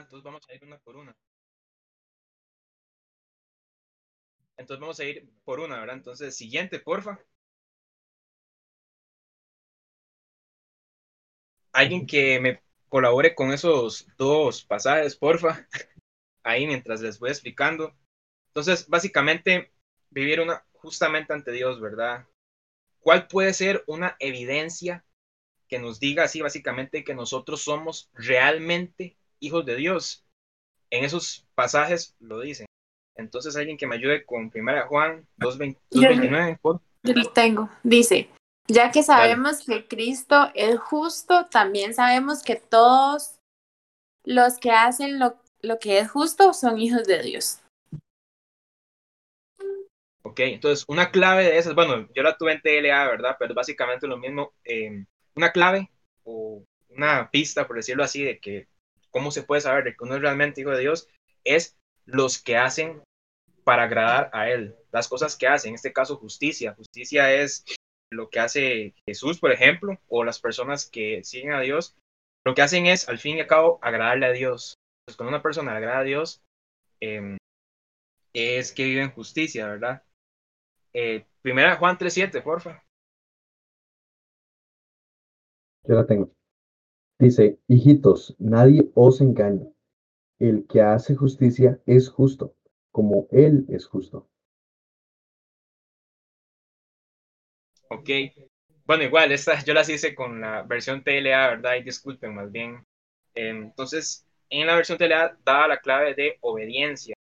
Entonces 0.00 0.22
vamos 0.24 0.42
a 0.48 0.54
ir 0.54 0.64
una 0.64 0.78
por 0.78 0.96
una. 0.96 1.16
Entonces 4.56 4.80
vamos 4.80 5.00
a 5.00 5.04
ir 5.04 5.28
por 5.44 5.60
una, 5.60 5.78
¿verdad? 5.80 5.96
Entonces, 5.96 6.36
siguiente, 6.36 6.78
porfa. 6.80 7.18
Alguien 11.72 12.06
que 12.06 12.38
me 12.40 12.60
colabore 12.88 13.34
con 13.34 13.52
esos 13.52 14.06
dos 14.16 14.64
pasajes, 14.64 15.16
porfa. 15.16 15.66
Ahí 16.44 16.66
mientras 16.66 17.00
les 17.00 17.18
voy 17.18 17.30
explicando. 17.30 17.92
Entonces, 18.48 18.88
básicamente, 18.88 19.72
vivir 20.10 20.40
una 20.40 20.64
justamente 20.72 21.32
ante 21.32 21.52
Dios, 21.52 21.80
¿verdad? 21.80 22.26
¿Cuál 23.00 23.26
puede 23.28 23.52
ser 23.54 23.84
una 23.86 24.16
evidencia 24.20 25.04
que 25.68 25.78
nos 25.78 26.00
diga 26.00 26.24
así 26.24 26.40
básicamente 26.40 27.04
que 27.04 27.14
nosotros 27.14 27.62
somos 27.62 28.10
realmente 28.14 29.16
hijos 29.44 29.64
de 29.64 29.76
Dios? 29.76 30.24
En 30.90 31.04
esos 31.04 31.46
pasajes 31.54 32.14
lo 32.18 32.40
dicen. 32.40 32.66
Entonces, 33.16 33.56
alguien 33.56 33.76
que 33.76 33.86
me 33.86 33.96
ayude 33.96 34.24
con 34.24 34.50
1 34.52 34.86
Juan 34.88 35.26
2.29, 35.38 36.58
por 36.60 36.80
Yo 37.02 37.14
lo 37.14 37.30
tengo. 37.32 37.68
Dice, 37.82 38.28
ya 38.66 38.90
que 38.90 39.02
sabemos 39.02 39.64
que 39.64 39.86
Cristo 39.86 40.50
es 40.54 40.78
justo, 40.78 41.46
también 41.46 41.94
sabemos 41.94 42.42
que 42.42 42.56
todos 42.56 43.36
los 44.24 44.58
que 44.58 44.70
hacen 44.70 45.18
lo, 45.18 45.36
lo 45.60 45.78
que 45.78 45.98
es 45.98 46.10
justo 46.10 46.52
son 46.54 46.78
hijos 46.78 47.04
de 47.04 47.22
Dios. 47.22 47.60
Ok, 50.22 50.40
entonces 50.40 50.84
una 50.88 51.10
clave 51.10 51.44
de 51.44 51.58
esas, 51.58 51.74
bueno, 51.74 52.08
yo 52.14 52.22
la 52.22 52.36
tuve 52.36 52.52
en 52.52 52.62
TLA, 52.62 53.08
¿verdad? 53.08 53.36
Pero 53.38 53.54
básicamente 53.54 54.06
lo 54.06 54.16
mismo. 54.16 54.54
Eh, 54.64 55.04
una 55.36 55.52
clave 55.52 55.90
o 56.24 56.64
una 56.88 57.30
pista, 57.30 57.66
por 57.66 57.76
decirlo 57.76 58.04
así, 58.04 58.22
de 58.22 58.38
que 58.38 58.66
cómo 59.14 59.30
se 59.30 59.44
puede 59.44 59.60
saber 59.60 59.84
de 59.84 59.92
que 59.92 60.02
uno 60.02 60.16
es 60.16 60.20
realmente 60.20 60.60
hijo 60.60 60.72
de 60.72 60.80
Dios, 60.80 61.08
es 61.44 61.78
los 62.04 62.42
que 62.42 62.56
hacen 62.56 63.00
para 63.62 63.84
agradar 63.84 64.28
a 64.32 64.50
Él, 64.50 64.74
las 64.90 65.06
cosas 65.06 65.36
que 65.36 65.46
hacen, 65.46 65.68
en 65.70 65.74
este 65.76 65.92
caso 65.92 66.16
justicia. 66.16 66.74
Justicia 66.74 67.32
es 67.32 67.64
lo 68.10 68.28
que 68.28 68.40
hace 68.40 68.94
Jesús, 69.06 69.38
por 69.38 69.52
ejemplo, 69.52 69.96
o 70.08 70.24
las 70.24 70.40
personas 70.40 70.90
que 70.90 71.22
siguen 71.22 71.52
a 71.52 71.60
Dios. 71.60 71.96
Lo 72.44 72.56
que 72.56 72.62
hacen 72.62 72.86
es, 72.86 73.08
al 73.08 73.18
fin 73.18 73.36
y 73.36 73.40
al 73.40 73.46
cabo, 73.46 73.78
agradarle 73.82 74.26
a 74.26 74.32
Dios. 74.32 74.74
Pues 75.06 75.16
cuando 75.16 75.28
una 75.28 75.42
persona 75.42 75.76
agrada 75.76 76.00
a 76.00 76.04
Dios, 76.04 76.42
eh, 77.00 77.38
es 78.32 78.72
que 78.72 78.84
vive 78.84 79.02
en 79.02 79.12
justicia, 79.12 79.68
¿verdad? 79.68 80.02
Eh, 80.92 81.24
primera 81.40 81.76
Juan 81.76 81.96
3.7, 81.96 82.42
porfa. 82.42 82.82
Yo 85.84 85.94
la 85.94 86.04
tengo. 86.04 86.32
Dice, 87.24 87.58
hijitos, 87.68 88.36
nadie 88.38 88.90
os 88.94 89.22
engañe. 89.22 89.72
El 90.38 90.66
que 90.66 90.82
hace 90.82 91.14
justicia 91.14 91.80
es 91.86 92.10
justo, 92.10 92.54
como 92.92 93.28
Él 93.30 93.64
es 93.70 93.86
justo. 93.86 94.28
Ok. 97.88 98.10
Bueno, 98.84 99.04
igual, 99.04 99.32
esta 99.32 99.64
yo 99.64 99.72
las 99.72 99.88
hice 99.88 100.14
con 100.14 100.42
la 100.42 100.64
versión 100.64 101.02
TLA, 101.02 101.48
¿verdad? 101.48 101.76
Y 101.76 101.84
disculpen 101.84 102.34
más 102.34 102.52
bien. 102.52 102.84
Entonces, 103.34 104.26
en 104.50 104.66
la 104.66 104.76
versión 104.76 104.98
TLA 104.98 105.38
da 105.46 105.66
la 105.66 105.78
clave 105.78 106.14
de 106.14 106.36
obediencia. 106.42 107.14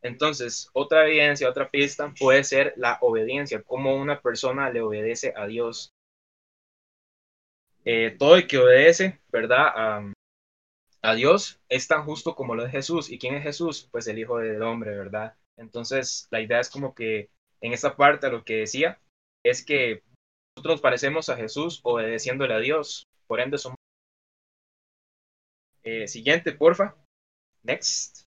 Entonces, 0.00 0.70
otra 0.72 1.06
evidencia, 1.06 1.50
otra 1.50 1.70
pista 1.70 2.14
puede 2.18 2.44
ser 2.44 2.72
la 2.78 2.96
obediencia, 3.02 3.62
cómo 3.62 3.94
una 3.94 4.22
persona 4.22 4.70
le 4.70 4.80
obedece 4.80 5.34
a 5.36 5.46
Dios. 5.46 5.92
Eh, 7.84 8.14
todo 8.18 8.36
el 8.36 8.46
que 8.46 8.58
obedece, 8.58 9.20
¿verdad? 9.30 10.12
A, 11.02 11.14
Dios 11.14 11.60
es 11.68 11.88
tan 11.88 12.04
justo 12.04 12.34
como 12.34 12.54
lo 12.54 12.64
es 12.64 12.72
Jesús. 12.72 13.10
¿Y 13.10 13.18
quién 13.18 13.34
es 13.34 13.42
Jesús? 13.42 13.88
Pues 13.90 14.06
el 14.06 14.18
Hijo 14.18 14.38
del 14.38 14.62
Hombre, 14.62 14.96
¿verdad? 14.96 15.34
Entonces, 15.56 16.28
la 16.30 16.40
idea 16.40 16.60
es 16.60 16.70
como 16.70 16.94
que 16.94 17.30
en 17.60 17.72
esta 17.72 17.96
parte 17.96 18.30
lo 18.30 18.44
que 18.44 18.56
decía 18.58 19.00
es 19.42 19.64
que 19.64 20.02
nosotros 20.56 20.74
nos 20.74 20.80
parecemos 20.82 21.28
a 21.28 21.36
Jesús 21.36 21.80
obedeciéndole 21.82 22.54
a 22.54 22.58
Dios. 22.58 23.06
Por 23.26 23.40
ende, 23.40 23.58
somos. 23.58 23.76
Eh, 25.82 26.06
siguiente, 26.06 26.52
porfa. 26.52 26.94
Next. 27.62 28.24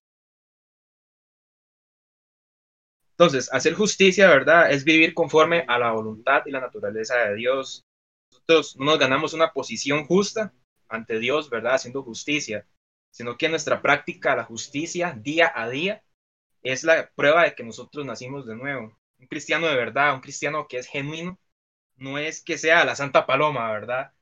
Entonces, 3.11 3.53
hacer 3.53 3.73
justicia, 3.73 4.27
¿verdad? 4.29 4.71
Es 4.71 4.83
vivir 4.83 5.13
conforme 5.13 5.63
a 5.67 5.77
la 5.77 5.91
voluntad 5.91 6.43
y 6.45 6.51
la 6.51 6.59
naturaleza 6.59 7.15
de 7.17 7.35
Dios. 7.35 7.83
Nosotros 8.47 8.77
no 8.77 8.85
nos 8.85 8.99
ganamos 8.99 9.33
una 9.33 9.53
posición 9.53 10.05
justa 10.05 10.53
ante 10.89 11.19
Dios, 11.19 11.49
¿verdad? 11.49 11.75
Haciendo 11.75 12.03
justicia, 12.03 12.67
sino 13.11 13.37
que 13.37 13.47
nuestra 13.47 13.81
práctica, 13.81 14.35
la 14.35 14.43
justicia, 14.43 15.13
día 15.17 15.51
a 15.55 15.69
día, 15.69 16.03
es 16.61 16.83
la 16.83 17.09
prueba 17.15 17.43
de 17.43 17.55
que 17.55 17.63
nosotros 17.63 18.05
nacimos 18.05 18.45
de 18.45 18.55
nuevo. 18.55 18.97
Un 19.19 19.27
cristiano 19.27 19.67
de 19.67 19.75
verdad, 19.75 20.13
un 20.13 20.21
cristiano 20.21 20.67
que 20.67 20.77
es 20.77 20.87
genuino, 20.87 21.39
no 21.95 22.17
es 22.17 22.43
que 22.43 22.57
sea 22.57 22.83
la 22.85 22.95
Santa 22.95 23.25
Paloma, 23.25 23.71
¿verdad? 23.71 24.13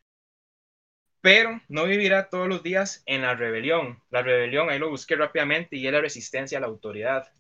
Pero 1.21 1.61
no 1.67 1.85
vivirá 1.85 2.29
todos 2.29 2.47
los 2.47 2.63
días 2.63 3.03
en 3.05 3.21
la 3.21 3.35
rebelión. 3.35 4.03
La 4.09 4.21
rebelión, 4.21 4.69
ahí 4.69 4.79
lo 4.79 4.89
busqué 4.89 5.15
rápidamente, 5.15 5.77
y 5.77 5.87
es 5.87 5.93
la 5.93 6.01
resistencia 6.01 6.57
a 6.57 6.61
la 6.61 6.67
autoridad. 6.67 7.31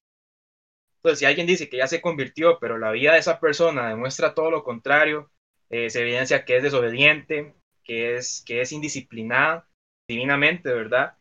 Entonces, 0.97 1.19
si 1.19 1.25
alguien 1.25 1.47
dice 1.47 1.67
que 1.67 1.77
ya 1.77 1.87
se 1.87 2.01
convirtió, 2.01 2.59
pero 2.59 2.77
la 2.77 2.91
vida 2.91 3.13
de 3.13 3.19
esa 3.19 3.39
persona 3.39 3.89
demuestra 3.89 4.33
todo 4.35 4.51
lo 4.51 4.63
contrario, 4.63 5.31
eh, 5.71 5.89
se 5.89 6.01
evidencia 6.01 6.43
que 6.43 6.57
es 6.57 6.63
desobediente, 6.63 7.55
que 7.83 8.15
es, 8.15 8.43
que 8.45 8.61
es 8.61 8.71
indisciplinada 8.71 9.67
divinamente, 10.07 10.71
¿verdad? 10.73 11.17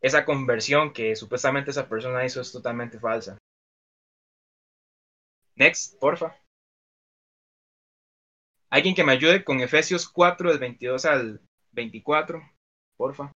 Esa 0.00 0.24
conversión 0.24 0.92
que 0.92 1.14
supuestamente 1.14 1.70
esa 1.70 1.88
persona 1.88 2.24
hizo 2.24 2.40
es 2.40 2.50
totalmente 2.50 2.98
falsa. 2.98 3.38
Next, 5.56 5.98
porfa. 6.00 6.34
Alguien 8.70 8.94
que 8.94 9.04
me 9.04 9.12
ayude 9.12 9.44
con 9.44 9.60
Efesios 9.60 10.08
4, 10.08 10.50
del 10.50 10.58
22 10.58 11.04
al 11.04 11.40
24, 11.72 12.42
porfa. 12.96 13.30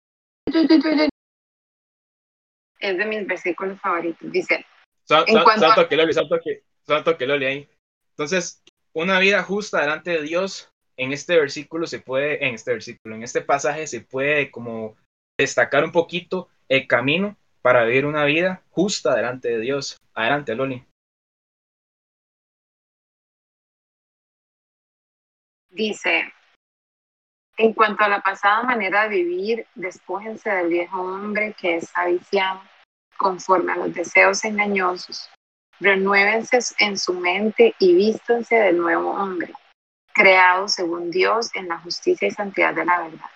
Es 2.78 2.98
de 2.98 3.04
mis 3.04 3.26
versículos 3.26 3.80
favoritos. 3.80 4.32
Dice, 4.32 4.64
Santo 5.04 5.88
que 5.88 5.96
Loli, 5.96 6.12
santo 6.12 6.38
que, 6.42 6.62
santo 6.82 7.16
que 7.16 7.26
Loli 7.26 7.44
ahí. 7.46 7.68
Entonces, 8.10 8.62
una 8.96 9.18
vida 9.18 9.42
justa 9.42 9.82
delante 9.82 10.10
de 10.12 10.22
Dios, 10.22 10.72
en 10.96 11.12
este 11.12 11.36
versículo 11.36 11.86
se 11.86 12.00
puede, 12.00 12.46
en 12.46 12.54
este 12.54 12.72
versículo, 12.72 13.14
en 13.14 13.22
este 13.22 13.42
pasaje 13.42 13.86
se 13.86 14.00
puede 14.00 14.50
como 14.50 14.96
destacar 15.38 15.84
un 15.84 15.92
poquito 15.92 16.48
el 16.66 16.86
camino 16.86 17.36
para 17.60 17.84
vivir 17.84 18.06
una 18.06 18.24
vida 18.24 18.62
justa 18.70 19.14
delante 19.14 19.48
de 19.48 19.60
Dios. 19.60 19.98
Adelante, 20.14 20.54
Loli. 20.54 20.82
Dice, 25.68 26.32
en 27.58 27.74
cuanto 27.74 28.02
a 28.02 28.08
la 28.08 28.22
pasada 28.22 28.62
manera 28.62 29.10
de 29.10 29.16
vivir, 29.22 29.66
despójense 29.74 30.48
del 30.48 30.68
viejo 30.68 31.02
hombre 31.02 31.54
que 31.60 31.76
es 31.76 31.90
aviciado 31.94 32.62
conforme 33.18 33.72
a 33.72 33.76
los 33.76 33.92
deseos 33.92 34.42
engañosos. 34.46 35.28
Renuévense 35.80 36.58
en 36.78 36.98
su 36.98 37.14
mente 37.14 37.74
y 37.78 37.94
vístanse 37.94 38.56
del 38.56 38.78
nuevo 38.78 39.10
hombre, 39.10 39.52
creado 40.14 40.68
según 40.68 41.10
Dios 41.10 41.50
en 41.54 41.68
la 41.68 41.78
justicia 41.78 42.28
y 42.28 42.30
santidad 42.30 42.74
de 42.74 42.84
la 42.84 43.02
verdad. 43.02 43.30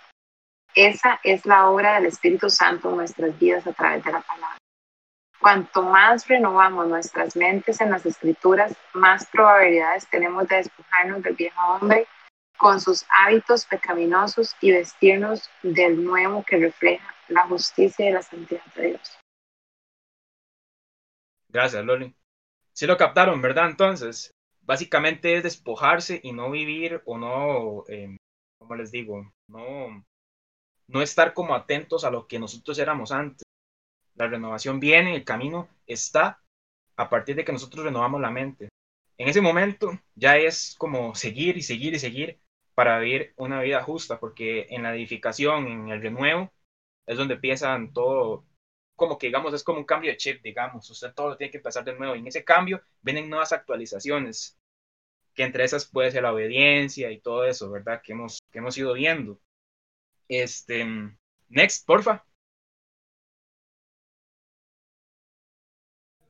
Esa 0.75 1.21
es 1.23 1.45
la 1.45 1.69
obra 1.69 1.95
del 1.95 2.06
Espíritu 2.06 2.49
Santo 2.49 2.91
en 2.91 2.97
nuestras 2.97 3.39
vidas 3.39 3.67
a 3.67 3.73
través 3.73 4.05
de 4.05 4.12
la 4.12 4.21
palabra. 4.21 4.56
Cuanto 5.41 5.83
más 5.83 6.27
renovamos 6.28 6.87
nuestras 6.87 7.34
mentes 7.34 7.81
en 7.81 7.91
las 7.91 8.05
escrituras, 8.06 8.75
más 8.93 9.27
probabilidades 9.27 10.07
tenemos 10.09 10.47
de 10.49 10.57
despojarnos 10.57 11.22
del 11.22 11.34
viejo 11.34 11.61
hombre 11.61 12.07
con 12.59 12.78
sus 12.78 13.07
hábitos 13.09 13.65
pecaminosos 13.65 14.55
y 14.61 14.72
vestirnos 14.72 15.49
del 15.62 16.05
nuevo 16.05 16.45
que 16.45 16.59
refleja 16.59 17.15
la 17.28 17.47
justicia 17.47 18.09
y 18.09 18.12
la 18.12 18.22
santidad 18.22 18.65
de 18.75 18.89
Dios. 18.89 19.19
Gracias, 21.48 21.84
Loli. 21.84 22.15
Si 22.80 22.86
lo 22.86 22.97
captaron, 22.97 23.42
¿verdad? 23.42 23.68
Entonces, 23.68 24.32
básicamente 24.62 25.36
es 25.36 25.42
despojarse 25.42 26.18
y 26.22 26.32
no 26.32 26.50
vivir 26.50 27.03
o 27.04 27.18
no, 27.18 27.84
eh, 27.88 28.16
¿cómo 28.59 28.74
les 28.74 28.91
digo? 28.91 29.30
No, 29.48 30.03
no 30.88 31.03
estar 31.03 31.34
como 31.34 31.54
atentos 31.54 32.04
a 32.04 32.10
lo 32.10 32.27
que 32.27 32.38
nosotros 32.38 32.78
éramos 32.78 33.12
antes. 33.12 33.42
La 34.15 34.28
renovación 34.28 34.80
viene, 34.80 35.15
el 35.15 35.24
camino 35.27 35.68
está 35.86 36.41
a 36.97 37.10
partir 37.10 37.36
de 37.36 37.44
que 37.44 37.53
nosotros 37.53 37.84
renovamos 37.84 38.18
la 38.18 38.30
mente. 38.30 38.71
En 39.18 39.28
ese 39.28 39.42
momento 39.42 40.00
ya 40.15 40.38
es 40.38 40.74
como 40.78 41.15
seguir 41.15 41.59
y 41.59 41.62
seguir 41.62 41.92
y 41.92 41.98
seguir 41.98 42.41
para 42.74 42.98
vivir 42.98 43.34
una 43.36 43.60
vida 43.60 43.83
justa, 43.83 44.18
porque 44.18 44.68
en 44.71 44.84
la 44.84 44.94
edificación, 44.94 45.66
en 45.66 45.88
el 45.91 46.00
renuevo, 46.00 46.50
es 47.04 47.18
donde 47.18 47.34
empiezan 47.34 47.92
todo, 47.92 48.47
como 49.00 49.16
que 49.18 49.28
digamos, 49.28 49.54
es 49.54 49.64
como 49.64 49.78
un 49.78 49.86
cambio 49.86 50.10
de 50.10 50.18
chip, 50.18 50.42
digamos, 50.42 50.91
usted 50.91 51.14
todo 51.14 51.30
lo 51.30 51.36
tiene 51.38 51.50
que 51.50 51.56
empezar 51.56 51.82
de 51.84 51.94
nuevo. 51.94 52.14
Y 52.14 52.18
en 52.18 52.26
ese 52.26 52.44
cambio 52.44 52.82
vienen 53.00 53.30
nuevas 53.30 53.50
actualizaciones, 53.52 54.58
que 55.34 55.44
entre 55.44 55.64
esas 55.64 55.86
puede 55.86 56.10
ser 56.12 56.24
la 56.24 56.32
obediencia 56.34 57.10
y 57.12 57.20
todo 57.20 57.44
eso, 57.47 57.70
¿verdad? 57.70 58.02
Que 58.02 58.12
hemos, 58.12 58.41
que 58.52 58.58
hemos 58.58 58.76
ido 58.78 58.94
viendo. 58.94 59.41
Este, 60.28 60.86
next, 61.48 61.86
porfa. 61.86 62.24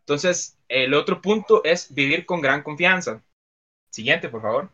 Entonces, 0.00 0.58
el 0.69 0.93
otro 0.94 1.20
punto 1.22 1.62
es 1.64 1.93
vivir 1.94 2.26
con 2.26 2.40
gran 2.40 2.62
confianza. 2.62 3.22
Siguiente, 3.90 4.28
por 4.28 4.43
favor. 4.43 4.70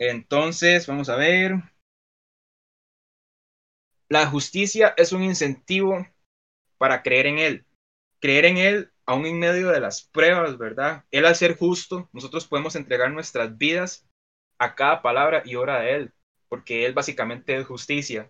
Entonces, 0.00 0.86
vamos 0.88 1.08
a 1.08 1.14
ver. 1.16 1.62
La 4.10 4.26
justicia 4.26 4.92
es 4.96 5.12
un 5.12 5.22
incentivo 5.22 6.04
para 6.78 7.00
creer 7.02 7.26
en 7.26 7.38
Él. 7.38 7.64
Creer 8.18 8.44
en 8.44 8.56
Él 8.56 8.92
aún 9.06 9.24
en 9.24 9.38
medio 9.38 9.68
de 9.68 9.78
las 9.78 10.02
pruebas, 10.02 10.58
¿verdad? 10.58 11.04
Él 11.12 11.26
al 11.26 11.36
ser 11.36 11.56
justo, 11.56 12.08
nosotros 12.12 12.46
podemos 12.48 12.74
entregar 12.74 13.12
nuestras 13.12 13.56
vidas 13.56 14.08
a 14.58 14.74
cada 14.74 15.00
palabra 15.00 15.42
y 15.44 15.54
obra 15.54 15.80
de 15.80 15.94
Él, 15.94 16.12
porque 16.48 16.86
Él 16.86 16.92
básicamente 16.92 17.56
es 17.56 17.66
justicia. 17.66 18.28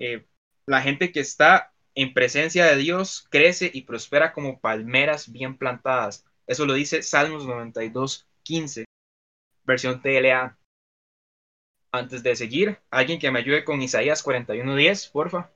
Eh, 0.00 0.26
la 0.66 0.82
gente 0.82 1.12
que 1.12 1.20
está 1.20 1.72
en 1.94 2.12
presencia 2.12 2.66
de 2.66 2.76
Dios 2.76 3.28
crece 3.30 3.70
y 3.72 3.82
prospera 3.82 4.32
como 4.32 4.60
palmeras 4.60 5.30
bien 5.30 5.58
plantadas. 5.58 6.24
Eso 6.48 6.66
lo 6.66 6.74
dice 6.74 7.04
Salmos 7.04 7.46
92, 7.46 8.26
15, 8.42 8.84
versión 9.62 10.02
TLA. 10.02 10.58
Antes 11.94 12.22
de 12.22 12.34
seguir, 12.34 12.78
alguien 12.90 13.18
que 13.18 13.30
me 13.30 13.40
ayude 13.40 13.64
con 13.64 13.82
Isaías 13.82 14.22
41, 14.22 14.74
10, 14.74 15.08
porfa. 15.08 15.52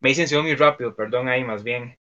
Me 0.00 0.08
dicen 0.08 0.42
muy 0.42 0.56
rápido, 0.56 0.96
perdón 0.96 1.28
ahí 1.28 1.44
más 1.44 1.62
bien. 1.62 1.96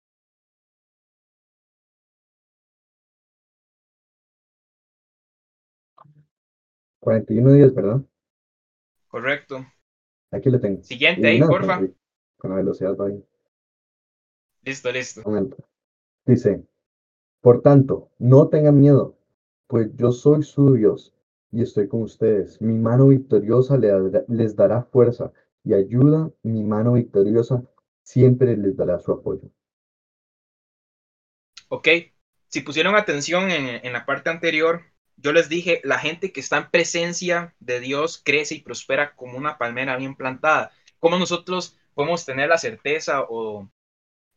41 7.02 7.52
días, 7.52 7.74
¿verdad? 7.76 8.02
Correcto. 9.10 9.66
Aquí 10.32 10.50
lo 10.50 10.60
tengo. 10.60 10.82
Siguiente 10.84 11.28
ahí, 11.28 11.40
porfa. 11.42 11.82
Con 12.38 12.50
la 12.50 12.56
velocidad 12.56 12.96
va 12.96 13.08
ahí. 13.08 13.24
Listo, 14.64 14.90
listo. 14.92 15.22
Dice, 16.26 16.66
por 17.42 17.62
tanto, 17.62 18.10
no 18.18 18.48
tengan 18.48 18.80
miedo, 18.80 19.18
pues 19.68 19.94
yo 19.96 20.12
soy 20.12 20.44
su 20.44 20.74
Dios 20.74 21.15
y 21.56 21.62
estoy 21.62 21.88
con 21.88 22.02
ustedes. 22.02 22.62
Mi 22.62 22.78
mano 22.78 23.08
victoriosa 23.08 23.78
les 23.78 24.56
dará 24.58 24.84
fuerza 24.84 25.32
y 25.64 25.74
ayuda. 25.74 26.30
Mi 26.44 26.64
mano 26.64 26.94
victoriosa 26.94 27.64
siempre 28.04 28.58
les 28.58 28.76
dará 28.76 29.00
su 29.00 29.14
apoyo. 29.14 29.50
Ok, 31.70 31.88
si 32.50 32.60
pusieron 32.60 32.96
atención 32.96 33.50
en, 33.50 33.86
en 33.86 33.94
la 33.94 34.06
parte 34.06 34.30
anterior, 34.30 34.82
yo 35.16 35.32
les 35.32 35.48
dije, 35.48 35.80
la 35.86 35.98
gente 35.98 36.34
que 36.34 36.42
está 36.42 36.58
en 36.58 36.70
presencia 36.70 37.56
de 37.60 37.80
Dios 37.80 38.22
crece 38.24 38.56
y 38.56 38.62
prospera 38.62 39.16
como 39.16 39.38
una 39.38 39.58
palmera 39.58 39.96
bien 39.96 40.16
plantada. 40.16 40.74
¿Cómo 41.00 41.18
nosotros 41.18 41.80
podemos 41.94 42.26
tener 42.26 42.50
la 42.50 42.58
certeza 42.58 43.26
o, 43.30 43.70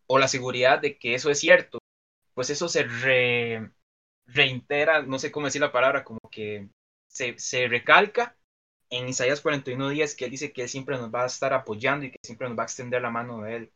la 0.09 0.29
seguridad 0.29 0.81
de 0.81 0.99
que 0.99 1.14
eso 1.14 1.31
es 1.31 1.41
cierto? 1.41 1.79
Pues 2.35 2.50
eso 2.50 2.69
se 2.69 2.87
reintera, 4.26 5.03
no 5.03 5.19
sé 5.19 5.32
cómo 5.32 5.47
decir 5.47 5.61
la 5.61 5.73
palabra, 5.73 6.05
como 6.05 6.21
que 6.31 6.69
se, 7.37 7.69
recalca 7.69 8.37
en 8.91 9.09
Isaías 9.09 9.41
41 9.41 9.91
días 9.91 10.15
que 10.15 10.25
él 10.26 10.31
dice 10.31 10.53
que 10.53 10.62
él 10.62 10.69
siempre 10.69 10.97
nos 10.97 11.12
va 11.12 11.25
a 11.25 11.26
estar 11.26 11.53
apoyando 11.53 12.06
y 12.06 12.11
que 12.12 12.19
siempre 12.23 12.49
nos 12.49 12.59
va 12.59 12.62
a 12.62 12.67
extender 12.67 13.03
la 13.03 13.11
mano 13.11 13.43
de 13.43 13.56
él. 13.56 13.73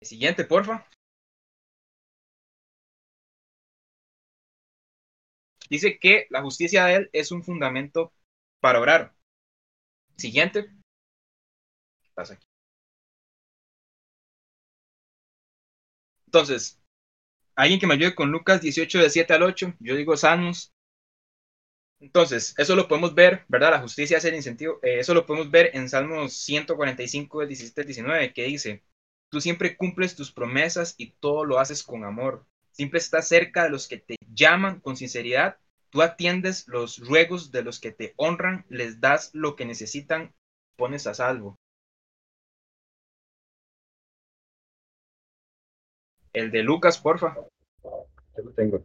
El 0.00 0.06
siguiente, 0.08 0.44
porfa. 0.44 0.86
Dice 5.68 5.98
que 5.98 6.26
la 6.30 6.42
justicia 6.42 6.86
de 6.86 6.94
él 6.96 7.10
es 7.12 7.30
un 7.32 7.42
fundamento 7.42 8.12
para 8.60 8.80
orar. 8.80 9.14
Siguiente. 10.16 10.66
¿Qué 12.02 12.10
pasa 12.14 12.34
aquí? 12.34 12.46
Entonces, 16.26 16.80
alguien 17.54 17.80
que 17.80 17.86
me 17.86 17.94
ayude 17.94 18.14
con 18.14 18.30
Lucas 18.30 18.60
18 18.60 18.98
de 19.00 19.10
7 19.10 19.34
al 19.34 19.42
8, 19.44 19.74
yo 19.80 19.96
digo 19.96 20.16
sanos. 20.16 20.73
Entonces, 22.04 22.54
eso 22.58 22.76
lo 22.76 22.86
podemos 22.86 23.14
ver, 23.14 23.46
¿verdad? 23.48 23.70
La 23.70 23.80
justicia 23.80 24.18
es 24.18 24.24
el 24.26 24.34
incentivo. 24.34 24.78
Eh, 24.82 24.98
eso 24.98 25.14
lo 25.14 25.24
podemos 25.24 25.50
ver 25.50 25.70
en 25.72 25.88
Salmos 25.88 26.34
145, 26.34 27.46
17 27.46 27.80
al 27.80 27.86
19, 27.86 28.32
que 28.34 28.44
dice, 28.44 28.82
tú 29.30 29.40
siempre 29.40 29.74
cumples 29.78 30.14
tus 30.14 30.30
promesas 30.30 30.94
y 30.98 31.12
todo 31.12 31.46
lo 31.46 31.58
haces 31.58 31.82
con 31.82 32.04
amor. 32.04 32.44
Siempre 32.72 32.98
estás 32.98 33.26
cerca 33.26 33.64
de 33.64 33.70
los 33.70 33.88
que 33.88 33.96
te 33.96 34.16
llaman 34.34 34.80
con 34.80 34.98
sinceridad. 34.98 35.56
Tú 35.88 36.02
atiendes 36.02 36.68
los 36.68 36.98
ruegos 36.98 37.50
de 37.52 37.62
los 37.62 37.80
que 37.80 37.90
te 37.90 38.12
honran, 38.16 38.66
les 38.68 39.00
das 39.00 39.30
lo 39.32 39.56
que 39.56 39.64
necesitan, 39.64 40.34
pones 40.76 41.06
a 41.06 41.14
salvo. 41.14 41.56
El 46.34 46.50
de 46.50 46.62
Lucas, 46.62 46.98
porfa. 46.98 47.34
Yo 47.82 48.42
lo 48.44 48.50
tengo. 48.50 48.82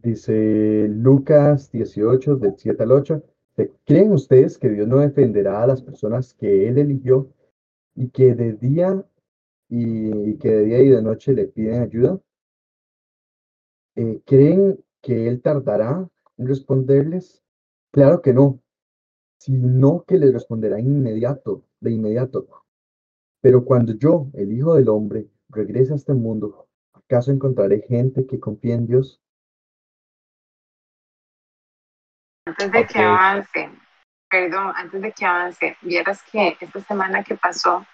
Dice 0.00 0.86
Lucas 0.88 1.72
18, 1.72 2.36
del 2.36 2.54
7 2.56 2.82
al 2.84 2.92
8. 2.92 3.22
¿Creen 3.84 4.12
ustedes 4.12 4.56
que 4.56 4.68
Dios 4.68 4.86
no 4.86 4.98
defenderá 4.98 5.62
a 5.62 5.66
las 5.66 5.82
personas 5.82 6.34
que 6.34 6.68
Él 6.68 6.78
eligió 6.78 7.32
y 7.96 8.10
que 8.10 8.36
de 8.36 8.52
día 8.52 9.04
y 9.68 10.36
que 10.38 10.50
de 10.50 10.64
día 10.64 10.80
y 10.80 10.88
de 10.90 11.02
noche 11.02 11.32
le 11.32 11.46
piden 11.46 11.82
ayuda? 11.82 12.20
Eh, 13.96 14.20
¿Creen 14.24 14.78
que 15.02 15.26
Él 15.26 15.42
tardará 15.42 16.08
en 16.36 16.46
responderles? 16.46 17.42
Claro 17.90 18.22
que 18.22 18.32
no, 18.32 18.60
sino 19.38 20.04
que 20.06 20.18
les 20.18 20.32
responderá 20.32 20.78
inmediato, 20.78 21.64
de 21.80 21.90
inmediato. 21.90 22.46
Pero 23.40 23.64
cuando 23.64 23.94
yo, 23.94 24.30
el 24.34 24.52
Hijo 24.52 24.74
del 24.74 24.88
Hombre, 24.88 25.28
regrese 25.48 25.92
a 25.92 25.96
este 25.96 26.14
mundo, 26.14 26.68
¿acaso 26.92 27.32
encontraré 27.32 27.80
gente 27.82 28.26
que 28.26 28.38
confíe 28.38 28.74
en 28.74 28.86
Dios? 28.86 29.20
Antes 32.48 32.72
de 32.72 32.86
que 32.86 32.98
avance, 32.98 33.70
perdón, 34.30 34.72
antes 34.74 35.02
de 35.02 35.12
que 35.12 35.26
avance, 35.26 35.76
vieras 35.82 36.22
que 36.22 36.56
esta 36.58 36.80
semana 36.80 37.22
que 37.22 37.34
pasó, 37.34 37.84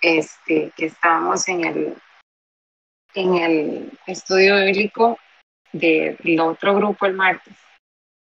este, 0.00 0.72
que 0.76 0.86
estábamos 0.86 1.46
en 1.46 1.64
el, 1.64 1.96
en 3.14 3.34
el 3.36 3.98
estudio 4.04 4.56
bíblico 4.64 5.16
del 5.70 6.40
otro 6.40 6.74
grupo 6.74 7.06
el 7.06 7.14
martes. 7.14 7.54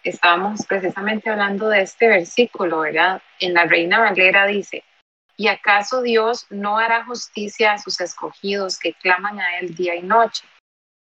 Estábamos 0.03 0.63
precisamente 0.67 1.31
hablando 1.31 1.69
de 1.69 1.81
este 1.81 2.07
versículo, 2.07 2.81
¿verdad? 2.81 3.19
En 3.39 3.55
la 3.55 3.65
Reina 3.65 3.98
Valera 3.98 4.45
dice, 4.45 4.83
¿y 5.38 5.48
acaso 5.48 6.03
Dios 6.03 6.45
no 6.51 6.77
hará 6.77 7.03
justicia 7.05 7.74
a 7.74 7.77
sus 7.79 8.00
escogidos 8.00 8.77
que 8.77 8.93
claman 8.93 9.39
a 9.39 9.57
Él 9.57 9.74
día 9.74 9.95
y 9.95 10.03
noche? 10.03 10.45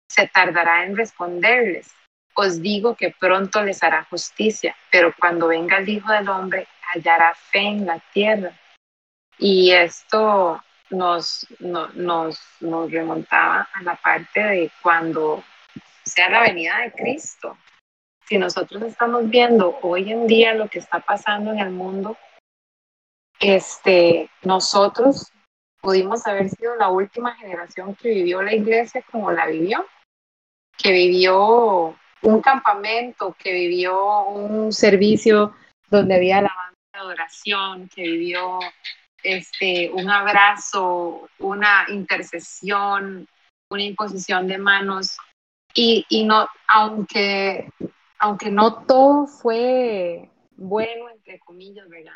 Se 0.09 0.27
tardará 0.29 0.85
en 0.85 0.97
responderles. 0.97 1.95
Os 2.43 2.63
digo 2.63 2.95
que 2.95 3.11
pronto 3.11 3.63
les 3.63 3.83
hará 3.83 4.05
justicia, 4.05 4.75
pero 4.91 5.13
cuando 5.21 5.49
venga 5.49 5.77
el 5.77 5.87
Hijo 5.91 6.11
del 6.11 6.27
Hombre, 6.31 6.67
hallará 6.91 7.35
fe 7.35 7.59
en 7.59 7.85
la 7.85 8.01
tierra. 8.15 8.51
Y 9.37 9.73
esto 9.73 10.59
nos, 10.89 11.47
nos, 11.59 12.41
nos 12.61 12.91
remontaba 12.91 13.69
a 13.75 13.83
la 13.83 13.95
parte 13.97 14.41
de 14.41 14.71
cuando 14.81 15.45
sea 16.03 16.31
la 16.31 16.41
venida 16.41 16.79
de 16.79 16.93
Cristo. 16.93 17.59
Si 18.25 18.39
nosotros 18.39 18.85
estamos 18.85 19.29
viendo 19.29 19.79
hoy 19.83 20.11
en 20.11 20.27
día 20.27 20.55
lo 20.55 20.67
que 20.69 20.79
está 20.79 20.99
pasando 20.99 21.53
en 21.53 21.59
el 21.59 21.71
mundo, 21.71 22.17
este, 23.39 24.31
nosotros 24.41 25.31
pudimos 25.83 26.27
haber 26.27 26.49
sido 26.49 26.75
la 26.77 26.89
última 26.89 27.35
generación 27.37 27.95
que 27.97 28.09
vivió 28.09 28.41
la 28.41 28.55
iglesia 28.55 29.05
como 29.11 29.31
la 29.31 29.45
vivió, 29.45 29.85
que 30.79 30.93
vivió 30.93 31.99
un 32.23 32.41
campamento, 32.41 33.35
que 33.39 33.53
vivió 33.53 34.25
un 34.25 34.73
servicio 34.73 35.55
donde 35.89 36.17
había 36.17 36.39
alabanza 36.39 36.77
de 36.93 36.99
adoración, 36.99 37.89
que 37.89 38.03
vivió 38.03 38.61
este, 39.23 39.91
un 39.93 40.11
abrazo, 40.11 41.29
una 41.39 41.87
intercesión, 41.89 43.27
una 43.71 43.83
imposición 43.83 44.47
de 44.47 44.59
manos. 44.59 45.17
Y, 45.75 46.05
y 46.09 46.25
no, 46.25 46.49
aunque, 46.67 47.71
aunque 48.19 48.51
no 48.51 48.85
todo 48.85 49.27
fue 49.27 50.29
bueno, 50.61 51.09
entre 51.09 51.41
comillas, 51.41 51.89
¿verdad? 51.89 52.13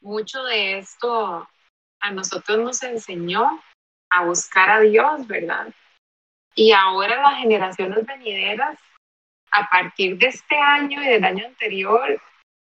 Mucho 0.00 0.42
de 0.42 0.78
esto 0.78 1.48
a 2.00 2.10
nosotros 2.10 2.58
nos 2.58 2.82
enseñó 2.82 3.62
a 4.10 4.24
buscar 4.24 4.68
a 4.68 4.80
Dios, 4.80 5.26
¿verdad? 5.28 5.72
Y 6.56 6.72
ahora 6.72 7.22
las 7.22 7.38
generaciones 7.38 8.04
venideras, 8.04 8.78
a 9.52 9.68
partir 9.70 10.18
de 10.18 10.28
este 10.28 10.56
año 10.56 11.02
y 11.02 11.06
del 11.06 11.24
año 11.24 11.46
anterior, 11.46 12.20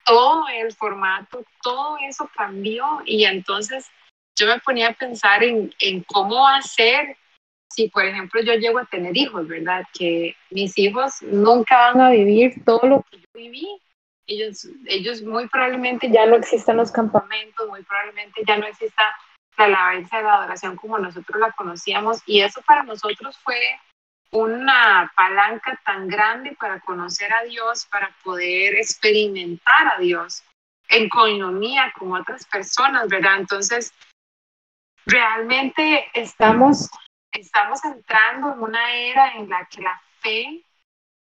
todo 0.04 0.48
el 0.48 0.72
formato, 0.72 1.44
todo 1.62 1.96
eso 2.08 2.28
cambió 2.34 3.02
y 3.04 3.24
entonces 3.24 3.90
yo 4.38 4.46
me 4.46 4.58
ponía 4.60 4.88
a 4.88 4.94
pensar 4.94 5.44
en, 5.44 5.72
en 5.80 6.02
cómo 6.04 6.48
hacer 6.48 7.16
si, 7.74 7.88
por 7.88 8.04
ejemplo, 8.04 8.42
yo 8.42 8.54
llego 8.54 8.78
a 8.78 8.84
tener 8.84 9.16
hijos, 9.16 9.48
¿verdad? 9.48 9.84
Que 9.94 10.36
mis 10.50 10.76
hijos 10.78 11.22
nunca 11.22 11.92
van 11.92 12.00
a 12.00 12.10
vivir 12.10 12.62
todo 12.64 12.86
lo 12.86 13.02
que 13.10 13.18
yo 13.18 13.26
viví. 13.34 13.80
Ellos, 14.26 14.68
ellos 14.86 15.22
muy 15.22 15.48
probablemente 15.48 16.10
ya 16.10 16.26
no 16.26 16.36
existan 16.36 16.76
los 16.76 16.92
campamentos, 16.92 17.68
muy 17.68 17.82
probablemente 17.82 18.42
ya 18.46 18.56
no 18.56 18.66
exista 18.66 19.04
la 19.58 19.64
alabanza 19.64 20.18
de 20.18 20.22
la 20.22 20.34
adoración 20.34 20.76
como 20.76 20.98
nosotros 20.98 21.40
la 21.40 21.52
conocíamos 21.52 22.22
y 22.26 22.40
eso 22.40 22.62
para 22.62 22.82
nosotros 22.84 23.36
fue 23.38 23.56
una 24.32 25.12
palanca 25.14 25.78
tan 25.84 26.08
grande 26.08 26.56
para 26.58 26.80
conocer 26.80 27.32
a 27.32 27.42
Dios, 27.44 27.86
para 27.86 28.10
poder 28.24 28.74
experimentar 28.76 29.94
a 29.94 29.98
Dios 30.00 30.42
en 30.88 31.08
coinonía 31.08 31.92
con 31.98 32.12
otras 32.12 32.44
personas, 32.46 33.08
¿verdad? 33.08 33.38
Entonces, 33.40 33.92
realmente 35.06 36.10
estamos, 36.14 36.90
estamos 37.30 37.84
entrando 37.84 38.52
en 38.52 38.60
una 38.60 38.94
era 38.94 39.34
en 39.34 39.48
la 39.48 39.66
que 39.66 39.82
la 39.82 40.02
fe 40.20 40.64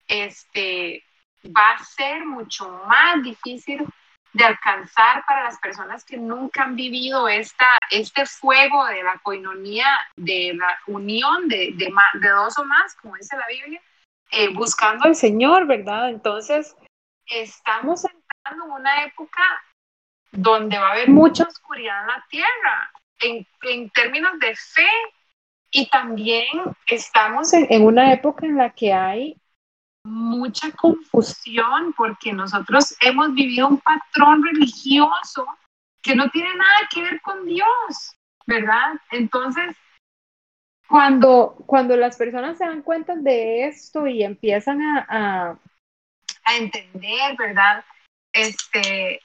este, 0.07 1.03
va 1.47 1.71
a 1.73 1.85
ser 1.85 2.27
mucho 2.27 2.69
más 2.87 3.23
difícil 3.23 3.87
de 4.33 4.45
alcanzar 4.45 5.25
para 5.27 5.45
las 5.45 5.59
personas 5.59 6.05
que 6.05 6.17
nunca 6.17 6.63
han 6.63 6.77
vivido 6.77 7.29
esta, 7.29 7.67
este 7.91 8.27
fuego 8.27 8.87
de 8.87 9.03
la 9.03 9.19
coinonía, 9.19 9.87
de 10.17 10.53
la 10.55 10.79
unión 10.87 11.49
de, 11.49 11.73
de, 11.75 11.93
de 12.21 12.29
dos 12.29 12.57
o 12.59 12.65
más, 12.65 12.95
como 12.97 13.17
dice 13.17 13.37
la 13.37 13.47
Biblia, 13.49 13.81
eh, 14.31 14.49
buscando 14.55 15.05
al 15.07 15.17
Señor, 15.17 15.67
¿verdad? 15.67 16.11
Entonces, 16.11 16.77
estamos 17.27 18.05
entrando 18.05 18.67
en 18.67 18.71
una 18.71 19.05
época 19.05 19.43
donde 20.31 20.79
va 20.79 20.89
a 20.89 20.93
haber 20.93 21.09
mucha 21.09 21.45
oscuridad 21.45 22.03
en 22.03 22.07
la 22.07 22.27
tierra, 22.29 22.93
en, 23.21 23.47
en 23.63 23.91
términos 23.91 24.39
de 24.39 24.55
fe, 24.55 24.89
y 25.73 25.89
también 25.89 26.47
estamos 26.87 27.53
en, 27.53 27.67
en 27.71 27.85
una 27.85 28.13
época 28.13 28.47
en 28.47 28.57
la 28.57 28.71
que 28.71 28.93
hay 28.93 29.40
mucha 30.05 30.71
confusión 30.73 31.93
porque 31.97 32.33
nosotros 32.33 32.95
hemos 33.01 33.35
vivido 33.35 33.69
un 33.69 33.79
patrón 33.79 34.43
religioso 34.43 35.47
que 36.03 36.15
no 36.15 36.31
tiene 36.31 36.55
nada 36.55 36.89
que 36.91 37.03
ver 37.03 37.21
con 37.21 37.45
Dios, 37.45 38.17
¿verdad? 38.47 38.95
Entonces, 39.11 39.77
cuando, 40.89 41.55
cuando 41.67 41.97
las 41.97 42.17
personas 42.17 42.59
se 42.59 42.65
dan 42.65 42.83
cuenta 42.83 43.15
de 43.15 43.67
esto 43.67 44.07
y 44.07 44.23
empiezan 44.23 44.81
a, 44.83 45.59
a, 46.45 46.57
entender, 46.57 47.37
¿verdad? 47.39 47.85
Este, 48.33 49.21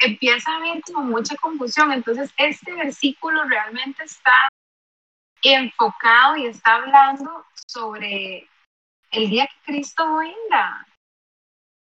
empieza 0.00 0.50
a 0.52 0.56
haber 0.56 0.82
como 0.82 1.02
mucha 1.04 1.36
confusión. 1.36 1.92
Entonces, 1.92 2.30
este 2.36 2.74
versículo 2.74 3.44
realmente 3.44 4.04
está 4.04 4.48
enfocado 5.42 6.36
y 6.36 6.46
está 6.46 6.76
hablando 6.76 7.46
sobre 7.66 8.48
el 9.16 9.30
día 9.30 9.46
que 9.46 9.72
Cristo 9.72 10.16
venga. 10.16 10.86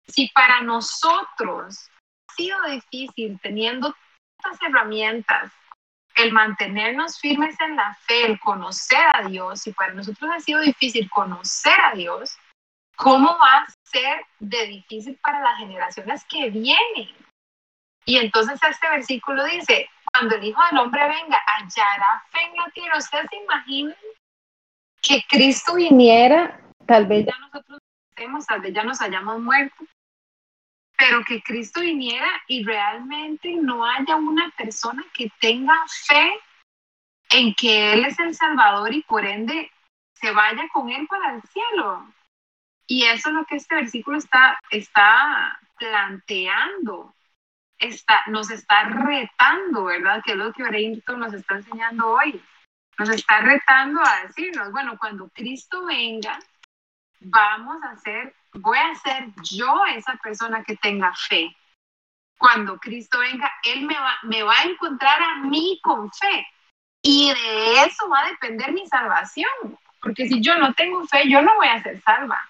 Si 0.07 0.27
para 0.29 0.61
nosotros 0.61 1.89
ha 2.27 2.33
sido 2.33 2.61
difícil 2.63 3.39
teniendo 3.41 3.95
tantas 4.41 4.61
herramientas, 4.61 5.51
el 6.15 6.33
mantenernos 6.33 7.19
firmes 7.19 7.59
en 7.61 7.77
la 7.77 7.95
fe, 8.05 8.25
el 8.25 8.39
conocer 8.39 9.05
a 9.13 9.27
Dios, 9.29 9.61
si 9.61 9.71
para 9.71 9.93
nosotros 9.93 10.29
ha 10.29 10.39
sido 10.41 10.59
difícil 10.59 11.09
conocer 11.09 11.79
a 11.79 11.95
Dios, 11.95 12.37
¿cómo 12.97 13.27
va 13.27 13.59
a 13.59 13.67
ser 13.83 14.25
de 14.39 14.67
difícil 14.67 15.17
para 15.23 15.39
las 15.39 15.57
generaciones 15.57 16.25
que 16.25 16.49
vienen? 16.49 17.15
Y 18.05 18.17
entonces 18.17 18.59
este 18.61 18.89
versículo 18.89 19.45
dice, 19.45 19.89
cuando 20.11 20.35
el 20.35 20.43
Hijo 20.43 20.61
del 20.69 20.79
Hombre 20.79 21.07
venga, 21.07 21.41
hallará 21.45 22.25
fe 22.29 22.43
en 22.43 22.55
la 22.57 22.69
tierra. 22.71 22.97
¿Ustedes 22.97 23.27
se 23.29 23.35
imaginan 23.37 23.95
que 25.01 25.23
Cristo 25.29 25.75
viniera 25.75 26.59
Tal 26.85 27.05
vez 27.07 27.25
ya 27.25 27.37
nosotros 27.39 27.79
estemos, 28.09 28.45
tal 28.45 28.61
vez 28.61 28.73
ya 28.73 28.83
nos 28.83 29.01
hayamos 29.01 29.39
muerto, 29.39 29.85
pero 30.97 31.23
que 31.23 31.41
Cristo 31.41 31.81
viniera 31.81 32.29
y 32.47 32.63
realmente 32.63 33.55
no 33.55 33.85
haya 33.85 34.15
una 34.15 34.51
persona 34.51 35.03
que 35.13 35.31
tenga 35.39 35.75
fe 35.87 36.31
en 37.31 37.53
que 37.55 37.93
Él 37.93 38.05
es 38.05 38.19
el 38.19 38.35
Salvador 38.35 38.93
y 38.93 39.01
por 39.03 39.25
ende 39.25 39.71
se 40.13 40.31
vaya 40.31 40.67
con 40.71 40.89
Él 40.89 41.07
para 41.07 41.35
el 41.35 41.41
cielo. 41.43 42.05
Y 42.87 43.05
eso 43.05 43.29
es 43.29 43.35
lo 43.35 43.45
que 43.45 43.55
este 43.55 43.75
versículo 43.75 44.17
está, 44.17 44.59
está 44.69 45.59
planteando, 45.77 47.15
está, 47.77 48.23
nos 48.27 48.51
está 48.51 48.83
retando, 48.83 49.85
¿verdad? 49.85 50.21
Que 50.23 50.33
es 50.33 50.37
lo 50.37 50.51
que 50.53 50.63
Brento 50.63 51.17
nos 51.17 51.33
está 51.33 51.55
enseñando 51.55 52.09
hoy. 52.09 52.41
Nos 52.99 53.09
está 53.09 53.41
retando 53.41 54.01
a 54.05 54.27
decirnos, 54.27 54.71
bueno, 54.71 54.97
cuando 54.99 55.29
Cristo 55.29 55.85
venga, 55.85 56.37
vamos 57.21 57.83
a 57.83 57.95
ser, 57.97 58.35
voy 58.53 58.77
a 58.77 58.95
ser 58.95 59.29
yo 59.43 59.85
esa 59.95 60.15
persona 60.15 60.63
que 60.63 60.75
tenga 60.77 61.13
fe. 61.15 61.55
Cuando 62.37 62.77
Cristo 62.79 63.19
venga, 63.19 63.51
Él 63.63 63.85
me 63.85 63.93
va, 63.93 64.17
me 64.23 64.43
va 64.43 64.59
a 64.59 64.63
encontrar 64.63 65.21
a 65.21 65.37
mí 65.37 65.79
con 65.83 66.11
fe. 66.11 66.47
Y 67.03 67.29
de 67.29 67.83
eso 67.85 68.09
va 68.09 68.21
a 68.21 68.29
depender 68.29 68.71
mi 68.71 68.85
salvación. 68.87 69.49
Porque 70.01 70.27
si 70.27 70.41
yo 70.41 70.57
no 70.57 70.73
tengo 70.73 71.05
fe, 71.07 71.29
yo 71.29 71.41
no 71.41 71.55
voy 71.55 71.67
a 71.67 71.81
ser 71.83 72.01
salva. 72.01 72.49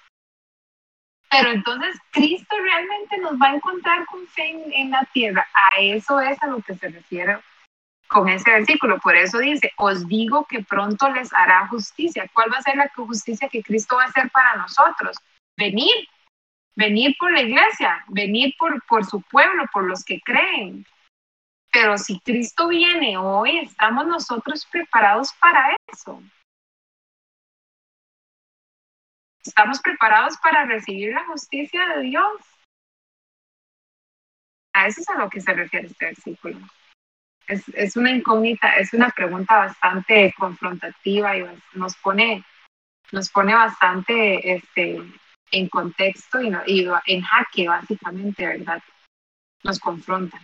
Pero 1.29 1.51
entonces 1.51 1.97
Cristo 2.11 2.55
realmente 2.61 3.17
nos 3.17 3.33
va 3.33 3.47
a 3.47 3.55
encontrar 3.55 4.05
con 4.05 4.25
fe 4.27 4.49
en, 4.49 4.73
en 4.73 4.91
la 4.91 5.03
tierra. 5.13 5.47
A 5.53 5.79
eso 5.79 6.19
es 6.19 6.41
a 6.41 6.47
lo 6.47 6.61
que 6.61 6.75
se 6.75 6.89
refiere 6.89 7.39
con 8.11 8.27
ese 8.27 8.51
versículo. 8.51 8.99
Por 8.99 9.15
eso 9.15 9.39
dice, 9.39 9.71
os 9.77 10.05
digo 10.07 10.45
que 10.45 10.63
pronto 10.63 11.09
les 11.09 11.33
hará 11.33 11.67
justicia. 11.67 12.29
¿Cuál 12.33 12.51
va 12.51 12.57
a 12.57 12.61
ser 12.61 12.75
la 12.75 12.91
justicia 12.93 13.47
que 13.47 13.63
Cristo 13.63 13.95
va 13.95 14.03
a 14.03 14.07
hacer 14.07 14.29
para 14.31 14.57
nosotros? 14.57 15.17
Venir, 15.57 16.09
venir 16.75 17.15
por 17.17 17.31
la 17.31 17.41
iglesia, 17.41 18.03
venir 18.09 18.53
por, 18.59 19.05
su 19.05 19.21
pueblo, 19.21 19.63
por 19.71 19.85
los 19.85 20.03
que 20.03 20.19
creen. 20.19 20.85
Pero 21.71 21.97
si 21.97 22.19
Cristo 22.19 22.67
viene 22.67 23.17
hoy, 23.17 23.59
estamos 23.59 24.05
nosotros 24.05 24.65
preparados 24.65 25.31
para 25.39 25.73
eso. 25.87 26.21
Estamos 29.45 29.79
preparados 29.79 30.37
para 30.37 30.65
recibir 30.65 31.13
la 31.13 31.25
justicia 31.27 31.87
de 31.95 32.01
Dios. 32.01 32.41
A 34.73 34.87
eso 34.87 34.99
es 34.99 35.09
a 35.09 35.15
lo 35.15 35.29
que 35.29 35.39
se 35.39 35.53
refiere 35.53 35.87
este 35.87 36.05
versículo 36.05 36.59
es, 37.51 37.67
es, 37.73 37.97
una 37.97 38.11
incógnita, 38.11 38.77
es 38.77 38.93
una 38.93 39.09
pregunta 39.09 39.57
bastante 39.57 40.33
confrontativa 40.37 41.37
y 41.37 41.45
nos 41.73 41.95
pone, 41.97 42.45
nos 43.11 43.29
pone 43.29 43.53
bastante 43.53 44.53
este, 44.53 45.01
en 45.51 45.69
contexto 45.69 46.41
y, 46.41 46.51
y 46.65 46.87
en 47.07 47.21
jaque, 47.21 47.67
básicamente, 47.67 48.45
¿verdad? 48.45 48.81
Nos 49.63 49.79
confronta. 49.79 50.39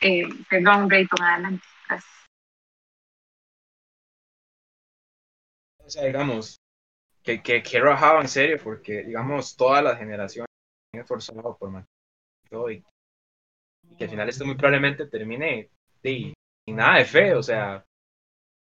Eh, 0.00 0.28
perdón, 0.48 0.86
Brayton, 0.86 1.22
adelante. 1.22 1.66
Gracias. 1.88 2.26
O 5.84 5.90
sea, 5.90 6.04
digamos, 6.04 6.60
que, 7.24 7.42
que, 7.42 7.62
que 7.62 7.80
rajado 7.80 8.20
en 8.20 8.28
serio, 8.28 8.58
porque, 8.62 9.02
digamos, 9.02 9.56
todas 9.56 9.82
las 9.82 9.98
generaciones 9.98 10.46
han 10.92 11.00
esforzado 11.00 11.56
por 11.58 11.70
mantener 11.70 11.90
y, 12.70 12.84
y 13.90 13.96
que 13.96 14.04
al 14.04 14.10
final 14.10 14.28
esto 14.28 14.44
muy 14.44 14.54
probablemente 14.54 15.06
termine 15.06 15.70
sin 16.04 16.76
nada 16.76 16.98
de 16.98 17.04
fe, 17.06 17.34
o 17.34 17.42
sea, 17.42 17.84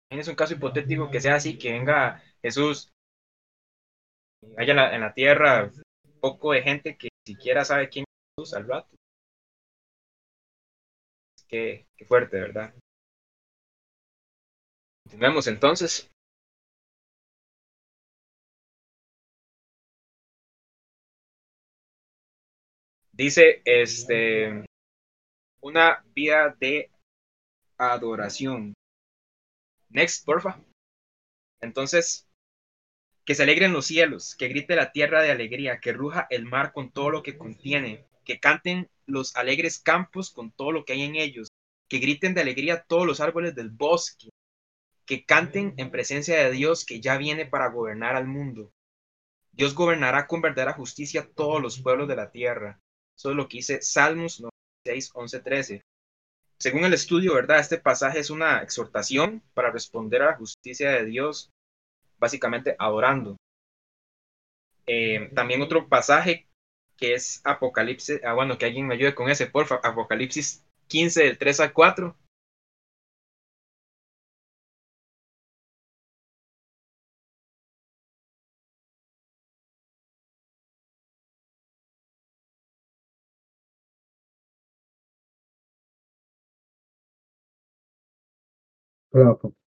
es 0.10 0.28
un 0.28 0.36
caso 0.36 0.54
hipotético 0.54 1.10
que 1.12 1.22
sea 1.22 1.36
así, 1.36 1.58
que 1.58 1.72
venga 1.74 2.22
Jesús, 2.42 2.92
haya 4.58 4.94
en 4.96 5.02
la, 5.02 5.14
tierra 5.14 5.72
un 6.04 6.20
poco 6.20 6.54
de 6.54 6.62
gente 6.64 6.98
que 6.98 7.10
siquiera 7.26 7.64
sabe 7.66 7.90
quién 7.90 8.06
es 8.08 8.44
Jesús 8.44 8.54
al 8.56 8.68
rato. 8.68 8.96
Qué 11.48 11.86
fuerte, 12.08 12.40
¿verdad? 12.40 12.74
Continuemos 15.04 15.48
entonces. 15.48 16.10
Dice, 23.14 23.62
este, 23.66 24.66
una 25.62 26.04
vida 26.14 26.56
de 26.60 26.92
adoración. 27.78 28.74
Next, 29.90 30.26
porfa. 30.26 30.60
Entonces, 31.62 32.28
que 33.26 33.36
se 33.36 33.44
alegren 33.44 33.74
los 33.74 33.86
cielos, 33.86 34.36
que 34.36 34.48
grite 34.48 34.76
la 34.76 34.92
tierra 34.92 35.22
de 35.22 35.32
alegría, 35.32 35.80
que 35.80 35.94
ruja 35.94 36.28
el 36.30 36.46
mar 36.46 36.72
con 36.74 36.92
todo 36.92 37.10
lo 37.10 37.24
que 37.24 37.38
contiene, 37.38 38.06
que 38.26 38.40
canten 38.40 38.90
los 39.06 39.36
alegres 39.36 39.80
campos 39.80 40.32
con 40.32 40.52
todo 40.52 40.72
lo 40.72 40.86
que 40.86 40.94
hay 40.94 41.04
en 41.04 41.16
ellos, 41.16 41.50
que 41.88 42.00
griten 42.00 42.34
de 42.34 42.42
alegría 42.42 42.84
todos 42.84 43.06
los 43.06 43.20
árboles 43.20 43.56
del 43.56 43.70
bosque, 43.70 44.30
que 45.06 45.26
canten 45.26 45.74
en 45.78 45.90
presencia 45.90 46.38
de 46.38 46.52
Dios 46.52 46.86
que 46.86 47.00
ya 47.00 47.18
viene 47.18 47.46
para 47.46 47.70
gobernar 47.70 48.16
al 48.16 48.28
mundo. 48.28 48.72
Dios 49.52 49.74
gobernará 49.74 50.28
con 50.28 50.42
verdadera 50.42 50.74
justicia 50.74 51.30
todos 51.34 51.62
los 51.62 51.82
pueblos 51.82 52.08
de 52.08 52.16
la 52.16 52.32
tierra. 52.32 52.80
Eso 53.16 53.32
es 53.32 53.36
lo 53.36 53.48
que 53.48 53.58
dice 53.58 53.82
Salmos 53.82 54.40
96, 54.40 55.12
11, 55.14 55.40
13 55.40 55.84
según 56.60 56.86
el 56.86 56.94
estudio, 56.94 57.36
¿verdad? 57.36 57.60
Este 57.60 57.78
pasaje 57.78 58.20
es 58.20 58.30
una 58.30 58.62
exhortación 58.62 59.44
para 59.54 59.72
responder 59.72 60.22
a 60.22 60.32
la 60.32 60.38
justicia 60.38 60.92
de 60.92 61.06
Dios, 61.06 61.52
básicamente 62.20 62.76
adorando. 62.80 63.38
Eh, 64.86 65.30
también 65.36 65.62
otro 65.62 65.88
pasaje 65.88 66.48
que 66.98 67.14
es 67.14 67.42
Apocalipsis, 67.44 68.22
ah, 68.24 68.34
bueno, 68.34 68.58
que 68.58 68.66
alguien 68.66 68.88
me 68.88 68.96
ayude 68.96 69.14
con 69.14 69.30
ese, 69.30 69.48
porfa, 69.48 69.80
Apocalipsis 69.84 70.64
15 70.88 71.24
del 71.24 71.38
3 71.38 71.60
al 71.60 71.74
4. 71.74 72.16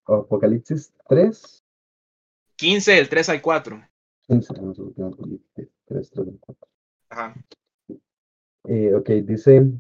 Apocalipsis 0.06 0.92
3. 1.08 1.64
15 2.56 2.92
del 2.92 3.08
3 3.08 3.28
al 3.28 3.42
4. 3.42 3.88
15, 4.28 4.54
3, 5.86 6.10
3 6.10 6.10
4. 6.40 6.68
Ajá. 7.10 7.34
Eh, 8.64 8.94
ok, 8.94 9.08
dice, 9.24 9.72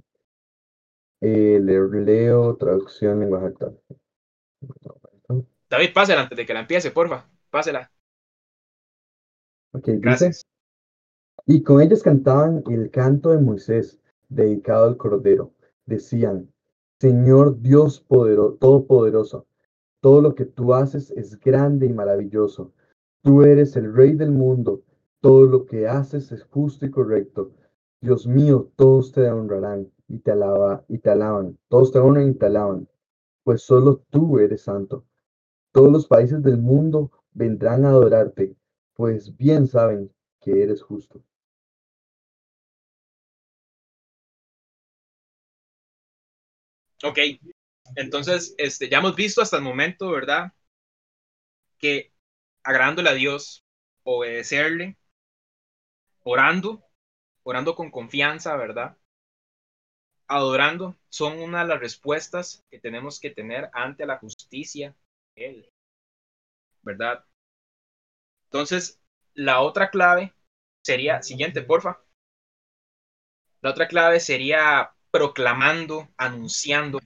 eh, 1.20 1.60
le 1.62 1.80
leo 2.04 2.56
traducción 2.56 3.12
en 3.14 3.20
lenguaje 3.20 3.46
actual. 3.46 3.78
David, 5.68 5.92
pásela 5.94 6.22
antes 6.22 6.36
de 6.36 6.46
que 6.46 6.54
la 6.54 6.60
empiece, 6.60 6.90
porfa. 6.90 7.28
Pásela. 7.50 7.90
Ok, 9.72 9.86
dice, 9.86 10.32
y 11.46 11.62
con 11.62 11.80
ellos 11.80 12.02
cantaban 12.02 12.62
el 12.70 12.90
canto 12.90 13.30
de 13.30 13.38
Moisés, 13.38 14.00
dedicado 14.28 14.86
al 14.86 14.96
Cordero. 14.96 15.52
Decían, 15.86 16.52
Señor 17.00 17.60
Dios 17.60 18.00
poderoso, 18.00 18.56
todopoderoso, 18.56 19.46
todo 20.00 20.22
lo 20.22 20.34
que 20.34 20.46
tú 20.46 20.74
haces 20.74 21.10
es 21.12 21.38
grande 21.38 21.86
y 21.86 21.92
maravilloso. 21.92 22.72
Tú 23.22 23.42
eres 23.42 23.76
el 23.76 23.94
Rey 23.94 24.14
del 24.14 24.30
mundo. 24.30 24.82
Todo 25.20 25.46
lo 25.46 25.66
que 25.66 25.86
haces 25.86 26.32
es 26.32 26.44
justo 26.44 26.86
y 26.86 26.90
correcto. 26.90 27.52
Dios 28.00 28.26
mío, 28.26 28.70
todos 28.76 29.12
te 29.12 29.28
honrarán 29.30 29.90
y 30.08 30.18
te, 30.20 30.32
alaba, 30.32 30.84
y 30.88 30.98
te 30.98 31.10
alaban. 31.10 31.58
Todos 31.68 31.92
te 31.92 31.98
honran 31.98 32.30
y 32.30 32.34
te 32.34 32.46
alaban, 32.46 32.88
pues 33.44 33.62
solo 33.62 34.02
tú 34.10 34.38
eres 34.38 34.62
santo. 34.62 35.04
Todos 35.72 35.92
los 35.92 36.06
países 36.06 36.42
del 36.42 36.58
mundo 36.58 37.12
vendrán 37.32 37.84
a 37.84 37.90
adorarte, 37.90 38.56
pues 38.94 39.36
bien 39.36 39.66
saben 39.66 40.10
que 40.40 40.62
eres 40.62 40.82
justo. 40.82 41.22
Ok, 47.02 47.18
entonces, 47.96 48.54
este, 48.58 48.88
ya 48.88 48.98
hemos 48.98 49.16
visto 49.16 49.42
hasta 49.42 49.56
el 49.56 49.62
momento, 49.62 50.10
¿verdad? 50.10 50.52
Que 51.78 52.12
agradándole 52.62 53.10
a 53.10 53.14
Dios, 53.14 53.64
obedecerle, 54.04 54.96
orando, 56.22 56.82
orando 57.42 57.74
con 57.74 57.90
confianza, 57.90 58.56
¿verdad? 58.56 58.96
Adorando, 60.28 60.96
son 61.10 61.38
una 61.40 61.60
de 61.60 61.68
las 61.68 61.78
respuestas 61.80 62.64
que 62.70 62.78
tenemos 62.78 63.20
que 63.20 63.28
tener 63.28 63.68
ante 63.74 64.06
la 64.06 64.16
justicia 64.16 64.96
de 65.36 65.46
Él, 65.46 65.70
¿verdad? 66.82 67.24
Entonces, 68.44 69.00
la 69.34 69.60
otra 69.62 69.88
clave 69.90 70.34
sería, 70.82 71.22
siguiente, 71.22 71.62
porfa. 71.62 72.00
La 73.62 73.70
otra 73.70 73.88
clave 73.88 74.20
sería 74.20 74.92
proclamando, 75.10 76.10
anunciando, 76.18 76.98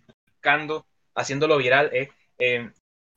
haciéndolo 1.15 1.57
viral, 1.59 1.91
eh, 1.95 2.11
eh, 2.39 2.71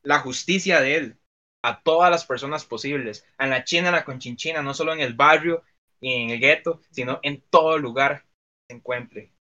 la 0.03 0.19
justicia 0.19 0.81
de 0.81 0.96
él 0.96 1.17
a 1.63 1.81
todas 1.81 2.12
las 2.12 2.25
personas 2.25 2.65
posibles, 2.65 3.25
en 3.39 3.50
la 3.50 3.63
China, 3.63 3.88
en 3.89 3.96
la 3.96 4.05
Conchinchina, 4.05 4.62
no 4.62 4.74
solo 4.74 4.93
en 4.93 5.01
el 5.01 5.13
barrio 5.15 5.63
y 6.00 6.13
en 6.24 6.29
el 6.31 6.39
gueto, 6.39 6.81
sino 6.91 7.19
en 7.24 7.41
todo 7.50 7.77
lugar 7.77 8.24
que 8.24 8.74
se 8.74 8.77
encuentre. 8.77 9.34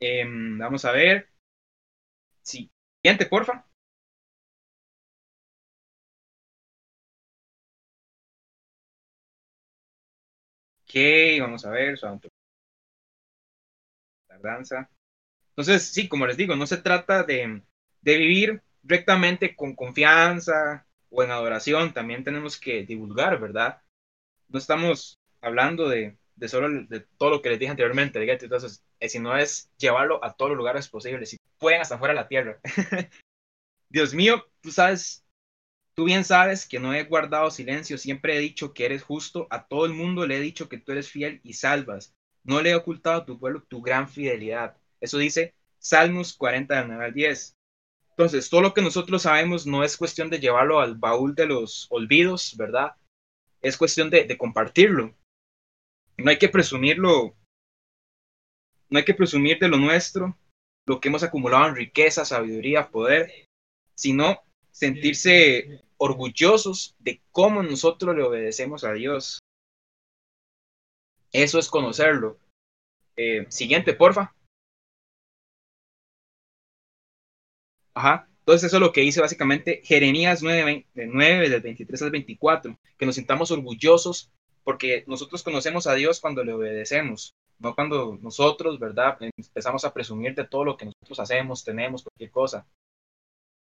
Em, 0.00 0.58
vamos 0.58 0.84
a 0.84 0.92
ver. 0.92 1.28
Sí. 2.42 2.70
Siguiente, 3.02 3.26
porfa. 3.26 3.66
Ok, 10.84 10.94
vamos 11.40 11.64
a 11.66 11.70
ver. 11.70 11.98
Tardanza. 14.28 14.88
Entonces, 15.56 15.88
sí, 15.88 16.06
como 16.06 16.26
les 16.26 16.36
digo, 16.36 16.54
no 16.54 16.66
se 16.66 16.76
trata 16.76 17.22
de, 17.22 17.62
vivir 18.02 18.62
rectamente 18.82 19.56
con 19.56 19.74
confianza 19.74 20.86
o 21.08 21.22
en 21.22 21.30
adoración, 21.30 21.94
también 21.94 22.24
tenemos 22.24 22.60
que 22.60 22.84
divulgar, 22.84 23.40
¿verdad? 23.40 23.80
No 24.48 24.58
estamos 24.58 25.18
hablando 25.40 25.88
de, 25.88 26.18
solo 26.46 26.84
de 26.84 27.00
todo 27.16 27.30
lo 27.30 27.42
que 27.42 27.48
les 27.48 27.58
dije 27.58 27.70
anteriormente, 27.70 28.22
entonces, 28.22 28.84
eh, 29.00 29.08
sino 29.08 29.34
es 29.34 29.70
llevarlo 29.78 30.22
a 30.22 30.36
todos 30.36 30.50
los 30.50 30.58
lugares 30.58 30.88
posibles, 30.88 31.30
si 31.30 31.38
pueden 31.58 31.80
hasta 31.80 31.98
fuera 31.98 32.12
de 32.12 32.20
la 32.20 32.28
tierra. 32.28 32.60
Dios 33.88 34.12
mío, 34.12 34.46
tú 34.60 34.70
sabes, 34.70 35.24
tú 35.94 36.04
bien 36.04 36.24
sabes 36.24 36.66
que 36.66 36.80
no 36.80 36.92
he 36.92 37.04
guardado 37.04 37.50
silencio, 37.50 37.96
siempre 37.96 38.36
he 38.36 38.40
dicho 38.40 38.74
que 38.74 38.84
eres 38.84 39.02
justo, 39.02 39.46
a 39.48 39.66
todo 39.66 39.86
el 39.86 39.94
mundo 39.94 40.26
le 40.26 40.36
he 40.36 40.40
dicho 40.40 40.68
que 40.68 40.76
tú 40.76 40.92
eres 40.92 41.08
fiel 41.08 41.40
y 41.42 41.54
salvas, 41.54 42.14
no 42.44 42.60
le 42.60 42.72
he 42.72 42.74
ocultado 42.74 43.22
a 43.22 43.24
tu 43.24 43.38
pueblo 43.38 43.62
tu 43.62 43.80
gran 43.80 44.06
fidelidad. 44.06 44.76
Eso 45.06 45.18
dice 45.18 45.54
Salmos 45.78 46.36
40 46.36 46.74
del 46.74 46.88
9 46.88 47.04
al 47.04 47.14
10. 47.14 47.54
Entonces, 48.10 48.50
todo 48.50 48.60
lo 48.60 48.74
que 48.74 48.82
nosotros 48.82 49.22
sabemos 49.22 49.64
no 49.64 49.84
es 49.84 49.96
cuestión 49.96 50.30
de 50.30 50.40
llevarlo 50.40 50.80
al 50.80 50.96
baúl 50.96 51.36
de 51.36 51.46
los 51.46 51.86
olvidos, 51.90 52.56
¿verdad? 52.56 52.96
Es 53.62 53.76
cuestión 53.76 54.10
de, 54.10 54.36
compartirlo. 54.36 55.14
No 56.16 56.30
hay 56.30 56.38
que 56.38 56.48
presumirlo, 56.48 57.36
no 58.90 58.98
hay 58.98 59.04
que 59.04 59.14
presumir 59.14 59.60
de 59.60 59.68
lo 59.68 59.76
nuestro, 59.76 60.36
lo 60.86 60.98
que 60.98 61.06
hemos 61.06 61.22
acumulado 61.22 61.68
en 61.68 61.76
riqueza, 61.76 62.24
sabiduría, 62.24 62.90
poder, 62.90 63.30
sino 63.94 64.42
sentirse 64.72 65.84
orgullosos 65.98 66.96
de 66.98 67.22
cómo 67.30 67.62
nosotros 67.62 68.16
le 68.16 68.24
obedecemos 68.24 68.82
a 68.82 68.92
Dios. 68.92 69.38
Eso 71.30 71.60
es 71.60 71.68
conocerlo. 71.68 72.40
Eh, 73.16 73.46
siguiente, 73.50 73.94
porfa. 73.94 74.35
Ajá. 77.96 78.28
Entonces 78.40 78.64
eso 78.68 78.76
es 78.76 78.80
lo 78.82 78.92
que 78.92 79.00
dice 79.00 79.20
básicamente 79.22 79.80
Jeremías 79.82 80.42
9, 80.42 80.86
9, 80.94 81.48
del 81.48 81.62
23 81.62 82.02
al 82.02 82.10
24, 82.10 82.78
que 82.98 83.06
nos 83.06 83.14
sintamos 83.16 83.50
orgullosos 83.50 84.30
porque 84.64 85.04
nosotros 85.06 85.42
conocemos 85.42 85.86
a 85.86 85.94
Dios 85.94 86.20
cuando 86.20 86.44
le 86.44 86.52
obedecemos, 86.52 87.34
no 87.58 87.74
cuando 87.74 88.18
nosotros, 88.20 88.78
¿verdad? 88.78 89.16
Empezamos 89.36 89.84
a 89.84 89.94
presumir 89.94 90.34
de 90.34 90.44
todo 90.46 90.64
lo 90.64 90.76
que 90.76 90.84
nosotros 90.86 91.18
hacemos, 91.20 91.64
tenemos, 91.64 92.02
cualquier 92.02 92.30
cosa. 92.30 92.66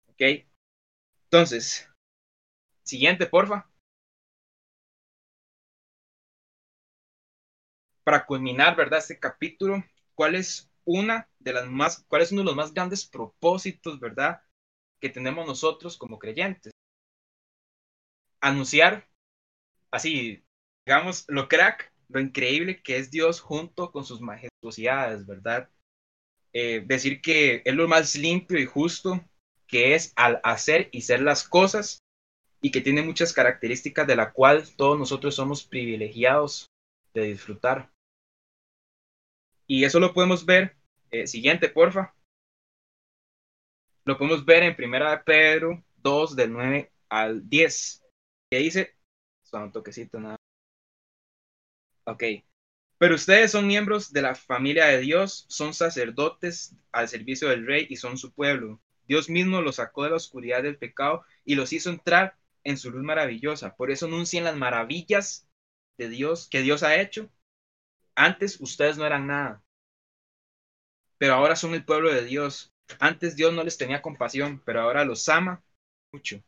¿Ok? 0.09 0.45
Entonces, 1.25 1.87
siguiente, 2.83 3.27
porfa. 3.27 3.69
Para 8.03 8.25
culminar, 8.25 8.75
¿verdad? 8.75 8.99
Este 8.99 9.19
capítulo, 9.19 9.83
¿cuál 10.15 10.35
es 10.35 10.72
una 10.85 11.29
de 11.39 11.53
las 11.53 11.67
más, 11.67 12.03
cuál 12.07 12.21
es 12.21 12.31
uno 12.31 12.41
de 12.41 12.45
los 12.45 12.55
más 12.55 12.73
grandes 12.73 13.05
propósitos, 13.05 13.99
¿verdad? 13.99 14.41
Que 14.99 15.09
tenemos 15.09 15.47
nosotros 15.47 15.97
como 15.97 16.19
creyentes. 16.19 16.73
Anunciar, 18.41 19.07
así, 19.91 20.43
digamos, 20.85 21.25
lo 21.27 21.47
crack, 21.47 21.93
lo 22.09 22.19
increíble 22.19 22.81
que 22.81 22.97
es 22.97 23.09
Dios 23.11 23.39
junto 23.39 23.91
con 23.91 24.05
sus 24.05 24.21
majestuosidades, 24.21 25.25
¿verdad? 25.25 25.69
Eh, 26.53 26.83
decir 26.85 27.21
que 27.21 27.61
es 27.65 27.73
lo 27.73 27.87
más 27.87 28.15
limpio 28.15 28.59
y 28.59 28.65
justo 28.65 29.23
que 29.67 29.95
es 29.95 30.13
al 30.15 30.39
hacer 30.43 30.89
y 30.91 31.01
ser 31.01 31.21
las 31.21 31.47
cosas 31.47 32.03
y 32.61 32.71
que 32.71 32.81
tiene 32.81 33.01
muchas 33.01 33.33
características 33.33 34.05
de 34.05 34.15
la 34.15 34.31
cual 34.31 34.63
todos 34.75 34.99
nosotros 34.99 35.35
somos 35.35 35.63
privilegiados 35.63 36.67
de 37.13 37.23
disfrutar. 37.23 37.92
Y 39.67 39.83
eso 39.83 39.99
lo 39.99 40.13
podemos 40.13 40.45
ver. 40.45 40.75
Eh, 41.11 41.27
siguiente, 41.27 41.69
porfa. 41.69 42.13
Lo 44.05 44.17
podemos 44.17 44.43
ver 44.45 44.63
en 44.63 44.75
Primera 44.75 45.11
de 45.11 45.17
Pedro 45.19 45.83
2, 45.97 46.35
del 46.35 46.51
9 46.51 46.91
al 47.09 47.47
10. 47.49 48.03
Que 48.49 48.57
dice, 48.57 48.95
son 49.43 49.63
un 49.63 49.71
toquecito 49.71 50.19
nada. 50.19 50.37
Ok. 52.05 52.23
Pero 52.97 53.15
ustedes 53.15 53.51
son 53.51 53.67
miembros 53.67 54.11
de 54.13 54.21
la 54.21 54.35
familia 54.35 54.85
de 54.85 54.99
Dios, 54.99 55.45
son 55.49 55.73
sacerdotes 55.73 56.75
al 56.91 57.09
servicio 57.09 57.49
del 57.49 57.65
rey 57.65 57.85
y 57.89 57.97
son 57.97 58.17
su 58.17 58.33
pueblo. 58.33 58.81
Dios 59.07 59.29
mismo 59.29 59.61
los 59.61 59.75
sacó 59.75 60.03
de 60.03 60.11
la 60.11 60.15
oscuridad 60.15 60.63
del 60.63 60.77
pecado 60.77 61.23
y 61.43 61.55
los 61.55 61.73
hizo 61.73 61.89
entrar 61.89 62.37
en 62.63 62.77
su 62.77 62.91
luz 62.91 63.03
maravillosa. 63.03 63.75
Por 63.75 63.91
eso 63.91 64.05
anuncien 64.05 64.43
las 64.43 64.55
maravillas 64.55 65.47
de 65.97 66.09
Dios 66.09 66.47
que 66.49 66.61
Dios 66.61 66.83
ha 66.83 66.99
hecho 66.99 67.29
antes 68.15 68.59
ustedes 68.59 68.97
no 68.97 69.05
eran 69.05 69.27
nada, 69.27 69.61
pero 71.17 71.33
ahora 71.33 71.55
son 71.55 71.73
el 71.73 71.85
pueblo 71.85 72.11
de 72.13 72.23
Dios. 72.25 72.73
Antes 72.99 73.35
Dios 73.35 73.53
no 73.53 73.63
les 73.63 73.77
tenía 73.77 74.01
compasión, 74.01 74.61
pero 74.65 74.81
ahora 74.81 75.05
los 75.05 75.27
ama 75.29 75.63
mucho. 76.11 76.41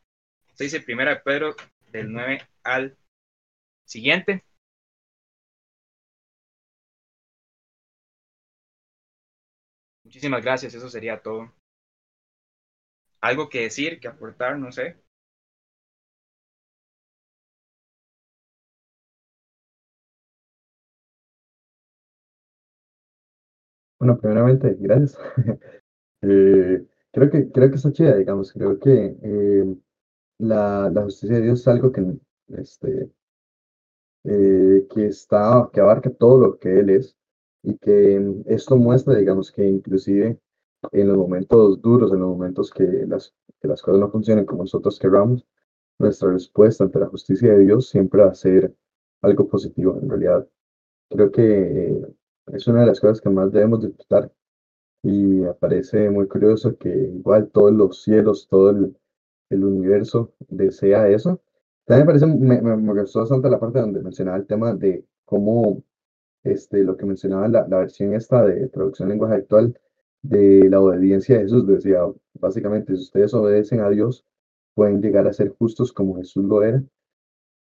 Se 0.56 0.66
dice 0.66 0.82
primera 0.82 1.12
de 1.16 1.22
Pedro 1.22 1.56
del 1.92 2.12
9 2.12 2.48
al 2.64 2.98
siguiente. 3.86 4.44
Muchísimas 10.06 10.42
gracias, 10.42 10.74
eso 10.74 10.88
sería 10.90 11.22
todo. 11.22 11.52
¿Algo 13.20 13.50
que 13.50 13.60
decir, 13.64 14.00
que 14.00 14.08
aportar? 14.08 14.58
No 14.58 14.72
sé. 14.72 15.04
Bueno, 24.06 24.20
primeramente, 24.20 24.76
gracias. 24.80 25.18
Eh, 26.28 26.84
creo 27.12 27.30
que, 27.30 27.52
creo 27.52 27.70
que 27.70 27.76
está 27.76 27.92
chida, 27.92 28.16
digamos, 28.16 28.52
creo 28.52 28.80
que 28.80 29.16
eh, 29.22 29.76
la, 30.40 30.90
la 30.92 31.04
justicia 31.04 31.36
de 31.36 31.44
Dios 31.44 31.60
es 31.60 31.68
algo 31.68 31.92
que, 31.92 32.04
este, 32.48 33.12
eh, 34.24 34.88
que 34.90 35.06
está, 35.06 35.70
que 35.72 35.82
abarca 35.82 36.10
todo 36.10 36.40
lo 36.40 36.58
que 36.58 36.80
Él 36.80 36.90
es 36.90 37.16
y 37.62 37.78
que 37.78 38.44
esto 38.48 38.76
muestra, 38.76 39.14
digamos, 39.16 39.52
que 39.52 39.68
inclusive 39.68 40.40
en 40.92 41.08
los 41.08 41.18
momentos 41.18 41.80
duros, 41.80 42.12
en 42.12 42.22
los 42.22 42.30
momentos 42.30 42.72
que 42.72 42.84
las, 43.08 43.36
que 43.62 43.68
las 43.68 43.84
cosas 43.84 44.00
no 44.00 44.10
funcionen 44.10 44.46
como 44.46 44.64
nosotros 44.64 44.98
queramos, 44.98 45.46
nuestra 46.00 46.32
respuesta 46.32 46.86
ante 46.86 46.98
la 46.98 47.08
justicia 47.08 47.54
de 47.54 47.66
Dios 47.66 47.90
siempre 47.90 48.24
va 48.24 48.32
a 48.32 48.36
ser 48.36 48.74
algo 49.22 49.48
positivo. 49.48 50.00
En 50.02 50.10
realidad, 50.10 50.48
creo 51.12 51.32
que 51.32 52.02
es 52.48 52.68
una 52.68 52.82
de 52.82 52.88
las 52.88 53.00
cosas 53.00 53.22
que 53.22 53.30
más 53.30 53.52
debemos 53.52 53.82
disfrutar 53.82 54.32
y 55.04 55.12
me 55.12 55.54
parece 55.54 56.10
muy 56.10 56.28
curioso 56.28 56.78
que 56.78 56.90
igual 56.90 57.50
todos 57.52 57.72
los 57.72 58.02
cielos, 58.04 58.48
todo 58.50 58.72
el, 58.72 58.98
universo 59.52 60.34
desea 60.50 61.08
eso. 61.10 61.42
También 61.86 62.08
me 62.08 62.14
parece, 62.14 62.26
me, 62.28 62.62
me, 62.62 63.02
gustó 63.02 63.20
bastante 63.20 63.50
la 63.50 63.60
parte 63.60 63.80
donde 63.80 64.02
mencionaba 64.02 64.38
el 64.38 64.48
tema 64.48 64.74
de 64.74 65.06
cómo 65.26 65.84
este, 66.44 66.84
lo 66.84 66.98
que 66.98 67.06
mencionaba 67.06 67.48
la, 67.48 67.68
la 67.68 67.80
versión 67.80 68.14
esta 68.16 68.44
de 68.46 68.68
traducción 68.70 69.10
lenguaje 69.10 69.36
actual 69.36 69.80
de 70.24 70.70
la 70.70 70.82
obediencia 70.82 71.36
de 71.38 71.44
Jesús. 71.44 71.68
Decía, 71.68 72.02
básicamente, 72.34 72.96
si 72.96 73.04
ustedes 73.04 73.34
obedecen 73.34 73.82
a 73.82 73.90
Dios, 73.90 74.26
pueden 74.74 75.02
llegar 75.02 75.28
a 75.28 75.34
ser 75.34 75.50
justos 75.50 75.94
como 75.94 76.18
Jesús 76.18 76.44
lo 76.46 76.64
era. 76.64 76.84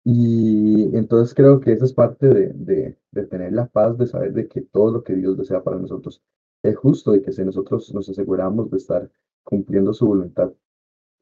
Y 0.04 0.94
entonces 0.96 1.34
creo 1.34 1.60
que 1.60 1.72
esa 1.72 1.86
es 1.86 1.94
parte 1.94 2.28
de, 2.28 2.96
de, 3.10 3.26
tener 3.26 3.52
la 3.54 3.66
paz, 3.66 3.96
de 3.96 4.06
saber 4.06 4.34
de 4.34 4.48
que 4.48 4.60
todo 4.60 4.92
lo 4.92 5.02
que 5.02 5.14
Dios 5.14 5.38
desea 5.38 5.62
para 5.62 5.78
nosotros 5.78 6.22
es 6.62 6.76
justo 6.76 7.14
y 7.14 7.22
que 7.22 7.32
si 7.32 7.42
nosotros 7.44 7.92
nos 7.94 8.08
aseguramos 8.10 8.70
de 8.70 8.76
estar 8.76 9.10
cumpliendo 9.42 9.94
su 9.94 10.06
voluntad, 10.06 10.52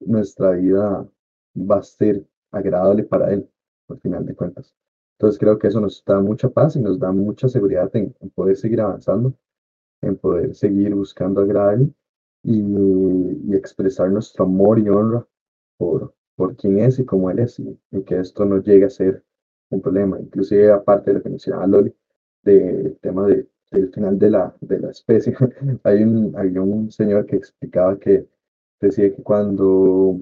nuestra 0.00 0.52
vida 0.52 1.08
va 1.56 1.76
a 1.76 1.82
ser 1.82 2.26
agradable 2.50 3.04
para 3.04 3.32
Él, 3.32 3.48
al 3.88 4.00
final 4.00 4.26
de 4.26 4.34
cuentas. 4.34 4.74
Entonces 5.18 5.38
creo 5.38 5.58
que 5.58 5.68
eso 5.68 5.80
nos 5.80 6.04
da 6.04 6.20
mucha 6.20 6.48
paz 6.48 6.74
y 6.74 6.80
nos 6.80 6.98
da 6.98 7.12
mucha 7.12 7.48
seguridad 7.48 7.88
en, 7.94 8.12
poder 8.34 8.56
seguir 8.56 8.80
avanzando, 8.80 9.34
en 10.00 10.16
poder 10.16 10.56
seguir 10.56 10.94
buscando 10.94 11.40
agradarle 11.40 11.92
y, 12.42 12.60
y, 12.60 13.54
expresar 13.54 14.10
nuestro 14.10 14.44
amor 14.44 14.80
y 14.80 14.88
honra 14.88 15.24
por, 15.76 16.14
por 16.36 16.56
quién 16.56 16.78
es 16.80 16.98
y 16.98 17.04
cómo 17.04 17.30
Él 17.30 17.40
es, 17.40 17.58
y, 17.58 17.78
que 18.04 18.20
esto 18.20 18.44
no 18.44 18.62
llegue 18.62 18.86
a 18.86 18.90
ser 18.90 19.22
un 19.70 19.80
problema. 19.80 20.18
Inclusive 20.20 20.70
aparte 20.70 21.10
de 21.10 21.18
lo 21.18 21.22
que 21.22 21.30
mencionaba 21.30 21.66
Loli, 21.66 21.94
del 22.42 22.98
tema 23.00 23.26
de 23.26 23.48
el 23.72 23.90
final 23.92 24.18
de 24.18 24.30
la, 24.30 24.54
de 24.60 24.78
la 24.80 24.90
especie. 24.90 25.34
hay 25.84 26.02
un, 26.02 26.34
hay 26.36 26.56
un 26.58 26.90
señor 26.90 27.26
que 27.26 27.36
explicaba 27.36 27.98
que 27.98 28.26
decía 28.80 29.14
que 29.14 29.22
cuando 29.22 30.20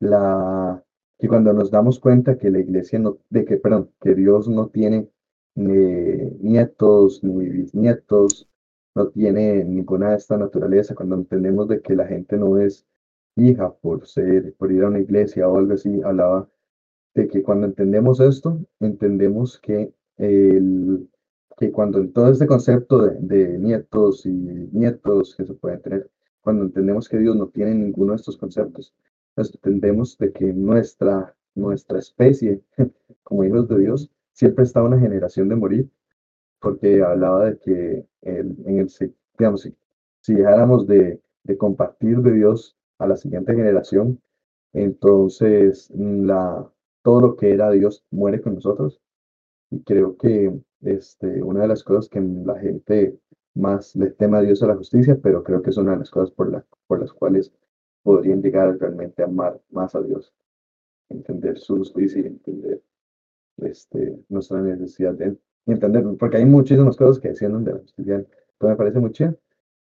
la 0.00 0.82
que 1.18 1.28
cuando 1.28 1.52
nos 1.52 1.70
damos 1.70 2.00
cuenta 2.00 2.36
que 2.36 2.50
la 2.50 2.58
iglesia 2.58 2.98
no, 2.98 3.18
de 3.30 3.44
que, 3.44 3.56
perdón, 3.56 3.90
que 4.00 4.14
Dios 4.16 4.48
no 4.48 4.68
tiene 4.68 5.08
nietos 5.54 7.22
ni 7.22 7.48
bisnietos, 7.48 8.48
no 8.96 9.08
tiene 9.08 9.64
ninguna 9.64 10.10
de 10.10 10.16
esta 10.16 10.36
naturaleza, 10.36 10.96
cuando 10.96 11.14
entendemos 11.14 11.68
de 11.68 11.80
que 11.80 11.94
la 11.94 12.08
gente 12.08 12.36
no 12.36 12.58
es 12.58 12.86
hija 13.36 13.72
por 13.72 14.06
ser, 14.06 14.54
por 14.54 14.72
ir 14.72 14.84
a 14.84 14.88
una 14.88 15.00
iglesia 15.00 15.48
o 15.48 15.58
algo 15.58 15.74
así, 15.74 16.00
hablaba 16.02 16.48
de 17.14 17.28
que 17.28 17.42
cuando 17.42 17.66
entendemos 17.66 18.20
esto, 18.20 18.58
entendemos 18.80 19.58
que 19.60 19.92
el, 20.16 21.08
que 21.56 21.70
cuando 21.70 22.06
todo 22.08 22.30
este 22.30 22.46
concepto 22.46 22.98
de, 22.98 23.58
nietos 23.58 24.26
y 24.26 24.30
nietos 24.30 25.34
que 25.36 25.44
se 25.44 25.54
pueden 25.54 25.82
tener, 25.82 26.10
cuando 26.40 26.64
entendemos 26.64 27.08
que 27.08 27.18
Dios 27.18 27.36
no 27.36 27.48
tiene 27.48 27.74
ninguno 27.74 28.12
de 28.12 28.16
estos 28.16 28.36
conceptos, 28.36 28.94
pues 29.34 29.52
entendemos 29.54 30.18
de 30.18 30.32
que 30.32 30.52
nuestra, 30.52 31.34
nuestra 31.54 31.98
especie, 31.98 32.62
como 33.22 33.44
hijos 33.44 33.68
de 33.68 33.78
Dios, 33.78 34.10
siempre 34.32 34.64
está 34.64 34.82
una 34.82 34.98
generación 34.98 35.48
de 35.48 35.56
morir, 35.56 35.90
porque 36.60 37.02
hablaba 37.02 37.46
de 37.46 37.58
que 37.58 38.06
en 38.22 38.78
el, 38.78 38.88
digamos, 39.38 39.62
si, 39.62 39.74
si 40.20 40.34
dejáramos 40.34 40.86
de, 40.86 41.20
de 41.44 41.56
compartir 41.56 42.18
de 42.18 42.32
Dios 42.32 42.76
a 43.02 43.08
la 43.08 43.16
siguiente 43.16 43.54
generación, 43.54 44.20
entonces 44.72 45.90
la, 45.90 46.70
todo 47.02 47.20
lo 47.20 47.36
que 47.36 47.52
era 47.52 47.70
Dios 47.70 48.04
muere 48.10 48.40
con 48.40 48.54
nosotros. 48.54 49.00
Y 49.70 49.82
creo 49.82 50.16
que 50.16 50.52
este, 50.82 51.42
una 51.42 51.62
de 51.62 51.68
las 51.68 51.82
cosas 51.84 52.08
que 52.08 52.20
la 52.20 52.58
gente 52.58 53.18
más 53.54 53.94
le 53.96 54.10
teme 54.10 54.38
a 54.38 54.42
Dios 54.42 54.62
a 54.62 54.66
la 54.66 54.76
justicia, 54.76 55.18
pero 55.22 55.42
creo 55.42 55.62
que 55.62 55.70
es 55.70 55.76
una 55.76 55.92
de 55.92 55.98
las 55.98 56.10
cosas 56.10 56.30
por, 56.30 56.50
la, 56.50 56.64
por 56.86 57.00
las 57.00 57.12
cuales 57.12 57.52
podrían 58.02 58.42
llegar 58.42 58.76
realmente 58.78 59.22
a 59.22 59.26
amar 59.26 59.60
más 59.70 59.94
a 59.94 60.02
Dios, 60.02 60.32
entender 61.08 61.58
su 61.58 61.78
justicia 61.78 62.22
y 62.22 62.26
entender 62.26 62.82
este, 63.58 64.18
nuestra 64.28 64.60
necesidad 64.60 65.14
de 65.14 65.36
entender, 65.66 66.04
porque 66.18 66.38
hay 66.38 66.46
muchísimas 66.46 66.96
cosas 66.96 67.20
que 67.20 67.28
decían 67.28 67.64
de 67.64 67.72
la 67.72 67.78
justicia, 67.78 68.14
entonces 68.14 68.28
me 68.60 68.76
parece 68.76 69.00
muy 69.00 69.12
chido. 69.12 69.36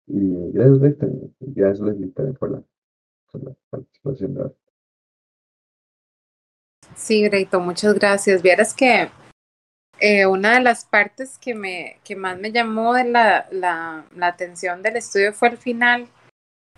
Y 0.06 0.52
gracias, 0.52 0.80
Víctor, 0.80 1.10
gracias, 1.40 2.36
por 2.38 2.50
la, 2.50 2.62
por 3.30 3.44
la 3.44 3.52
participación. 3.70 4.54
Sí, 6.94 7.22
Greito, 7.22 7.60
muchas 7.60 7.94
gracias. 7.94 8.42
Vieras 8.42 8.74
que 8.74 9.10
eh, 10.00 10.26
una 10.26 10.54
de 10.54 10.60
las 10.60 10.84
partes 10.84 11.38
que, 11.38 11.54
me, 11.54 11.98
que 12.04 12.14
más 12.14 12.38
me 12.38 12.52
llamó 12.52 12.96
la, 12.96 13.48
la, 13.50 14.04
la, 14.14 14.26
atención 14.26 14.80
del 14.82 14.96
estudio 14.96 15.32
fue 15.32 15.48
el 15.48 15.58
final, 15.58 16.08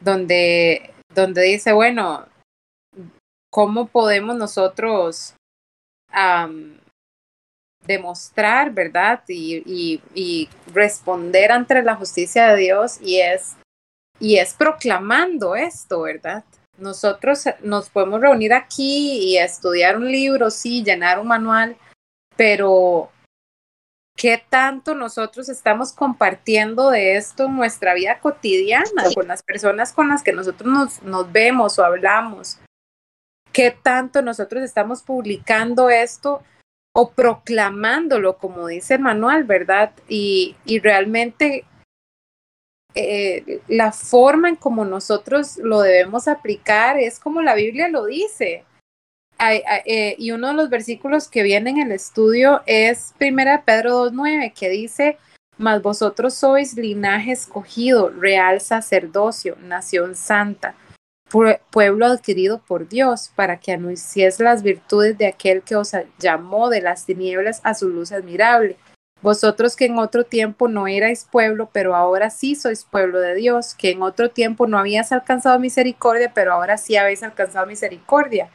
donde, 0.01 0.95
donde 1.15 1.43
dice, 1.43 1.73
bueno, 1.73 2.27
¿cómo 3.51 3.89
podemos 3.89 4.37
nosotros 4.37 5.35
demostrar, 7.87 8.73
verdad? 8.73 9.23
Y, 9.29 10.01
y, 10.15 10.49
responder 10.73 11.53
ante 11.53 11.83
la 11.83 11.97
justicia 11.97 12.49
de 12.49 12.57
Dios 12.57 13.01
y 13.03 13.21
es, 13.21 13.57
y 14.21 14.37
es 14.37 14.55
proclamando 14.55 15.57
esto, 15.57 16.03
¿verdad? 16.03 16.45
Nosotros 16.77 17.45
nos 17.63 17.89
podemos 17.89 18.21
reunir 18.21 18.53
aquí 18.53 19.19
y 19.23 19.39
estudiar 19.39 19.97
un 19.97 20.11
libro, 20.11 20.51
sí, 20.51 20.85
llenar 20.85 21.19
un 21.19 21.29
manual, 21.29 21.77
pero 22.37 23.11
¿qué 24.17 24.43
tanto 24.49 24.95
nosotros 24.95 25.49
estamos 25.49 25.93
compartiendo 25.93 26.91
de 26.91 27.17
esto 27.17 27.47
en 27.47 27.57
nuestra 27.57 27.95
vida 27.95 28.21
cotidiana 28.21 29.05
con 29.15 29.27
las 29.27 29.43
personas 29.43 29.93
con 29.93 30.09
las 30.09 30.23
que 30.23 30.33
nosotros 30.33 30.71
nos, 30.71 31.03
nos 31.03 31.33
vemos 31.33 31.79
o 31.79 31.85
hablamos? 31.85 32.59
¿Qué 33.53 33.71
tanto 33.71 34.23
nosotros 34.23 34.63
estamos 34.63 35.03
publicando 35.03 35.91
esto 35.91 36.43
o 36.95 37.11
proclamándolo, 37.11 38.37
como 38.39 38.67
dice 38.67 38.95
el 38.95 39.01
manual, 39.01 39.45
verdad? 39.45 39.93
Y, 40.09 40.57
y 40.65 40.79
realmente 40.79 41.65
eh, 42.95 43.61
la 43.69 43.93
forma 43.93 44.49
en 44.49 44.57
como 44.57 44.85
nosotros 44.85 45.59
lo 45.59 45.81
debemos 45.81 46.29
aplicar 46.29 46.99
es 46.99 47.19
como 47.19 47.43
la 47.43 47.55
Biblia 47.55 47.89
lo 47.89 48.07
dice. 48.07 48.65
Eh, 49.39 50.17
y 50.19 50.33
uno 50.33 50.49
de 50.49 50.55
los 50.55 50.69
versículos 50.69 51.29
que 51.29 51.43
viene 51.43 51.71
en 51.71 51.79
el 51.79 51.93
estudio 51.93 52.63
es 52.67 53.15
1 53.19 53.63
Pedro 53.65 54.11
2.9, 54.11 54.53
que 54.53 54.69
dice, 54.69 55.17
mas 55.57 55.83
vosotros 55.83 56.35
sois 56.35 56.75
linaje 56.75 57.33
escogido, 57.33 58.11
real 58.11 58.61
sacerdocio, 58.61 59.57
nación 59.63 60.15
santa, 60.15 60.75
pueblo 61.71 62.07
adquirido 62.07 62.61
por 62.67 62.89
Dios, 62.89 63.31
para 63.35 63.59
que 63.59 63.73
anunciéis 63.73 64.41
las 64.41 64.63
virtudes 64.63 65.17
de 65.17 65.27
aquel 65.27 65.63
que 65.63 65.77
os 65.77 65.93
llamó 66.19 66.69
de 66.69 66.83
las 66.83 67.07
tinieblas 67.07 67.61
a 67.63 67.75
su 67.75 67.89
luz 67.89 68.13
admirable. 68.13 68.77
Vosotros 69.23 69.77
que 69.77 69.87
en 69.87 69.99
otro 69.99 70.25
tiempo 70.25 70.69
no 70.69 70.87
erais 70.87 71.27
pueblo, 71.31 71.69
pero 71.73 71.95
ahora 71.95 72.31
sí 72.31 72.55
sois 72.55 72.85
pueblo 72.85 73.21
de 73.21 73.35
Dios, 73.35 73.75
que 73.75 73.91
en 73.91 74.03
otro 74.03 74.31
tiempo 74.31 74.67
no 74.67 74.79
habías 74.79 75.13
alcanzado 75.13 75.59
misericordia, 75.59 76.33
pero 76.35 76.53
ahora 76.53 76.79
sí 76.79 76.97
habéis 76.97 77.23
alcanzado 77.23 77.67
misericordia 77.67 78.51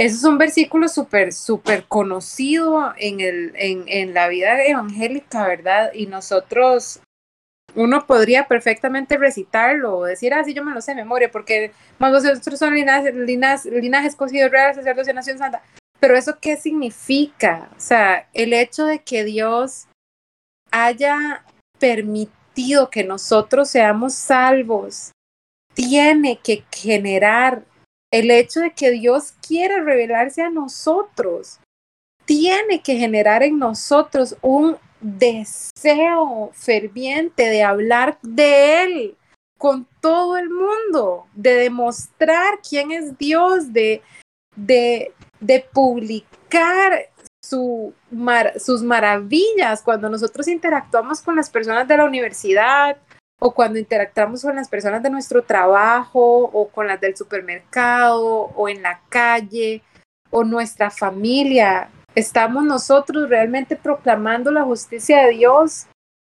eso 0.00 0.16
es 0.16 0.24
un 0.24 0.38
versículo 0.38 0.88
súper, 0.88 1.32
súper 1.32 1.84
conocido 1.84 2.94
en, 2.96 3.20
el, 3.20 3.52
en, 3.56 3.84
en 3.86 4.14
la 4.14 4.28
vida 4.28 4.64
evangélica, 4.64 5.46
¿verdad? 5.46 5.90
Y 5.92 6.06
nosotros, 6.06 7.00
uno 7.74 8.06
podría 8.06 8.48
perfectamente 8.48 9.18
recitarlo 9.18 9.98
o 9.98 10.04
decir, 10.04 10.32
ah, 10.32 10.42
sí, 10.42 10.54
yo 10.54 10.64
me 10.64 10.72
lo 10.72 10.80
sé 10.80 10.92
de 10.92 11.02
memoria, 11.02 11.30
porque 11.30 11.72
más 11.98 12.12
vosotros 12.12 12.58
son 12.58 12.74
linajes, 12.74 13.14
linajes, 13.14 13.66
linajes 13.66 14.12
escogidos, 14.12 14.50
reales, 14.50 14.76
sacerdocio, 14.76 15.12
nación 15.12 15.36
santa. 15.36 15.62
Pero 16.00 16.16
eso, 16.16 16.38
¿qué 16.40 16.56
significa? 16.56 17.70
O 17.76 17.80
sea, 17.80 18.28
el 18.32 18.52
hecho 18.52 18.86
de 18.86 19.00
que 19.00 19.24
Dios 19.24 19.86
haya 20.70 21.44
permitido 21.78 22.90
que 22.90 23.04
nosotros 23.04 23.70
seamos 23.70 24.14
salvos 24.14 25.12
tiene 25.74 26.38
que 26.38 26.64
generar 26.72 27.64
el 28.10 28.30
hecho 28.30 28.60
de 28.60 28.72
que 28.72 28.90
Dios 28.90 29.34
quiere 29.46 29.80
revelarse 29.80 30.42
a 30.42 30.50
nosotros. 30.50 31.60
Tiene 32.24 32.82
que 32.82 32.96
generar 32.96 33.42
en 33.42 33.58
nosotros 33.58 34.36
un 34.42 34.76
deseo 35.00 36.50
ferviente 36.54 37.44
de 37.44 37.62
hablar 37.62 38.18
de 38.22 38.82
Él 38.82 39.16
con 39.58 39.86
todo 40.00 40.36
el 40.36 40.48
mundo, 40.48 41.26
de 41.34 41.54
demostrar 41.54 42.60
quién 42.66 42.92
es 42.92 43.16
Dios, 43.18 43.72
de, 43.72 44.02
de, 44.56 45.12
de 45.40 45.66
publicar 45.72 47.08
su, 47.42 47.94
sus 48.58 48.82
maravillas 48.82 49.82
cuando 49.82 50.08
nosotros 50.08 50.46
interactuamos 50.48 51.22
con 51.22 51.36
las 51.36 51.50
personas 51.50 51.88
de 51.88 51.96
la 51.96 52.04
universidad 52.04 52.98
o 53.40 53.52
cuando 53.54 53.78
interactuamos 53.78 54.42
con 54.42 54.56
las 54.56 54.68
personas 54.68 55.02
de 55.02 55.10
nuestro 55.10 55.42
trabajo 55.42 56.20
o 56.20 56.68
con 56.68 56.86
las 56.86 57.00
del 57.00 57.16
supermercado 57.16 58.52
o 58.54 58.68
en 58.68 58.82
la 58.82 59.00
calle 59.08 59.82
o 60.30 60.44
nuestra 60.44 60.90
familia. 60.90 61.90
Estamos 62.14 62.64
nosotros 62.64 63.28
realmente 63.28 63.76
proclamando 63.76 64.50
la 64.50 64.62
justicia 64.62 65.24
de 65.24 65.32
Dios 65.32 65.86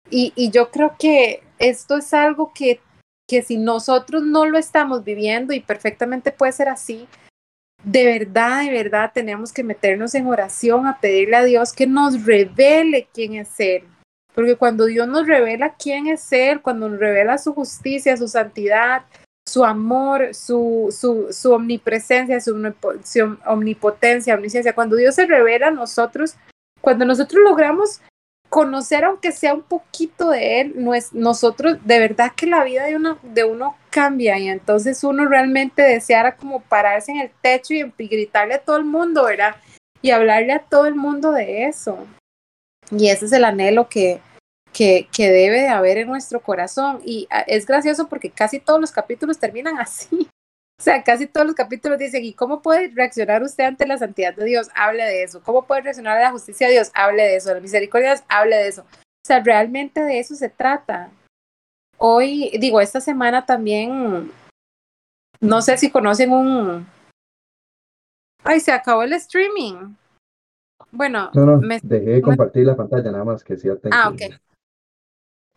y, 0.10 0.34
y 0.36 0.50
yo 0.50 0.72
creo 0.72 0.96
que 0.98 1.44
esto 1.60 1.98
es 1.98 2.14
algo 2.14 2.52
que, 2.54 2.82
que 3.28 3.44
si 3.44 3.58
nosotros 3.58 4.24
no 4.24 4.46
lo 4.46 4.58
estamos 4.58 5.04
viviendo 5.04 5.54
y 5.54 5.60
perfectamente 5.60 6.32
puede 6.32 6.52
ser 6.54 6.70
así, 6.70 7.08
de 7.86 8.04
verdad, 8.04 8.64
de 8.64 8.72
verdad 8.72 9.12
tenemos 9.14 9.54
que 9.54 9.64
meternos 9.64 10.16
en 10.16 10.26
oración 10.26 10.88
a 10.88 11.00
pedirle 11.00 11.36
a 11.36 11.44
Dios 11.44 11.72
que 11.72 11.86
nos 11.86 12.26
revele 12.26 13.08
quién 13.14 13.36
es 13.36 13.60
Él. 13.60 13.84
Porque 14.34 14.56
cuando 14.56 14.86
Dios 14.86 15.08
nos 15.08 15.28
revela 15.28 15.76
quién 15.76 16.08
es 16.08 16.32
Él, 16.34 16.62
cuando 16.62 16.90
nos 16.90 17.00
revela 17.00 17.38
su 17.38 17.54
justicia, 17.54 18.18
su 18.18 18.28
santidad, 18.28 19.04
su 19.48 19.64
amor, 19.64 20.34
su, 20.34 20.94
su, 20.98 21.28
su 21.32 21.54
omnipresencia, 21.54 22.42
su, 22.42 22.56
omnipotencia, 23.46 24.34
omnisciencia, 24.34 24.74
cuando 24.74 24.96
Dios 24.96 25.14
se 25.14 25.28
revela 25.28 25.68
a 25.68 25.72
nosotros, 25.72 26.36
cuando 26.82 27.06
nosotros 27.06 27.42
logramos 27.44 28.02
conocer 28.56 29.04
aunque 29.04 29.34
sea 29.34 29.54
un 29.54 29.64
poquito 29.64 30.30
de 30.30 30.62
él, 30.62 30.76
no 30.78 30.94
es, 30.94 31.12
nosotros, 31.12 31.78
de 31.84 32.00
verdad 32.00 32.32
que 32.34 32.46
la 32.46 32.64
vida 32.64 32.86
de 32.86 32.96
uno, 32.96 33.20
de 33.22 33.44
uno 33.44 33.76
cambia 33.90 34.40
y 34.40 34.48
entonces 34.48 35.04
uno 35.04 35.26
realmente 35.26 35.82
deseara 35.82 36.38
como 36.38 36.62
pararse 36.62 37.12
en 37.12 37.18
el 37.18 37.32
techo 37.42 37.74
y, 37.74 37.84
gritarle 38.08 38.54
a 38.54 38.60
todo 38.60 38.78
el 38.78 38.86
mundo, 38.86 39.26
¿verdad? 39.26 39.58
Y 40.02 40.12
hablarle 40.12 40.54
a 40.54 40.60
todo 40.64 40.86
el 40.86 40.96
mundo 40.96 41.34
de 41.34 41.66
eso. 41.66 42.08
Y 42.90 43.10
ese 43.10 43.26
es 43.26 43.34
el 43.34 43.44
anhelo 43.44 43.90
que, 43.90 44.22
que, 44.72 45.10
que 45.12 45.30
debe 45.30 45.60
de 45.60 45.68
haber 45.68 45.98
en 45.98 46.08
nuestro 46.08 46.40
corazón. 46.40 47.02
Y 47.04 47.28
ah, 47.32 47.44
es 47.48 47.66
gracioso 47.66 48.08
porque 48.08 48.30
casi 48.30 48.62
todos 48.62 48.80
los 48.80 48.94
capítulos 48.94 49.38
terminan 49.38 49.78
así. 49.80 50.30
O 50.78 50.84
sea, 50.84 51.04
casi 51.04 51.26
todos 51.26 51.48
los 51.48 51.56
capítulos 51.56 51.98
dicen, 51.98 52.26
¿y 52.26 52.34
cómo 52.34 52.62
puede 52.62 52.90
reaccionar 52.90 53.42
usted 53.42 53.64
ante 53.64 53.88
la 53.88 53.98
santidad 53.98 54.36
de 54.36 54.44
Dios? 54.44 54.70
Hable 54.76 55.04
de 55.04 55.24
eso. 55.24 55.42
¿Cómo 55.42 55.66
puede 55.66 55.82
reaccionar 55.82 56.18
a 56.18 56.22
la 56.22 56.32
justicia 56.32 56.68
de 56.68 56.74
Dios? 56.74 56.92
Hable 56.94 57.24
de 57.24 57.36
eso. 57.38 57.52
A 57.52 57.54
la 57.54 57.62
misericordia 57.62 58.10
de 58.10 58.16
Dios, 58.16 58.26
hable 58.28 58.56
de 58.58 58.68
eso. 58.68 58.82
O 58.82 59.28
sea, 59.28 59.42
realmente 59.42 60.02
de 60.02 60.20
eso 60.20 60.36
se 60.36 60.50
trata. 60.50 61.12
Hoy, 61.98 62.52
digo, 62.60 62.82
esta 62.82 63.00
semana 63.00 63.46
también, 63.46 64.32
no 65.40 65.62
sé 65.62 65.78
si 65.78 65.90
conocen 65.90 66.34
un... 66.34 66.86
Ay, 68.44 68.60
se 68.60 68.74
acabó 68.74 69.04
el 69.04 69.14
streaming. 69.14 69.96
Bueno, 70.92 71.32
no, 71.34 71.46
no, 71.46 71.58
me... 71.58 71.80
dejé 71.82 72.10
de 72.12 72.22
compartir 72.22 72.66
la 72.66 72.76
pantalla 72.76 73.12
nada 73.12 73.24
más 73.24 73.44
que 73.44 73.56
sí. 73.56 73.70
Ah, 73.92 74.10
ok. 74.10 74.22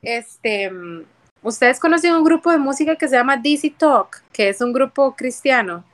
Este, 0.00 0.70
¿Ustedes 1.42 1.78
conocen 1.78 2.14
un 2.14 2.24
grupo 2.24 2.50
de 2.50 2.58
música 2.58 2.96
que 2.96 3.08
se 3.08 3.14
llama 3.14 3.36
DC 3.36 3.70
Talk, 3.78 4.22
que 4.32 4.48
es 4.48 4.60
un 4.60 4.72
grupo 4.72 5.14
cristiano? 5.14 5.84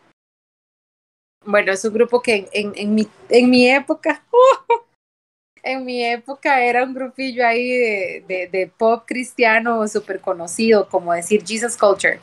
Bueno, 1.45 1.73
es 1.73 1.85
un 1.85 1.93
grupo 1.93 2.23
que 2.23 2.49
en, 2.53 2.73
en, 2.75 2.95
mi, 2.95 3.07
en 3.29 3.51
mi 3.51 3.69
época, 3.71 4.25
en 5.63 5.85
mi 5.85 6.03
época 6.03 6.65
era 6.65 6.83
un 6.83 6.95
grupillo 6.95 7.47
ahí 7.47 7.69
de, 7.69 8.25
de, 8.27 8.49
de 8.49 8.67
pop 8.69 9.05
cristiano 9.07 9.87
súper 9.87 10.21
conocido, 10.21 10.89
como 10.89 11.13
decir 11.13 11.45
Jesus 11.47 11.77
Culture. 11.77 12.21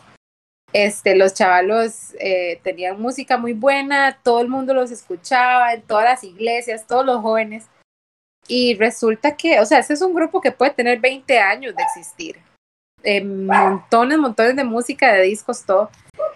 Este, 0.74 1.16
los 1.16 1.36
chavalos 1.36 2.16
eh, 2.20 2.60
tenían 2.64 3.00
música 3.00 3.38
muy 3.38 3.54
buena, 3.54 4.18
todo 4.24 4.42
el 4.42 4.48
mundo 4.48 4.74
los 4.74 4.90
escuchaba 4.90 5.74
en 5.74 5.84
todas 5.84 6.06
las 6.06 6.24
iglesias, 6.24 6.88
todos 6.88 7.06
los 7.06 7.22
jóvenes. 7.22 7.68
Y 8.48 8.74
resulta 8.76 9.38
que, 9.38 9.60
o 9.60 9.66
sea, 9.66 9.78
ese 9.78 9.94
es 9.94 10.02
un 10.02 10.16
grupo 10.16 10.42
que 10.42 10.52
puede 10.52 10.72
tener 10.72 11.00
20 11.00 11.38
años 11.38 11.76
de 11.76 11.84
existir 11.84 12.38
eh, 13.04 13.24
montones, 13.24 14.18
montones 14.18 14.56
de 14.56 14.64
música, 14.64 15.14
de 15.14 15.24
discos, 15.24 15.66
todo. 15.66 15.90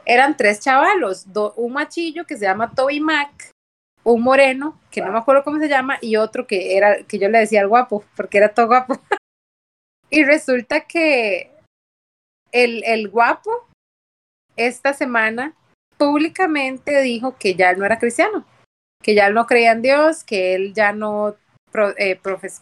Eran 0.06 0.38
tres 0.38 0.60
chavalos, 0.60 1.26
un 1.56 1.74
machillo 1.74 2.26
que 2.26 2.38
se 2.38 2.46
llama 2.46 2.72
Toby 2.72 3.00
Mac, 3.00 3.52
un 4.04 4.22
moreno, 4.22 4.80
que 4.92 5.02
no 5.02 5.12
me 5.12 5.18
acuerdo 5.18 5.44
cómo 5.44 5.60
se 5.60 5.68
llama, 5.68 5.98
y 6.02 6.16
otro 6.16 6.48
que 6.48 6.78
era, 6.78 7.04
que 7.04 7.20
yo 7.20 7.30
le 7.30 7.40
decía 7.40 7.62
el 7.62 7.68
guapo, 7.68 8.04
porque 8.16 8.38
era 8.38 8.54
todo 8.54 8.68
guapo. 8.68 9.00
y 10.10 10.24
resulta 10.24 10.82
que 10.82 11.52
el, 12.52 12.84
el 12.86 13.10
guapo 13.10 13.68
esta 14.56 14.94
semana 14.94 15.54
públicamente 15.98 17.02
dijo 17.02 17.38
que 17.38 17.56
ya 17.56 17.74
no 17.74 17.86
era 17.86 18.00
cristiano, 18.00 18.46
que 19.02 19.16
ya 19.16 19.30
no 19.30 19.46
creía 19.46 19.72
en 19.72 19.82
Dios, 19.82 20.24
que 20.24 20.56
él 20.56 20.74
ya 20.74 20.94
no 20.94 21.36
eh, 21.98 22.20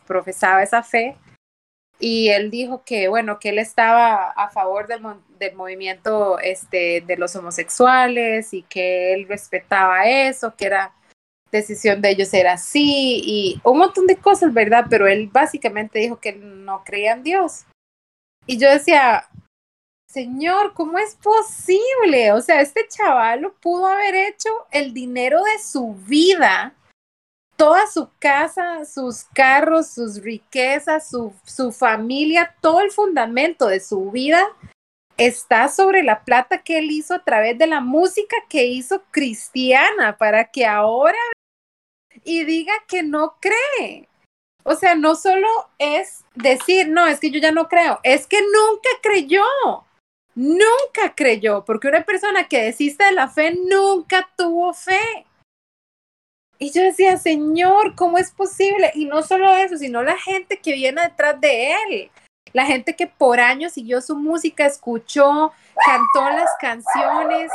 profesaba 0.07 0.63
esa 0.63 0.81
fe 0.81 1.17
y 2.05 2.27
él 2.27 2.51
dijo 2.51 2.83
que, 2.83 3.07
bueno, 3.07 3.39
que 3.39 3.47
él 3.47 3.59
estaba 3.59 4.31
a 4.31 4.49
favor 4.49 4.87
del, 4.87 5.01
del, 5.39 5.55
movimiento 5.55 6.37
este, 6.37 6.99
de 6.99 7.15
los 7.15 7.33
homosexuales 7.33 8.53
y 8.53 8.63
que 8.63 9.13
él 9.13 9.25
respetaba 9.25 10.05
eso, 10.05 10.53
que 10.57 10.65
era 10.65 10.93
decisión 11.49 12.01
de 12.01 12.09
ellos 12.09 12.33
era 12.33 12.53
así 12.53 13.21
y 13.23 13.61
un 13.63 13.77
montón 13.77 14.05
de 14.05 14.17
cosas, 14.17 14.53
¿verdad? 14.53 14.87
Pero 14.89 15.07
él 15.07 15.29
básicamente 15.31 15.99
dijo 15.99 16.19
que 16.19 16.33
no 16.33 16.83
creía 16.83 17.13
en 17.13 17.23
Dios. 17.23 17.63
Y 18.47 18.57
yo 18.57 18.69
decía, 18.69 19.29
Señor, 20.05 20.73
¿cómo 20.73 20.97
es 20.97 21.15
posible? 21.15 22.33
O 22.33 22.41
sea, 22.41 22.59
este 22.59 22.85
chaval 22.89 23.49
pudo 23.61 23.87
haber 23.87 24.13
hecho 24.13 24.49
el 24.71 24.93
dinero 24.93 25.41
de 25.41 25.63
su 25.63 25.93
vida 26.05 26.75
toda 27.63 27.87
su 27.87 28.09
casa, 28.19 28.83
sus 28.83 29.23
carros, 29.33 29.87
sus 29.87 30.21
riquezas, 30.21 31.09
su, 31.09 31.33
su 31.45 31.71
familia, 31.71 32.53
todo 32.59 32.81
el 32.81 32.91
fundamento 32.91 33.67
de 33.67 33.79
su 33.79 34.11
vida 34.11 34.45
está 35.15 35.69
sobre 35.69 36.03
la 36.03 36.25
plata 36.25 36.57
que 36.57 36.79
él 36.79 36.91
hizo 36.91 37.13
a 37.15 37.23
través 37.23 37.57
de 37.57 37.67
la 37.67 37.79
música 37.79 38.35
que 38.49 38.65
hizo 38.65 39.03
cristiana 39.11 40.17
para 40.17 40.51
que 40.51 40.65
ahora 40.65 41.17
y 42.25 42.43
diga 42.43 42.73
que 42.85 43.01
no 43.01 43.37
cree. 43.39 44.09
O 44.65 44.75
sea, 44.75 44.95
no 44.95 45.15
solo 45.15 45.47
es 45.79 46.25
decir, 46.35 46.89
no, 46.89 47.07
es 47.07 47.21
que 47.21 47.31
yo 47.31 47.39
ya 47.39 47.53
no 47.53 47.69
creo, 47.69 48.01
es 48.03 48.27
que 48.27 48.41
nunca 48.41 48.89
creyó, 49.01 49.45
nunca 50.35 51.15
creyó, 51.15 51.63
porque 51.63 51.87
una 51.87 52.03
persona 52.03 52.49
que 52.49 52.61
desiste 52.61 53.05
de 53.05 53.13
la 53.13 53.29
fe 53.29 53.55
nunca 53.55 54.29
tuvo 54.35 54.73
fe. 54.73 54.99
Y 56.63 56.71
yo 56.71 56.81
decía, 56.81 57.17
Señor, 57.17 57.93
¿cómo 57.93 58.17
es 58.17 58.31
posible? 58.31 58.89
Y 58.93 59.03
no 59.03 59.21
solo 59.21 59.53
eso, 59.53 59.75
sino 59.75 60.01
la 60.01 60.17
gente 60.17 60.61
que 60.61 60.71
viene 60.71 61.01
detrás 61.01 61.41
de 61.41 61.73
él. 61.73 62.11
La 62.53 62.65
gente 62.65 62.95
que 62.95 63.05
por 63.05 63.41
años 63.41 63.73
siguió 63.73 63.99
su 63.99 64.15
música, 64.15 64.65
escuchó, 64.65 65.51
cantó 65.85 66.29
las 66.29 66.49
canciones, 66.61 67.51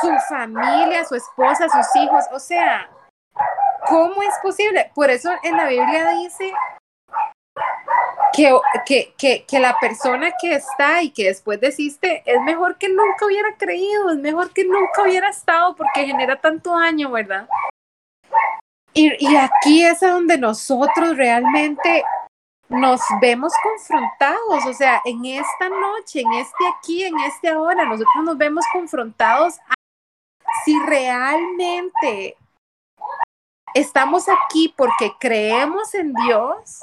su 0.00 0.08
familia, 0.28 1.04
su 1.04 1.16
esposa, 1.16 1.68
sus 1.68 2.00
hijos. 2.00 2.26
O 2.30 2.38
sea, 2.38 2.88
¿cómo 3.88 4.22
es 4.22 4.34
posible? 4.40 4.88
Por 4.94 5.10
eso 5.10 5.32
en 5.42 5.56
la 5.56 5.66
Biblia 5.66 6.08
dice 6.10 6.52
que, 8.32 8.56
que, 8.86 9.14
que, 9.18 9.46
que, 9.46 9.58
la 9.58 9.76
persona 9.80 10.30
que 10.40 10.54
está 10.54 11.02
y 11.02 11.10
que 11.10 11.24
después 11.24 11.60
desiste 11.60 12.22
es 12.24 12.40
mejor 12.42 12.78
que 12.78 12.88
nunca 12.88 13.26
hubiera 13.26 13.56
creído, 13.56 14.10
es 14.10 14.18
mejor 14.18 14.52
que 14.52 14.62
nunca 14.64 15.02
hubiera 15.02 15.28
estado 15.28 15.74
porque 15.74 16.06
genera 16.06 16.40
tanto 16.40 16.78
daño, 16.78 17.10
¿verdad? 17.10 17.48
Y, 19.00 19.36
aquí 19.36 19.84
es 19.84 20.00
donde 20.00 20.36
nosotros 20.38 21.16
realmente 21.16 22.02
nos 22.68 23.00
vemos 23.20 23.52
confrontados, 23.62 24.66
o 24.66 24.74
sea, 24.74 25.00
en 25.04 25.24
esta 25.24 25.68
noche, 25.68 26.22
en 26.22 26.32
este 26.32 26.66
aquí, 26.66 27.04
en 27.04 27.16
este 27.20 27.48
ahora, 27.48 27.84
nosotros 27.84 28.24
nos 28.24 28.36
vemos 28.36 28.64
confrontados 28.72 29.60
a 29.68 29.74
si 30.64 30.76
realmente 30.80 32.36
estamos 33.72 34.26
aquí 34.28 34.74
porque 34.76 35.12
creemos 35.20 35.94
en 35.94 36.12
Dios 36.14 36.82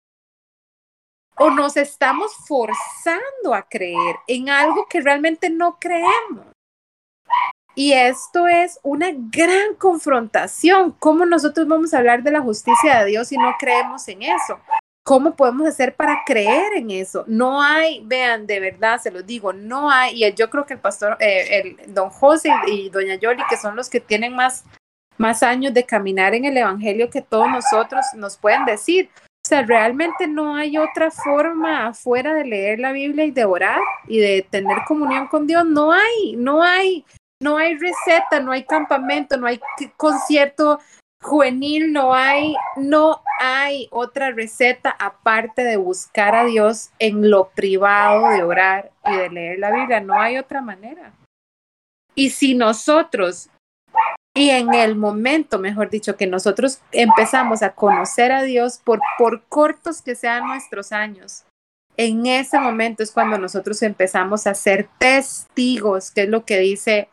o 1.37 1.49
nos 1.49 1.75
estamos 1.75 2.33
forzando 2.47 3.53
a 3.53 3.63
creer 3.63 4.15
en 4.27 4.49
algo 4.49 4.85
que 4.85 5.01
realmente 5.01 5.49
no 5.49 5.77
creemos. 5.79 6.54
Y 7.75 7.91
esto 7.91 8.47
es 8.47 8.79
una 8.83 9.09
gran 9.13 9.75
confrontación. 9.77 10.95
¿Cómo 10.97 11.25
nosotros 11.25 11.67
vamos 11.67 11.93
a 11.93 11.97
hablar 11.97 12.23
de 12.23 12.31
la 12.31 12.41
justicia 12.41 12.99
de 12.99 13.11
Dios 13.11 13.27
si 13.27 13.37
no 13.37 13.53
creemos 13.59 14.07
en 14.07 14.23
eso? 14.23 14.59
¿Cómo 15.03 15.35
podemos 15.35 15.67
hacer 15.67 15.93
para 15.93 16.23
creer 16.25 16.73
en 16.77 16.89
eso? 16.89 17.25
No 17.27 17.61
hay, 17.61 18.01
vean, 18.05 18.47
de 18.47 18.59
verdad, 18.59 18.99
se 18.99 19.11
los 19.11 19.25
digo, 19.25 19.53
no 19.53 19.91
hay, 19.91 20.23
y 20.23 20.33
yo 20.33 20.49
creo 20.49 20.65
que 20.65 20.73
el 20.73 20.79
pastor, 20.79 21.15
eh, 21.19 21.77
el 21.77 21.93
don 21.93 22.09
José 22.09 22.49
y 22.65 22.89
doña 22.89 23.13
Yoli, 23.15 23.43
que 23.47 23.57
son 23.57 23.75
los 23.75 23.87
que 23.87 23.99
tienen 23.99 24.33
más, 24.33 24.63
más 25.17 25.43
años 25.43 25.75
de 25.75 25.83
caminar 25.83 26.33
en 26.33 26.45
el 26.45 26.57
Evangelio 26.57 27.11
que 27.11 27.21
todos 27.21 27.47
nosotros 27.49 28.03
nos 28.15 28.37
pueden 28.37 28.65
decir. 28.65 29.11
O 29.45 29.47
sea, 29.47 29.61
realmente 29.61 30.27
no 30.27 30.55
hay 30.55 30.75
otra 30.79 31.11
forma 31.11 31.89
afuera 31.89 32.33
de 32.33 32.45
leer 32.45 32.79
la 32.79 32.91
Biblia 32.91 33.25
y 33.25 33.31
de 33.31 33.45
orar 33.45 33.79
y 34.07 34.17
de 34.17 34.47
tener 34.49 34.79
comunión 34.87 35.27
con 35.27 35.45
Dios. 35.45 35.65
No 35.67 35.91
hay, 35.91 36.35
no 36.35 36.63
hay, 36.63 37.05
no 37.41 37.57
hay 37.57 37.77
receta, 37.77 38.39
no 38.39 38.51
hay 38.51 38.63
campamento, 38.63 39.37
no 39.37 39.47
hay 39.47 39.59
concierto 39.97 40.79
juvenil, 41.21 41.91
no 41.91 42.13
hay, 42.13 42.55
no 42.77 43.21
hay 43.39 43.87
otra 43.91 44.31
receta 44.31 44.95
aparte 44.97 45.63
de 45.63 45.77
buscar 45.77 46.35
a 46.35 46.45
Dios 46.45 46.91
en 46.99 47.29
lo 47.29 47.49
privado, 47.49 48.29
de 48.29 48.43
orar 48.43 48.91
y 49.05 49.15
de 49.15 49.29
leer 49.29 49.59
la 49.59 49.71
Biblia. 49.71 49.99
No 49.99 50.19
hay 50.19 50.37
otra 50.37 50.61
manera. 50.61 51.13
Y 52.13 52.29
si 52.29 52.55
nosotros, 52.55 53.49
y 54.33 54.51
en 54.51 54.73
el 54.73 54.95
momento, 54.95 55.59
mejor 55.59 55.89
dicho, 55.89 56.15
que 56.15 56.27
nosotros 56.27 56.79
empezamos 56.91 57.61
a 57.63 57.73
conocer 57.73 58.31
a 58.31 58.43
Dios 58.43 58.79
por, 58.83 59.01
por 59.17 59.43
cortos 59.45 60.01
que 60.01 60.15
sean 60.15 60.47
nuestros 60.47 60.91
años, 60.91 61.43
en 61.97 62.25
ese 62.25 62.59
momento 62.59 63.03
es 63.03 63.11
cuando 63.11 63.37
nosotros 63.37 63.81
empezamos 63.81 64.47
a 64.47 64.53
ser 64.53 64.89
testigos, 64.97 66.11
que 66.11 66.23
es 66.23 66.29
lo 66.29 66.45
que 66.45 66.59
dice 66.59 67.09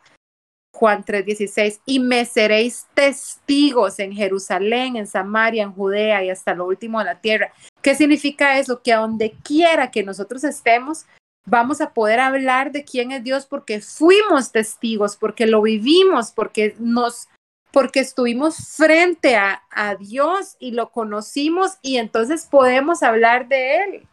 Juan 0.73 1.03
3:16, 1.03 1.79
y 1.85 1.99
me 1.99 2.25
seréis 2.25 2.87
testigos 2.95 3.99
en 3.99 4.11
Jerusalén, 4.11 4.95
en 4.95 5.07
Samaria, 5.07 5.63
en 5.63 5.71
Judea 5.71 6.23
y 6.23 6.29
hasta 6.31 6.55
lo 6.55 6.65
último 6.65 6.99
de 6.99 7.05
la 7.05 7.21
tierra. 7.21 7.53
¿Qué 7.81 7.95
significa 7.95 8.57
eso? 8.57 8.81
Que 8.81 8.91
a 8.91 8.97
donde 8.97 9.35
quiera 9.43 9.91
que 9.91 10.03
nosotros 10.03 10.43
estemos, 10.43 11.05
vamos 11.45 11.79
a 11.79 11.93
poder 11.93 12.19
hablar 12.19 12.71
de 12.71 12.83
quién 12.83 13.11
es 13.11 13.23
Dios 13.23 13.45
porque 13.45 13.81
fuimos 13.81 14.51
testigos, 14.51 15.15
porque 15.15 15.45
lo 15.45 15.61
vivimos, 15.61 16.31
porque 16.31 16.75
nos 16.79 17.27
porque 17.71 18.01
estuvimos 18.01 18.55
frente 18.75 19.35
a, 19.35 19.63
a 19.71 19.95
Dios 19.95 20.57
y 20.59 20.71
lo 20.71 20.91
conocimos 20.91 21.77
y 21.81 21.97
entonces 21.97 22.45
podemos 22.45 23.01
hablar 23.01 23.47
de 23.47 23.77
Él. 23.77 24.07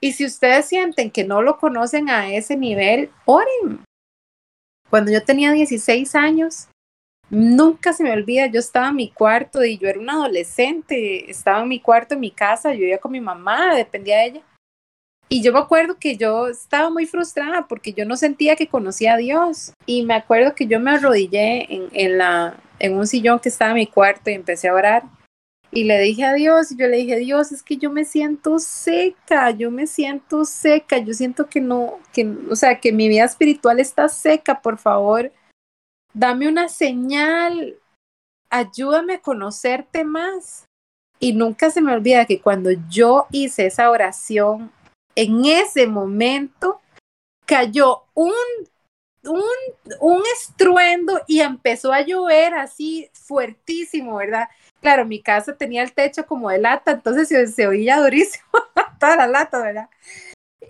Y 0.00 0.12
si 0.12 0.24
ustedes 0.24 0.66
sienten 0.66 1.10
que 1.10 1.24
no 1.24 1.40
lo 1.40 1.58
conocen 1.58 2.10
a 2.10 2.32
ese 2.32 2.56
nivel, 2.56 3.10
oren, 3.26 3.84
cuando 4.94 5.10
yo 5.10 5.24
tenía 5.24 5.50
16 5.50 6.14
años, 6.14 6.68
nunca 7.28 7.92
se 7.92 8.04
me 8.04 8.12
olvida, 8.12 8.46
yo 8.46 8.60
estaba 8.60 8.90
en 8.90 8.94
mi 8.94 9.10
cuarto 9.10 9.64
y 9.64 9.76
yo 9.76 9.88
era 9.88 9.98
una 9.98 10.12
adolescente, 10.12 11.28
estaba 11.28 11.62
en 11.62 11.68
mi 11.68 11.80
cuarto, 11.80 12.14
en 12.14 12.20
mi 12.20 12.30
casa, 12.30 12.72
yo 12.72 12.78
vivía 12.78 12.98
con 12.98 13.10
mi 13.10 13.20
mamá, 13.20 13.74
dependía 13.74 14.18
de 14.18 14.26
ella. 14.26 14.42
Y 15.28 15.42
yo 15.42 15.52
me 15.52 15.58
acuerdo 15.58 15.96
que 15.98 16.16
yo 16.16 16.46
estaba 16.46 16.90
muy 16.90 17.06
frustrada 17.06 17.66
porque 17.66 17.92
yo 17.92 18.04
no 18.04 18.14
sentía 18.14 18.54
que 18.54 18.68
conocía 18.68 19.14
a 19.14 19.16
Dios. 19.16 19.72
Y 19.84 20.04
me 20.04 20.14
acuerdo 20.14 20.54
que 20.54 20.68
yo 20.68 20.78
me 20.78 20.92
arrodillé 20.92 21.74
en, 21.74 21.88
en, 21.92 22.18
la, 22.18 22.62
en 22.78 22.96
un 22.96 23.08
sillón 23.08 23.40
que 23.40 23.48
estaba 23.48 23.72
en 23.72 23.78
mi 23.78 23.88
cuarto 23.88 24.30
y 24.30 24.34
empecé 24.34 24.68
a 24.68 24.74
orar. 24.74 25.02
Y 25.74 25.82
le 25.84 25.98
dije 25.98 26.24
a 26.24 26.34
Dios, 26.34 26.70
y 26.70 26.76
yo 26.76 26.86
le 26.86 26.98
dije, 26.98 27.16
Dios, 27.16 27.50
es 27.50 27.64
que 27.64 27.76
yo 27.76 27.90
me 27.90 28.04
siento 28.04 28.60
seca, 28.60 29.50
yo 29.50 29.72
me 29.72 29.88
siento 29.88 30.44
seca, 30.44 30.98
yo 30.98 31.12
siento 31.14 31.48
que 31.48 31.60
no, 31.60 31.98
que, 32.12 32.32
o 32.48 32.54
sea, 32.54 32.78
que 32.78 32.92
mi 32.92 33.08
vida 33.08 33.24
espiritual 33.24 33.80
está 33.80 34.08
seca, 34.08 34.62
por 34.62 34.78
favor, 34.78 35.32
dame 36.12 36.46
una 36.46 36.68
señal, 36.68 37.76
ayúdame 38.50 39.14
a 39.14 39.20
conocerte 39.20 40.04
más. 40.04 40.66
Y 41.18 41.32
nunca 41.32 41.70
se 41.70 41.80
me 41.80 41.92
olvida 41.92 42.26
que 42.26 42.40
cuando 42.40 42.70
yo 42.88 43.26
hice 43.32 43.66
esa 43.66 43.90
oración, 43.90 44.70
en 45.16 45.44
ese 45.44 45.88
momento 45.88 46.80
cayó 47.46 48.04
un, 48.14 48.32
un, 49.26 49.42
un 50.00 50.22
estruendo 50.38 51.20
y 51.26 51.40
empezó 51.40 51.92
a 51.92 52.02
llover 52.02 52.54
así 52.54 53.08
fuertísimo, 53.12 54.16
¿verdad? 54.16 54.48
claro, 54.84 55.06
mi 55.06 55.22
casa 55.22 55.56
tenía 55.56 55.82
el 55.82 55.94
techo 55.94 56.26
como 56.26 56.50
de 56.50 56.58
lata, 56.58 56.90
entonces 56.90 57.54
se, 57.54 57.66
oía 57.66 57.96
durísimo 58.00 58.44
toda 59.00 59.16
la 59.16 59.26
lata, 59.26 59.58
¿verdad? 59.62 59.88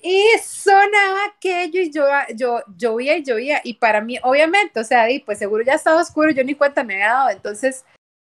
Y 0.02 0.22
sonaba 0.40 1.18
aquello 1.34 1.80
y 1.80 1.90
yo, 1.90 2.04
yo 2.36 2.62
llovía 2.76 3.16
y 3.16 3.24
llovía. 3.24 3.60
Y 3.64 3.74
para 3.74 4.00
mí, 4.00 4.18
obviamente, 4.22 4.78
o 4.78 4.84
sea, 4.84 5.10
y 5.10 5.18
pues 5.18 5.38
seguro 5.38 5.64
ya 5.64 5.74
estaba 5.74 6.00
oscuro, 6.00 6.30
yo 6.30 6.44
ni 6.44 6.54
cuenta 6.54 6.84
me 6.84 6.94
había 6.94 7.08
dado. 7.08 7.30
Entonces, 7.30 7.84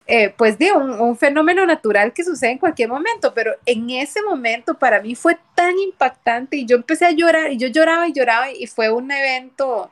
eh, 0.08 0.34
pues 0.38 0.58
digo, 0.58 0.78
un, 0.78 0.92
un, 1.00 1.18
fenómeno 1.18 1.66
natural 1.66 2.12
que 2.12 2.26
sucede 2.26 2.52
en 2.52 2.58
cualquier 2.58 2.90
momento, 2.90 3.34
pero 3.34 3.54
en 3.66 3.90
ese 3.90 4.22
momento 4.22 4.78
para 4.78 5.02
mí 5.02 5.16
fue 5.16 5.38
tan 5.56 5.80
impactante 5.80 6.58
y 6.58 6.66
yo 6.66 6.76
empecé 6.76 7.06
a 7.06 7.12
llorar 7.12 7.54
y 7.54 7.58
yo 7.58 7.68
lloraba 7.68 8.10
y 8.10 8.14
lloraba 8.14 8.52
y 8.52 8.68
fue 8.68 8.92
un 8.92 9.10
evento, 9.10 9.90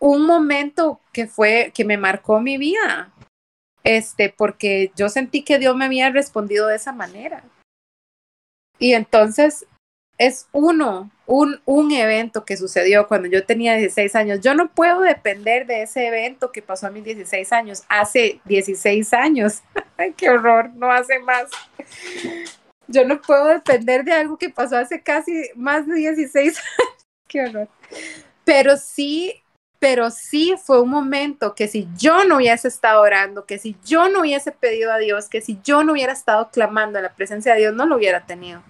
un 0.00 0.26
momento 0.26 1.00
que 1.12 1.28
fue, 1.28 1.70
que 1.72 1.84
me 1.84 1.96
marcó 1.96 2.40
mi 2.40 2.58
vida 2.58 3.12
este, 3.84 4.28
porque 4.36 4.92
yo 4.96 5.08
sentí 5.08 5.42
que 5.42 5.58
Dios 5.58 5.76
me 5.76 5.86
había 5.86 6.10
respondido 6.10 6.66
de 6.66 6.76
esa 6.76 6.92
manera. 6.92 7.44
Y 8.78 8.94
entonces 8.94 9.66
es 10.18 10.48
uno, 10.52 11.10
un, 11.26 11.60
un 11.64 11.92
evento 11.92 12.44
que 12.44 12.56
sucedió 12.56 13.08
cuando 13.08 13.28
yo 13.28 13.44
tenía 13.46 13.76
16 13.76 14.14
años. 14.16 14.40
Yo 14.40 14.54
no 14.54 14.70
puedo 14.72 15.00
depender 15.00 15.66
de 15.66 15.82
ese 15.82 16.06
evento 16.08 16.52
que 16.52 16.60
pasó 16.60 16.86
a 16.86 16.90
mis 16.90 17.04
16 17.04 17.52
años, 17.52 17.84
hace 17.88 18.40
16 18.44 19.12
años. 19.14 19.62
Ay, 19.96 20.12
qué 20.14 20.30
horror, 20.30 20.70
no 20.74 20.90
hace 20.90 21.18
más. 21.20 21.50
Yo 22.86 23.04
no 23.06 23.20
puedo 23.20 23.46
depender 23.46 24.04
de 24.04 24.12
algo 24.12 24.36
que 24.36 24.50
pasó 24.50 24.76
hace 24.76 25.02
casi 25.02 25.32
más 25.54 25.86
de 25.86 25.94
16 25.94 26.58
años. 26.58 27.06
qué 27.26 27.44
horror. 27.44 27.68
Pero 28.44 28.76
sí 28.76 29.39
pero 29.80 30.10
sí 30.10 30.54
fue 30.62 30.80
un 30.80 30.90
momento 30.90 31.54
que 31.54 31.66
si 31.66 31.88
yo 31.96 32.24
no 32.24 32.36
hubiese 32.36 32.68
estado 32.68 33.00
orando, 33.00 33.46
que 33.46 33.58
si 33.58 33.76
yo 33.84 34.10
no 34.10 34.20
hubiese 34.20 34.52
pedido 34.52 34.92
a 34.92 34.98
Dios, 34.98 35.28
que 35.28 35.40
si 35.40 35.58
yo 35.64 35.82
no 35.82 35.92
hubiera 35.92 36.12
estado 36.12 36.50
clamando 36.50 36.98
a 36.98 37.02
la 37.02 37.14
presencia 37.14 37.54
de 37.54 37.60
Dios, 37.60 37.74
no 37.74 37.86
lo 37.86 37.96
hubiera 37.96 38.26
tenido. 38.26 38.62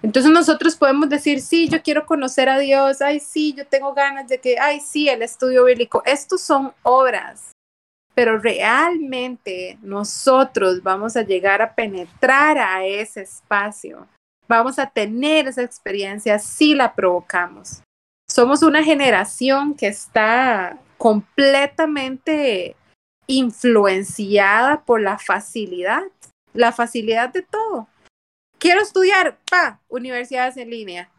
Entonces 0.00 0.30
nosotros 0.30 0.76
podemos 0.76 1.08
decir, 1.08 1.40
sí, 1.40 1.68
yo 1.68 1.82
quiero 1.82 2.06
conocer 2.06 2.48
a 2.48 2.58
Dios, 2.58 3.02
ay, 3.02 3.18
sí, 3.18 3.52
yo 3.52 3.66
tengo 3.66 3.92
ganas 3.94 4.28
de 4.28 4.38
que, 4.38 4.56
ay, 4.56 4.78
sí, 4.78 5.08
el 5.08 5.22
estudio 5.22 5.64
bíblico, 5.64 6.04
estos 6.06 6.40
son 6.40 6.72
obras, 6.84 7.50
pero 8.14 8.38
realmente 8.38 9.76
nosotros 9.82 10.84
vamos 10.84 11.16
a 11.16 11.22
llegar 11.22 11.60
a 11.62 11.74
penetrar 11.74 12.58
a 12.58 12.86
ese 12.86 13.22
espacio, 13.22 14.06
vamos 14.46 14.78
a 14.78 14.86
tener 14.88 15.48
esa 15.48 15.64
experiencia 15.64 16.38
si 16.38 16.74
la 16.74 16.94
provocamos 16.94 17.82
somos 18.38 18.62
una 18.62 18.84
generación 18.84 19.74
que 19.74 19.88
está 19.88 20.78
completamente 20.96 22.76
influenciada 23.26 24.84
por 24.84 25.00
la 25.00 25.18
facilidad, 25.18 26.04
la 26.52 26.70
facilidad 26.70 27.30
de 27.30 27.42
todo. 27.42 27.88
Quiero 28.60 28.80
estudiar, 28.80 29.38
pa, 29.50 29.80
universidades 29.88 30.56
en 30.56 30.70
línea. 30.70 31.10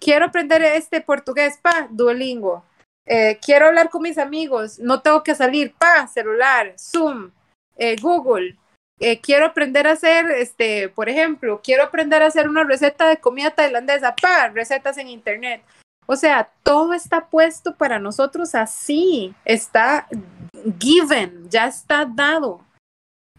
Quiero 0.00 0.24
aprender 0.24 0.62
este 0.62 1.00
portugués, 1.00 1.60
pa, 1.62 1.86
Duolingo. 1.92 2.64
Eh, 3.06 3.38
quiero 3.40 3.66
hablar 3.66 3.88
con 3.88 4.02
mis 4.02 4.18
amigos, 4.18 4.80
no 4.80 5.00
tengo 5.00 5.22
que 5.22 5.36
salir, 5.36 5.74
pa, 5.74 6.08
celular, 6.08 6.74
Zoom, 6.76 7.30
eh, 7.76 7.94
Google. 8.02 8.58
Eh, 8.98 9.20
quiero 9.20 9.46
aprender 9.46 9.86
a 9.86 9.92
hacer, 9.92 10.28
este, 10.32 10.88
por 10.88 11.08
ejemplo, 11.08 11.60
quiero 11.62 11.84
aprender 11.84 12.20
a 12.20 12.26
hacer 12.26 12.48
una 12.48 12.64
receta 12.64 13.08
de 13.08 13.18
comida 13.18 13.52
tailandesa, 13.52 14.16
pa, 14.16 14.48
recetas 14.48 14.98
en 14.98 15.06
internet. 15.06 15.62
O 16.06 16.16
sea, 16.16 16.50
todo 16.62 16.92
está 16.92 17.26
puesto 17.26 17.74
para 17.74 17.98
nosotros 17.98 18.54
así, 18.54 19.34
está 19.44 20.06
given, 20.78 21.48
ya 21.48 21.66
está 21.66 22.04
dado. 22.04 22.60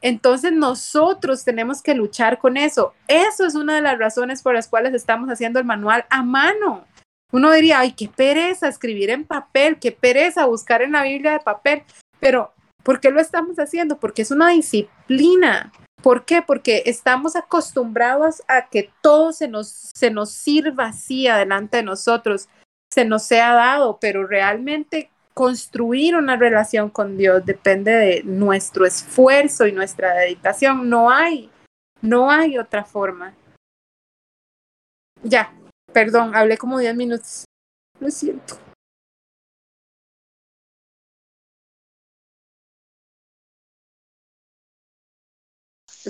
Entonces 0.02 0.52
nosotros 0.52 1.44
tenemos 1.44 1.82
que 1.82 1.96
luchar 1.96 2.40
con 2.40 2.58
eso. 2.58 2.94
Eso 3.08 3.46
es 3.46 3.56
una 3.56 3.76
de 3.76 3.82
las 3.82 3.98
razones 3.98 4.42
por 4.42 4.54
las 4.54 4.68
cuales 4.68 4.94
estamos 4.94 5.30
haciendo 5.30 5.60
el 5.60 5.66
manual 5.66 6.06
a 6.10 6.24
mano. 6.24 6.86
Uno 7.32 7.52
diría, 7.52 7.80
ay, 7.80 7.94
qué 7.94 8.08
pereza 8.08 8.68
escribir 8.68 9.10
en 9.10 9.26
papel, 9.26 9.80
qué 9.80 9.92
pereza 9.92 10.46
buscar 10.46 10.82
en 10.82 10.92
la 10.92 11.04
Biblia 11.04 11.34
de 11.34 11.40
papel. 11.40 11.84
Pero, 12.20 12.54
¿por 12.84 13.00
qué 13.00 13.10
lo 13.10 13.20
estamos 13.20 13.58
haciendo? 13.58 14.00
Porque 14.00 14.22
es 14.22 14.32
una 14.32 14.50
disciplina. 14.50 15.72
¿Por 16.02 16.26
qué? 16.26 16.42
Porque 16.42 16.84
estamos 16.86 17.36
acostumbrados 17.36 18.44
a 18.48 18.70
que 18.70 18.92
todo 19.02 19.32
se 19.32 19.48
nos, 19.48 19.92
se 19.96 20.12
nos 20.12 20.32
sirva 20.32 20.88
así 20.88 21.28
adelante 21.28 21.78
de 21.78 21.84
nosotros, 21.84 22.48
se 22.94 23.06
nos 23.06 23.24
sea 23.24 23.54
dado, 23.54 23.98
pero 24.00 24.28
realmente 24.28 25.10
construir 25.34 26.16
una 26.16 26.38
relación 26.38 26.90
con 26.90 27.18
Dios 27.18 27.46
depende 27.46 27.92
de 27.92 28.24
nuestro 28.24 28.86
esfuerzo 28.86 29.68
y 29.68 29.72
nuestra 29.72 30.14
dedicación. 30.14 30.90
No 30.90 31.10
hay, 31.10 31.50
no 32.02 32.32
hay 32.32 32.58
otra 32.58 32.86
forma. 32.86 33.34
Ya, 35.24 35.54
perdón, 35.92 36.36
hablé 36.36 36.58
como 36.58 36.80
10 36.80 36.96
minutos. 36.96 37.46
Lo 38.00 38.10
siento. 38.12 38.65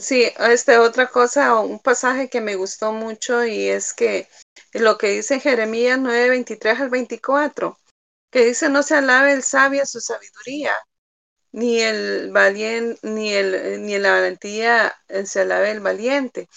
Sí, 0.01 0.29
este 0.39 0.77
otra 0.77 1.07
cosa, 1.09 1.59
un 1.61 1.79
pasaje 1.79 2.29
que 2.29 2.41
me 2.41 2.55
gustó 2.55 2.91
mucho 2.91 3.45
y 3.45 3.69
es 3.69 3.93
que 3.93 4.27
lo 4.73 4.97
que 4.97 5.07
dice 5.11 5.39
Jeremías 5.39 5.97
9, 5.99 6.29
23 6.29 6.81
al 6.81 6.89
24, 6.89 7.79
que 8.29 8.45
dice 8.45 8.69
no 8.69 8.83
se 8.83 8.95
alabe 8.95 9.31
el 9.31 9.43
sabio 9.43 9.83
a 9.83 9.85
su 9.85 10.01
sabiduría, 10.01 10.73
ni 11.53 11.79
el 11.81 12.31
valiente, 12.31 12.99
ni 13.07 13.33
el, 13.33 13.85
ni 13.85 13.97
la 13.97 14.11
valentía 14.11 14.93
eh, 15.07 15.25
se 15.25 15.41
alabe 15.41 15.71
el 15.71 15.79
valiente. 15.79 16.49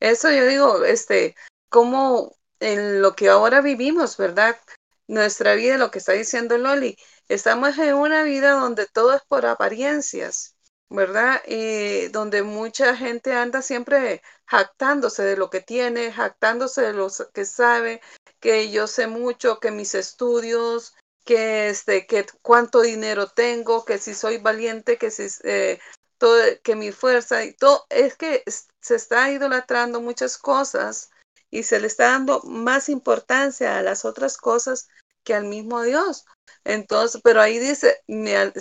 Eso 0.00 0.30
yo 0.32 0.46
digo, 0.46 0.84
este, 0.84 1.36
como 1.68 2.36
en 2.58 3.00
lo 3.00 3.14
que 3.14 3.28
ahora 3.28 3.60
vivimos, 3.60 4.16
¿verdad? 4.16 4.58
Nuestra 5.06 5.54
vida, 5.54 5.78
lo 5.78 5.90
que 5.92 5.98
está 6.00 6.12
diciendo 6.12 6.58
Loli, 6.58 6.96
estamos 7.28 7.78
en 7.78 7.94
una 7.94 8.24
vida 8.24 8.52
donde 8.52 8.86
todo 8.86 9.14
es 9.14 9.22
por 9.28 9.46
apariencias 9.46 10.56
¿verdad? 10.90 11.40
Y 11.46 12.08
donde 12.08 12.42
mucha 12.42 12.96
gente 12.96 13.32
anda 13.32 13.62
siempre 13.62 14.22
jactándose 14.44 15.22
de 15.22 15.36
lo 15.36 15.48
que 15.48 15.60
tiene, 15.60 16.12
jactándose 16.12 16.82
de 16.82 16.92
lo 16.92 17.08
que 17.32 17.44
sabe, 17.44 18.02
que 18.40 18.70
yo 18.70 18.86
sé 18.86 19.06
mucho, 19.06 19.60
que 19.60 19.70
mis 19.70 19.94
estudios, 19.94 20.94
que 21.24 21.68
este, 21.70 22.06
que 22.06 22.26
cuánto 22.42 22.80
dinero 22.80 23.28
tengo, 23.28 23.84
que 23.84 23.98
si 23.98 24.14
soy 24.14 24.38
valiente, 24.38 24.98
que 24.98 25.10
si 25.10 25.28
eh, 25.44 25.78
todo, 26.18 26.42
que 26.64 26.74
mi 26.74 26.90
fuerza 26.92 27.44
y 27.44 27.54
todo, 27.54 27.86
es 27.88 28.16
que 28.16 28.42
se 28.80 28.96
está 28.96 29.30
idolatrando 29.30 30.00
muchas 30.00 30.38
cosas 30.38 31.10
y 31.50 31.62
se 31.62 31.78
le 31.80 31.86
está 31.86 32.06
dando 32.06 32.40
más 32.42 32.88
importancia 32.88 33.78
a 33.78 33.82
las 33.82 34.04
otras 34.04 34.36
cosas 34.36 34.88
que 35.22 35.34
al 35.34 35.44
mismo 35.44 35.82
Dios. 35.82 36.24
Entonces, 36.64 37.20
pero 37.22 37.40
ahí 37.40 37.58
dice, 37.58 38.02
me, 38.08 38.52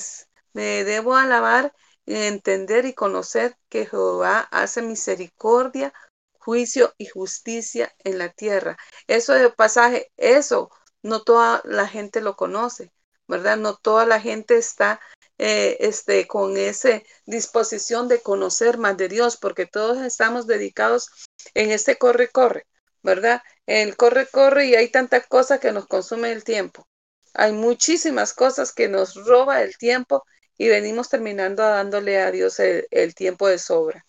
me 0.53 0.83
debo 0.83 1.15
alabar 1.15 1.73
entender 2.09 2.85
y 2.85 2.93
conocer 2.93 3.55
que 3.69 3.85
Jehová 3.85 4.47
hace 4.51 4.81
misericordia, 4.81 5.93
juicio 6.39 6.93
y 6.97 7.07
justicia 7.07 7.93
en 8.03 8.17
la 8.17 8.29
tierra. 8.29 8.77
Eso 9.07 9.33
de 9.33 9.49
pasaje, 9.51 10.11
eso 10.17 10.71
no 11.03 11.21
toda 11.21 11.61
la 11.65 11.87
gente 11.87 12.21
lo 12.21 12.35
conoce, 12.35 12.91
¿verdad? 13.27 13.57
No 13.57 13.75
toda 13.75 14.05
la 14.05 14.19
gente 14.19 14.57
está 14.57 14.99
eh, 15.37 15.77
este, 15.79 16.27
con 16.27 16.57
esa 16.57 17.01
disposición 17.25 18.07
de 18.07 18.21
conocer 18.21 18.77
más 18.77 18.97
de 18.97 19.07
Dios, 19.07 19.37
porque 19.37 19.65
todos 19.65 19.99
estamos 19.99 20.47
dedicados 20.47 21.09
en 21.53 21.71
este 21.71 21.97
corre-corre, 21.97 22.65
¿verdad? 23.03 23.41
El 23.65 23.95
corre-corre 23.95 24.65
y 24.65 24.75
hay 24.75 24.89
tantas 24.89 25.27
cosas 25.27 25.59
que 25.59 25.71
nos 25.71 25.85
consumen 25.87 26.31
el 26.31 26.43
tiempo. 26.43 26.87
Hay 27.35 27.53
muchísimas 27.53 28.33
cosas 28.33 28.73
que 28.73 28.87
nos 28.87 29.13
roba 29.25 29.61
el 29.61 29.77
tiempo 29.77 30.23
y 30.59 30.67
venimos 30.67 31.09
terminando 31.09 31.63
dándole 31.63 32.21
a 32.21 32.31
Dios 32.31 32.59
el, 32.59 33.15
tiempo 33.15 33.47
de 33.47 33.57
sobra. 33.57 34.05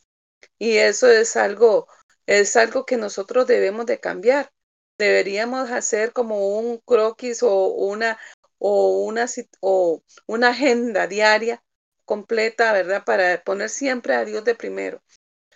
Y 0.58 0.78
eso 0.78 1.08
es 1.08 1.36
algo, 1.36 1.86
es 2.26 2.56
algo 2.56 2.84
que 2.84 2.96
nosotros 2.96 3.46
debemos 3.46 3.86
de 3.86 4.00
cambiar. 4.00 4.52
Deberíamos 4.98 5.70
hacer 5.70 6.12
como 6.12 6.58
un 6.58 6.78
croquis 6.78 7.44
o 7.44 7.68
una, 7.68 8.18
o 8.58 9.04
una, 9.04 9.26
o 9.60 10.02
una 10.26 10.48
agenda 10.48 11.06
diaria 11.06 11.62
completa, 12.04 12.72
¿verdad? 12.72 13.04
Para 13.04 13.44
poner 13.44 13.70
siempre 13.70 14.14
a 14.16 14.24
Dios 14.24 14.44
de 14.44 14.56
primero. 14.56 15.04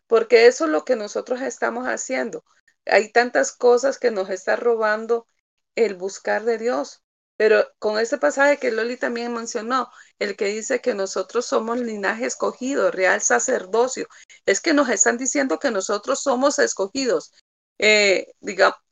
Porque 0.07 0.47
eso 0.47 0.67
es 0.67 0.71
lo 0.71 0.85
que 0.85 0.95
nosotros 0.95 1.41
estamos 1.43 1.87
haciendo. 1.89 2.45
Hay 2.87 3.11
tantas 3.11 3.51
cosas 3.51 3.99
que 3.99 4.13
nos 4.13 4.31
está 4.31 4.55
robando 4.55 5.27
el 5.75 5.97
buscar 5.97 6.45
de 6.45 6.59
Dios. 6.59 7.04
Pero 7.37 7.67
con 7.79 7.99
ese 7.99 8.19
pasaje 8.19 8.59
que 8.59 8.71
Loli 8.71 8.97
también 8.97 9.33
mencionó, 9.33 9.91
el 10.19 10.37
que 10.37 10.47
dice 10.47 10.81
que 10.81 10.95
nosotros 10.95 11.47
somos 11.47 11.79
linaje 11.79 12.27
escogido, 12.27 12.91
real 12.91 13.21
sacerdocio, 13.21 14.07
es 14.47 14.61
que 14.61 14.73
nos 14.73 14.89
están 14.89 15.19
diciendo 15.19 15.59
que 15.59 15.71
nosotros 15.71 16.23
somos 16.23 16.59
escogidos. 16.59 17.33
Eh, 17.79 18.33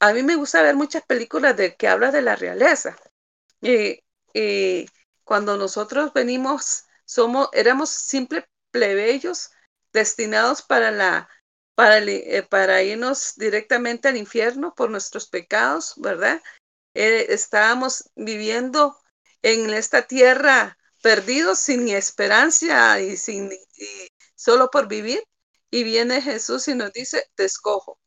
a 0.00 0.12
mí 0.12 0.22
me 0.24 0.36
gusta 0.36 0.62
ver 0.62 0.74
muchas 0.74 1.04
películas 1.06 1.56
de 1.56 1.76
que 1.76 1.86
habla 1.88 2.10
de 2.10 2.22
la 2.22 2.36
realeza. 2.36 2.96
Y, 3.60 4.00
cuando 5.24 5.56
nosotros 5.56 6.12
venimos, 6.12 6.84
somos, 7.04 7.48
éramos 7.52 7.90
simples 7.90 8.44
plebeyos 8.72 9.50
destinados 9.92 10.62
para 10.62 10.90
la 10.90 11.28
eh, 11.78 12.42
para 12.48 12.82
irnos 12.82 13.34
directamente 13.36 14.08
al 14.08 14.16
infierno 14.16 14.74
por 14.74 14.90
nuestros 14.90 15.28
pecados, 15.28 15.94
¿verdad? 15.96 16.40
Eh, 16.94 17.26
estábamos 17.30 18.10
viviendo 18.14 18.96
en 19.42 19.72
esta 19.72 20.02
tierra 20.02 20.76
perdidos 21.02 21.58
sin 21.58 21.88
esperanza 21.88 23.00
y 23.00 23.16
sin 23.16 23.50
solo 24.34 24.70
por 24.70 24.88
vivir. 24.88 25.22
Y 25.70 25.84
viene 25.84 26.20
Jesús 26.20 26.68
y 26.68 26.74
nos 26.74 26.92
dice, 26.92 27.24
te 27.34 27.44
escojo, 27.44 27.98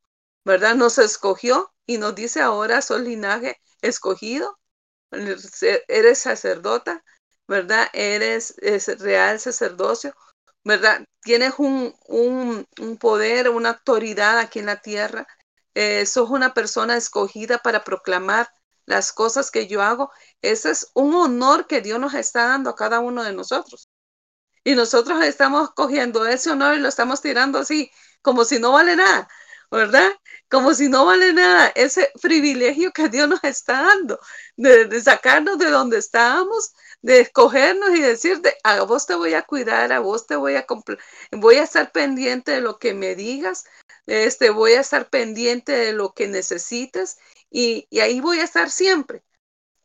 ¿verdad? 0.46 0.76
Nos 0.76 0.98
escogió 1.00 1.74
y 1.86 1.98
nos 1.98 2.16
dice 2.16 2.42
ahora, 2.42 2.82
soy 2.82 3.04
linaje 3.06 3.60
escogido, 3.82 4.60
eres 5.88 6.20
sacerdota, 6.20 7.04
¿verdad? 7.48 7.88
Eres, 7.94 8.56
real 9.00 9.40
sacerdocio, 9.40 10.14
¿verdad? 10.64 11.06
Tienes 11.22 11.54
un, 11.58 11.96
un, 12.08 12.98
poder, 13.00 13.50
una 13.50 13.70
autoridad 13.70 14.40
aquí 14.40 14.60
en 14.60 14.68
la 14.68 14.82
tierra. 14.82 15.28
Eh, 15.74 16.06
sos 16.06 16.30
una 16.30 16.54
persona 16.54 16.96
escogida 16.98 17.58
para 17.60 17.84
proclamar 17.84 18.48
las 18.86 19.12
cosas 19.14 19.52
que 19.52 19.68
yo 19.68 19.82
hago. 19.82 20.12
Ese 20.42 20.72
es 20.72 20.92
un 20.94 21.14
honor 21.16 21.68
que 21.68 21.82
Dios 21.82 22.00
nos 22.00 22.14
está 22.14 22.48
dando 22.48 22.70
a 22.70 22.76
cada 22.76 23.00
uno 23.00 23.24
de 23.24 23.34
nosotros. 23.34 23.90
Y 24.64 24.76
nosotros 24.76 25.24
estamos 25.24 25.72
cogiendo 25.76 26.26
ese 26.26 26.50
honor 26.52 26.76
y 26.76 26.80
lo 26.80 26.90
estamos 26.90 27.22
tirando 27.22 27.60
así, 27.60 27.92
como 28.22 28.46
si 28.46 28.60
no 28.60 28.72
vale 28.72 28.96
nada, 28.96 29.28
¿verdad? 29.70 30.12
Como 30.50 30.74
si 30.74 30.90
no 30.90 31.06
vale 31.06 31.34
nada 31.34 31.72
ese 31.76 32.12
privilegio 32.22 32.92
que 32.92 33.10
Dios 33.10 33.30
nos 33.30 33.44
está 33.44 33.84
dando, 33.84 34.20
de, 34.58 35.02
sacarnos 35.02 35.60
de 35.60 35.70
donde 35.70 36.00
estábamos, 36.00 36.74
de 37.02 37.22
escogernos 37.22 37.92
y 37.92 38.02
decirte, 38.02 38.58
a 38.64 38.82
vos 38.84 39.06
te 39.06 39.14
voy 39.16 39.36
a 39.36 39.44
cuidar, 39.44 39.92
a 39.94 40.00
vos 40.00 40.26
te 40.26 40.36
voy 40.36 40.56
a 40.56 40.66
voy 41.32 41.56
a 41.58 41.64
estar 41.64 41.92
pendiente 41.92 42.54
de 42.54 42.62
lo 42.62 42.80
que 42.80 42.96
me 42.96 43.16
digas, 43.16 43.66
este, 44.08 44.50
voy 44.50 44.74
a 44.74 44.82
estar 44.82 45.10
pendiente 45.10 45.74
de 45.74 45.94
lo 45.94 46.14
que 46.14 46.28
necesites 46.28 47.18
y, 47.50 47.88
ahí 48.00 48.22
voy 48.22 48.40
a 48.40 48.44
estar 48.44 48.70
siempre. 48.72 49.24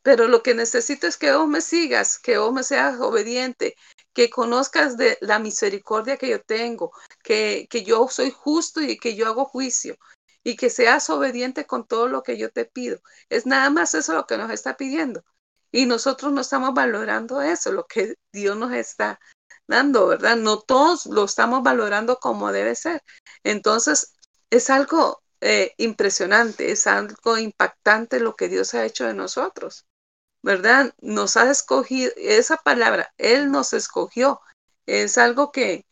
Pero 0.03 0.29
lo 0.29 0.43
que 0.43 0.55
necesito 0.55 1.07
es 1.07 1.17
que 1.19 1.33
vos 1.33 1.49
me 1.49 1.61
sigas, 1.61 2.19
que 2.19 2.39
vos 2.39 2.53
me 2.53 2.63
seas 2.65 2.99
obediente, 3.01 3.77
que 4.15 4.31
conozcas 4.31 4.97
de 4.97 5.19
la 5.21 5.39
misericordia 5.39 6.17
que 6.17 6.31
yo 6.31 6.43
tengo, 6.43 6.93
que, 7.23 7.69
que 7.71 7.85
yo 7.85 8.09
soy 8.09 8.31
justo 8.31 8.81
y 8.81 8.99
que 8.99 9.15
yo 9.15 9.27
hago 9.27 9.45
juicio 9.45 9.97
y 10.43 10.57
que 10.57 10.71
seas 10.71 11.11
obediente 11.11 11.67
con 11.67 11.87
todo 11.87 12.09
lo 12.09 12.23
que 12.23 12.39
yo 12.39 12.51
te 12.51 12.65
pido. 12.65 13.01
Es 13.29 13.47
nada 13.47 13.71
más 13.71 13.95
eso 13.95 14.15
lo 14.15 14.27
que 14.27 14.39
nos 14.39 14.51
está 14.51 14.77
pidiendo. 14.77 15.23
Y 15.73 15.87
nosotros 15.87 16.33
no 16.33 16.41
estamos 16.41 16.75
valorando 16.75 17.43
eso, 17.43 17.73
lo 17.73 17.87
que 17.87 18.15
Dios 18.33 18.57
nos 18.57 18.73
está 18.73 19.21
dando, 19.67 20.09
¿verdad? 20.09 20.37
No 20.37 20.61
todos 20.61 21.07
lo 21.07 21.25
estamos 21.25 21.63
valorando 21.63 22.17
como 22.17 22.53
debe 22.53 22.75
ser. 22.75 23.03
Entonces, 23.45 24.15
es 24.51 24.71
algo 24.71 25.23
eh, 25.41 25.75
impresionante, 25.79 26.71
es 26.73 26.87
algo 26.87 27.39
impactante 27.39 28.21
lo 28.21 28.37
que 28.37 28.49
Dios 28.49 28.75
ha 28.75 28.85
hecho 28.85 29.07
de 29.07 29.15
nosotros, 29.15 29.87
¿verdad? 30.43 30.95
Nos 31.01 31.37
ha 31.37 31.51
escogido, 31.51 32.13
esa 32.17 32.59
palabra, 32.59 33.13
Él 33.19 33.51
nos 33.51 33.73
escogió, 33.73 34.41
es 34.87 35.19
algo 35.19 35.53
que, 35.53 35.87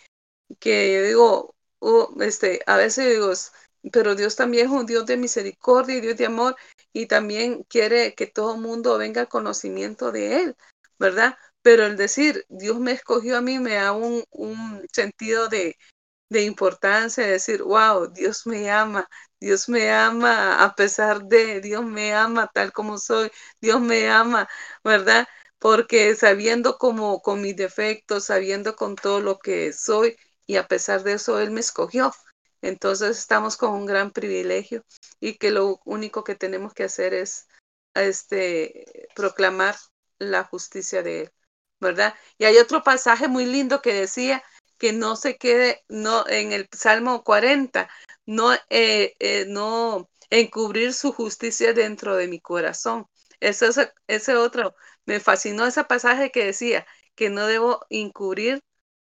que 0.61 0.95
yo 0.95 1.03
digo, 1.05 1.55
uh, 1.81 2.23
este, 2.23 2.61
a 2.67 2.77
veces 2.77 3.15
digo, 3.15 3.33
pero 3.93 4.15
Dios 4.15 4.37
también 4.37 4.67
es 4.67 4.73
un 4.73 4.87
Dios 4.87 5.07
de 5.07 5.17
misericordia 5.17 5.97
y 5.97 6.01
Dios 6.01 6.17
de 6.17 6.27
amor 6.27 6.57
y 6.93 7.07
también 7.07 7.65
quiere 7.65 8.15
que 8.15 8.27
todo 8.27 8.55
el 8.55 8.61
mundo 8.61 8.99
venga 8.99 9.23
al 9.23 9.29
conocimiento 9.29 10.13
de 10.13 10.43
Él, 10.43 10.57
¿verdad? 10.99 11.37
Pero 11.63 11.87
el 11.87 11.97
decir, 11.97 12.45
Dios 12.49 12.79
me 12.81 12.93
escogió 12.93 13.37
a 13.37 13.41
mí 13.41 13.59
me 13.59 13.75
da 13.75 13.93
un, 13.93 14.25
un 14.31 14.87
sentido 14.93 15.49
de, 15.49 15.77
de 16.29 16.43
importancia, 16.43 17.25
de 17.25 17.33
decir, 17.33 17.63
wow, 17.63 18.09
Dios 18.13 18.47
me 18.47 18.71
ama, 18.71 19.09
Dios 19.41 19.69
me 19.69 19.91
ama 19.93 20.63
a 20.65 20.75
pesar 20.75 21.25
de, 21.25 21.61
Dios 21.61 21.85
me 21.85 22.13
ama 22.15 22.51
tal 22.53 22.73
como 22.73 22.99
soy, 22.99 23.31
Dios 23.61 23.81
me 23.81 24.11
ama, 24.11 24.49
¿verdad? 24.85 25.27
Porque 25.59 26.15
sabiendo 26.17 26.79
como 26.79 27.21
con 27.23 27.41
mis 27.41 27.57
defectos, 27.57 28.25
sabiendo 28.25 28.77
con 28.77 28.97
todo 28.97 29.21
lo 29.21 29.39
que 29.39 29.73
soy 29.73 30.17
y 30.47 30.57
a 30.57 30.67
pesar 30.69 31.03
de 31.03 31.15
eso 31.15 31.41
Él 31.41 31.51
me 31.51 31.61
escogió. 31.61 32.13
Entonces 32.63 33.19
estamos 33.19 33.57
con 33.57 33.73
un 33.73 33.87
gran 33.87 34.11
privilegio 34.13 34.85
y 35.21 35.39
que 35.39 35.51
lo 35.51 35.81
único 35.85 36.25
que 36.25 36.35
tenemos 36.35 36.75
que 36.75 36.85
hacer 36.85 37.15
es 37.15 37.49
este, 37.95 39.09
proclamar 39.15 39.77
la 40.19 40.45
justicia 40.45 41.03
de 41.03 41.23
Él, 41.23 41.33
¿verdad? 41.81 42.15
Y 42.39 42.45
hay 42.45 42.59
otro 42.59 42.83
pasaje 42.83 43.29
muy 43.29 43.47
lindo 43.47 43.81
que 43.83 43.95
decía, 43.95 44.43
que 44.79 44.93
no 44.93 45.17
se 45.17 45.37
quede 45.39 45.85
no 45.89 46.27
en 46.29 46.53
el 46.53 46.69
Salmo 46.73 47.25
40, 47.25 47.89
no, 48.27 48.55
eh, 48.71 49.17
eh, 49.21 49.47
no 49.49 50.09
encubrir 50.31 50.95
su 50.95 51.13
justicia 51.13 51.73
dentro 51.73 52.17
de 52.17 52.29
mi 52.29 52.41
corazón. 52.41 53.07
Ese, 53.41 53.69
ese 54.07 54.37
otro, 54.37 54.75
me 55.07 55.21
fascinó 55.21 55.67
ese 55.67 55.85
pasaje 55.85 56.31
que 56.31 56.45
decía 56.47 56.87
que 57.15 57.31
no 57.31 57.47
debo 57.47 57.87
encubrir 57.91 58.63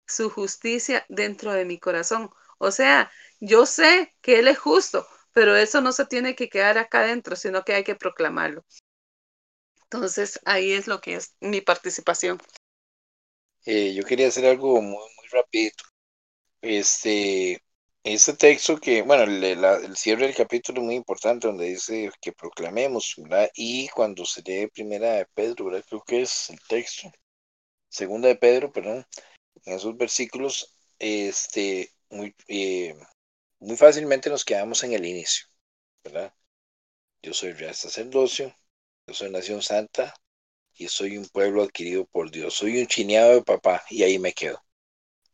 su 0.07 0.31
justicia 0.31 1.05
dentro 1.09 1.53
de 1.53 1.65
mi 1.65 1.79
corazón. 1.79 2.31
O 2.59 2.71
sea, 2.71 3.11
yo 3.41 3.67
sé 3.67 4.15
que 4.21 4.39
Él 4.39 4.49
es 4.49 4.59
justo, 4.59 5.07
pero 5.33 5.57
eso 5.57 5.81
no 5.81 5.93
se 5.93 6.07
tiene 6.07 6.35
que 6.37 6.49
quedar 6.49 6.79
acá 6.79 7.01
adentro, 7.01 7.37
sino 7.37 7.65
que 7.65 7.75
hay 7.75 7.85
que 7.85 7.95
proclamarlo. 7.95 8.65
Entonces, 9.85 10.41
ahí 10.45 10.73
es 10.73 10.87
lo 10.87 11.01
que 11.01 11.15
es 11.15 11.37
mi 11.41 11.61
participación. 11.61 12.39
Eh, 13.67 13.95
yo 13.95 14.05
quería 14.05 14.29
hacer 14.29 14.45
algo 14.47 14.83
muy, 14.83 15.09
rapidito. 15.35 15.85
Este, 16.63 17.61
este 18.05 18.35
texto 18.35 18.79
que, 18.79 19.03
bueno, 19.03 19.25
el, 19.25 19.45
el, 19.45 19.97
cierre 19.97 20.27
del 20.27 20.37
capítulo 20.37 20.81
es 20.81 20.87
muy 20.87 20.95
importante, 20.95 21.47
donde 21.47 21.67
dice 21.67 22.11
que 22.21 22.33
proclamemos, 22.33 23.15
¿verdad? 23.19 23.51
Y 23.55 23.89
cuando 23.89 24.25
se 24.25 24.43
lee 24.43 24.69
primera 24.69 25.15
de 25.15 25.27
Pedro, 25.35 25.67
¿verdad? 25.67 25.85
Creo 25.89 26.03
que 26.03 26.23
es 26.23 26.51
el 26.51 26.59
texto, 26.69 27.11
segunda 27.89 28.29
de 28.29 28.37
Pedro, 28.37 28.73
perdón, 28.73 29.07
en 29.65 29.75
esos 29.75 29.97
versículos, 29.97 30.77
este, 30.99 31.91
muy, 32.11 32.35
eh, 32.49 32.95
muy 33.61 33.77
fácilmente 33.77 34.31
nos 34.31 34.45
quedamos 34.45 34.83
en 34.85 34.93
el 34.93 35.05
inicio, 35.07 35.47
¿verdad? 36.05 36.35
Yo 37.23 37.33
soy 37.33 37.53
real 37.53 37.75
sacerdocio, 37.75 38.55
yo 39.07 39.15
soy 39.15 39.31
nación 39.31 39.63
santa 39.63 40.15
y 40.75 40.89
soy 40.89 41.17
un 41.17 41.27
pueblo 41.29 41.63
adquirido 41.63 42.07
por 42.07 42.31
Dios. 42.31 42.55
Soy 42.55 42.81
un 42.81 42.87
chineado 42.87 43.35
de 43.35 43.43
papá 43.43 43.83
y 43.91 44.03
ahí 44.03 44.19
me 44.19 44.33
quedo. 44.33 44.63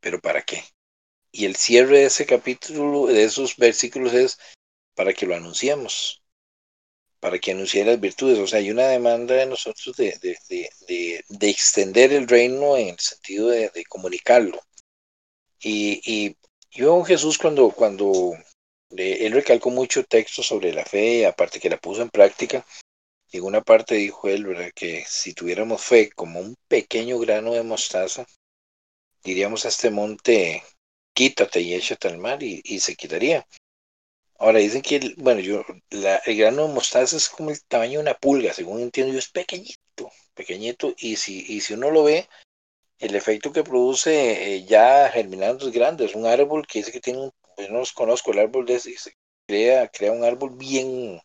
¿Pero 0.00 0.20
para 0.20 0.42
qué? 0.42 0.64
Y 1.32 1.44
el 1.44 1.56
cierre 1.56 1.98
de 1.98 2.04
ese 2.06 2.26
capítulo, 2.26 3.06
de 3.06 3.24
esos 3.24 3.56
versículos 3.56 4.14
es 4.14 4.38
para 4.94 5.12
que 5.12 5.26
lo 5.26 5.34
anunciemos, 5.34 6.22
para 7.20 7.38
que 7.38 7.52
anuncie 7.52 7.84
las 7.84 8.00
virtudes. 8.00 8.38
O 8.38 8.46
sea, 8.46 8.58
hay 8.58 8.70
una 8.70 8.88
demanda 8.88 9.34
de 9.34 9.46
nosotros 9.46 9.96
de, 9.96 10.18
de, 10.20 10.36
de, 10.88 11.24
de 11.28 11.50
extender 11.50 12.12
el 12.12 12.26
reino 12.28 12.76
en 12.76 12.88
el 12.88 12.98
sentido 12.98 13.48
de, 13.48 13.70
comunicarlo. 13.88 14.60
Y, 15.62 16.00
y 16.04 16.36
yo 16.70 17.02
Jesús 17.04 17.38
cuando, 17.38 17.70
cuando 17.70 18.32
él 18.90 19.32
recalcó 19.32 19.70
mucho 19.70 20.04
texto 20.04 20.42
sobre 20.42 20.72
la 20.72 20.84
fe, 20.84 21.26
aparte 21.26 21.60
que 21.60 21.70
la 21.70 21.78
puso 21.78 22.02
en 22.02 22.10
práctica, 22.10 22.66
en 23.32 23.44
una 23.44 23.60
parte 23.62 23.94
dijo 23.94 24.28
él. 24.28 24.72
Que 24.74 25.04
si 25.06 25.34
tuviéramos 25.34 25.82
fe 25.82 26.10
como 26.10 26.40
un 26.40 26.56
pequeño 26.68 27.18
grano 27.18 27.52
de 27.52 27.62
mostaza, 27.62 28.26
diríamos 29.22 29.64
a 29.64 29.68
este 29.68 29.90
monte, 29.90 30.62
quítate 31.12 31.60
y 31.60 31.74
échate 31.74 32.08
al 32.08 32.18
mar 32.18 32.42
y, 32.42 32.80
se 32.80 32.96
quitaría. 32.96 33.46
Ahora 34.38 34.58
dicen 34.58 34.82
que, 34.82 35.14
bueno, 35.18 35.40
yo, 35.40 35.64
el 35.90 36.36
grano 36.36 36.66
de 36.66 36.74
mostaza 36.74 37.16
es 37.16 37.28
como 37.28 37.50
el 37.50 37.62
tamaño 37.64 37.98
de 37.98 38.04
una 38.04 38.14
pulga, 38.14 38.54
según 38.54 38.80
entiendo 38.80 39.12
yo, 39.12 39.18
es 39.18 39.28
pequeñito, 39.28 40.10
pequeñito, 40.34 40.94
y 40.98 41.16
si, 41.16 41.44
y 41.46 41.60
si 41.60 41.74
uno 41.74 41.90
lo 41.90 42.04
ve, 42.04 42.26
el 42.98 43.14
efecto 43.14 43.52
que 43.52 43.64
produce 43.64 44.54
eh, 44.54 44.64
ya 44.64 45.10
germinando 45.10 45.66
es 45.66 45.72
grande, 45.72 46.06
es 46.06 46.14
un 46.14 46.26
árbol 46.26 46.66
que 46.66 46.78
dice 46.78 46.92
que 46.92 47.00
tiene 47.00 47.20
un, 47.20 47.32
no 47.70 47.78
los 47.80 47.92
conozco, 47.92 48.32
el 48.32 48.38
árbol 48.38 48.64
de 48.64 48.76
ese, 48.76 48.94
crea, 49.46 49.88
crea 49.88 50.12
un 50.12 50.24
árbol 50.24 50.56
bien 50.56 51.20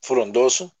frondoso, 0.00 0.74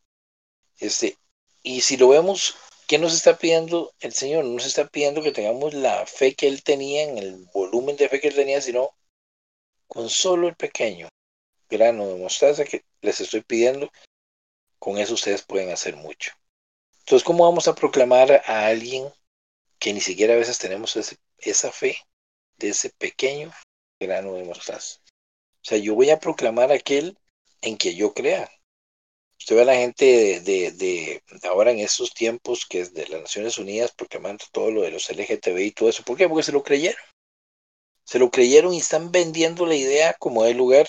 este, 0.78 1.16
y 1.62 1.80
si 1.80 1.96
lo 1.96 2.08
vemos, 2.08 2.56
¿qué 2.86 2.98
nos 2.98 3.14
está 3.14 3.36
pidiendo 3.38 3.92
el 4.00 4.12
Señor? 4.12 4.44
No 4.44 4.54
nos 4.54 4.66
está 4.66 4.86
pidiendo 4.86 5.22
que 5.22 5.32
tengamos 5.32 5.74
la 5.74 6.06
fe 6.06 6.34
que 6.34 6.46
Él 6.46 6.62
tenía, 6.62 7.02
en 7.04 7.18
el 7.18 7.36
volumen 7.52 7.96
de 7.96 8.08
fe 8.08 8.20
que 8.20 8.28
Él 8.28 8.34
tenía, 8.34 8.60
sino 8.60 8.90
con 9.86 10.08
solo 10.08 10.48
el 10.48 10.56
pequeño 10.56 11.08
grano 11.68 12.06
de 12.08 12.16
mostaza 12.16 12.64
que 12.64 12.84
les 13.00 13.20
estoy 13.20 13.42
pidiendo, 13.42 13.90
con 14.78 14.98
eso 14.98 15.14
ustedes 15.14 15.42
pueden 15.42 15.70
hacer 15.70 15.96
mucho. 15.96 16.32
Entonces, 17.00 17.24
¿cómo 17.24 17.44
vamos 17.44 17.68
a 17.68 17.74
proclamar 17.74 18.42
a 18.46 18.66
alguien 18.66 19.12
que 19.78 19.92
ni 19.92 20.00
siquiera 20.00 20.34
a 20.34 20.38
veces 20.38 20.58
tenemos 20.58 20.96
esa 21.38 21.72
fe 21.72 21.98
de 22.56 22.68
ese 22.68 22.90
pequeño 22.90 23.52
grano 24.00 24.34
de 24.34 24.44
mostaza? 24.44 25.00
O 25.00 25.68
sea, 25.68 25.78
yo 25.78 25.94
voy 25.94 26.10
a 26.10 26.20
proclamar 26.20 26.72
aquel 26.72 27.18
en 27.62 27.76
que 27.76 27.94
yo 27.94 28.14
crea. 28.14 28.48
Usted 29.38 29.56
ve 29.56 29.62
a 29.62 29.66
la 29.66 29.74
gente 29.76 30.40
de, 30.40 30.72
de, 30.72 31.22
ahora 31.48 31.70
en 31.70 31.78
estos 31.78 32.12
tiempos 32.14 32.66
que 32.66 32.80
es 32.80 32.94
de 32.94 33.06
las 33.08 33.20
Naciones 33.20 33.58
Unidas 33.58 33.92
proclamando 33.92 34.44
todo 34.50 34.70
lo 34.70 34.82
de 34.82 34.90
los 34.90 35.10
LGTB 35.10 35.58
y 35.58 35.70
todo 35.72 35.88
eso. 35.88 36.02
¿Por 36.04 36.16
qué? 36.16 36.28
Porque 36.28 36.42
se 36.42 36.52
lo 36.52 36.62
creyeron. 36.62 37.00
Se 38.04 38.18
lo 38.18 38.30
creyeron 38.30 38.72
y 38.72 38.78
están 38.78 39.10
vendiendo 39.12 39.66
la 39.66 39.74
idea 39.74 40.14
como 40.18 40.44
de 40.44 40.54
lugar. 40.54 40.88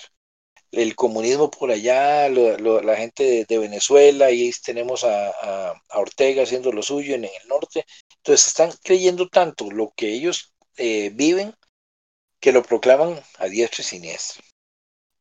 El 0.71 0.95
comunismo 0.95 1.49
por 1.49 1.71
allá, 1.71 2.29
la 2.29 2.95
gente 2.97 3.45
de, 3.47 3.57
Venezuela, 3.57 4.31
y 4.31 4.51
tenemos 4.63 5.03
a, 5.03 5.73
Ortega 5.93 6.43
haciendo 6.43 6.71
lo 6.71 6.83
suyo 6.83 7.15
en, 7.15 7.25
el 7.25 7.47
norte. 7.47 7.85
Entonces 8.17 8.47
están 8.47 8.71
creyendo 8.83 9.27
tanto 9.29 9.71
lo 9.71 9.93
que 9.95 10.13
ellos 10.13 10.53
eh, 10.75 11.09
viven 11.13 11.53
que 12.39 12.51
lo 12.51 12.63
proclaman 12.63 13.21
a 13.37 13.47
diestra 13.47 13.81
y 13.81 13.85
siniestra. 13.85 14.43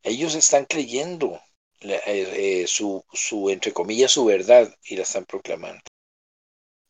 Ellos 0.02 0.34
están 0.34 0.64
creyendo 0.66 1.40
eh, 1.80 2.62
eh, 2.62 2.66
su, 2.66 3.04
su, 3.12 3.50
entre 3.50 3.72
comillas, 3.72 4.12
su 4.12 4.24
verdad 4.24 4.74
y 4.84 4.96
la 4.96 5.02
están 5.02 5.26
proclamando. 5.26 5.82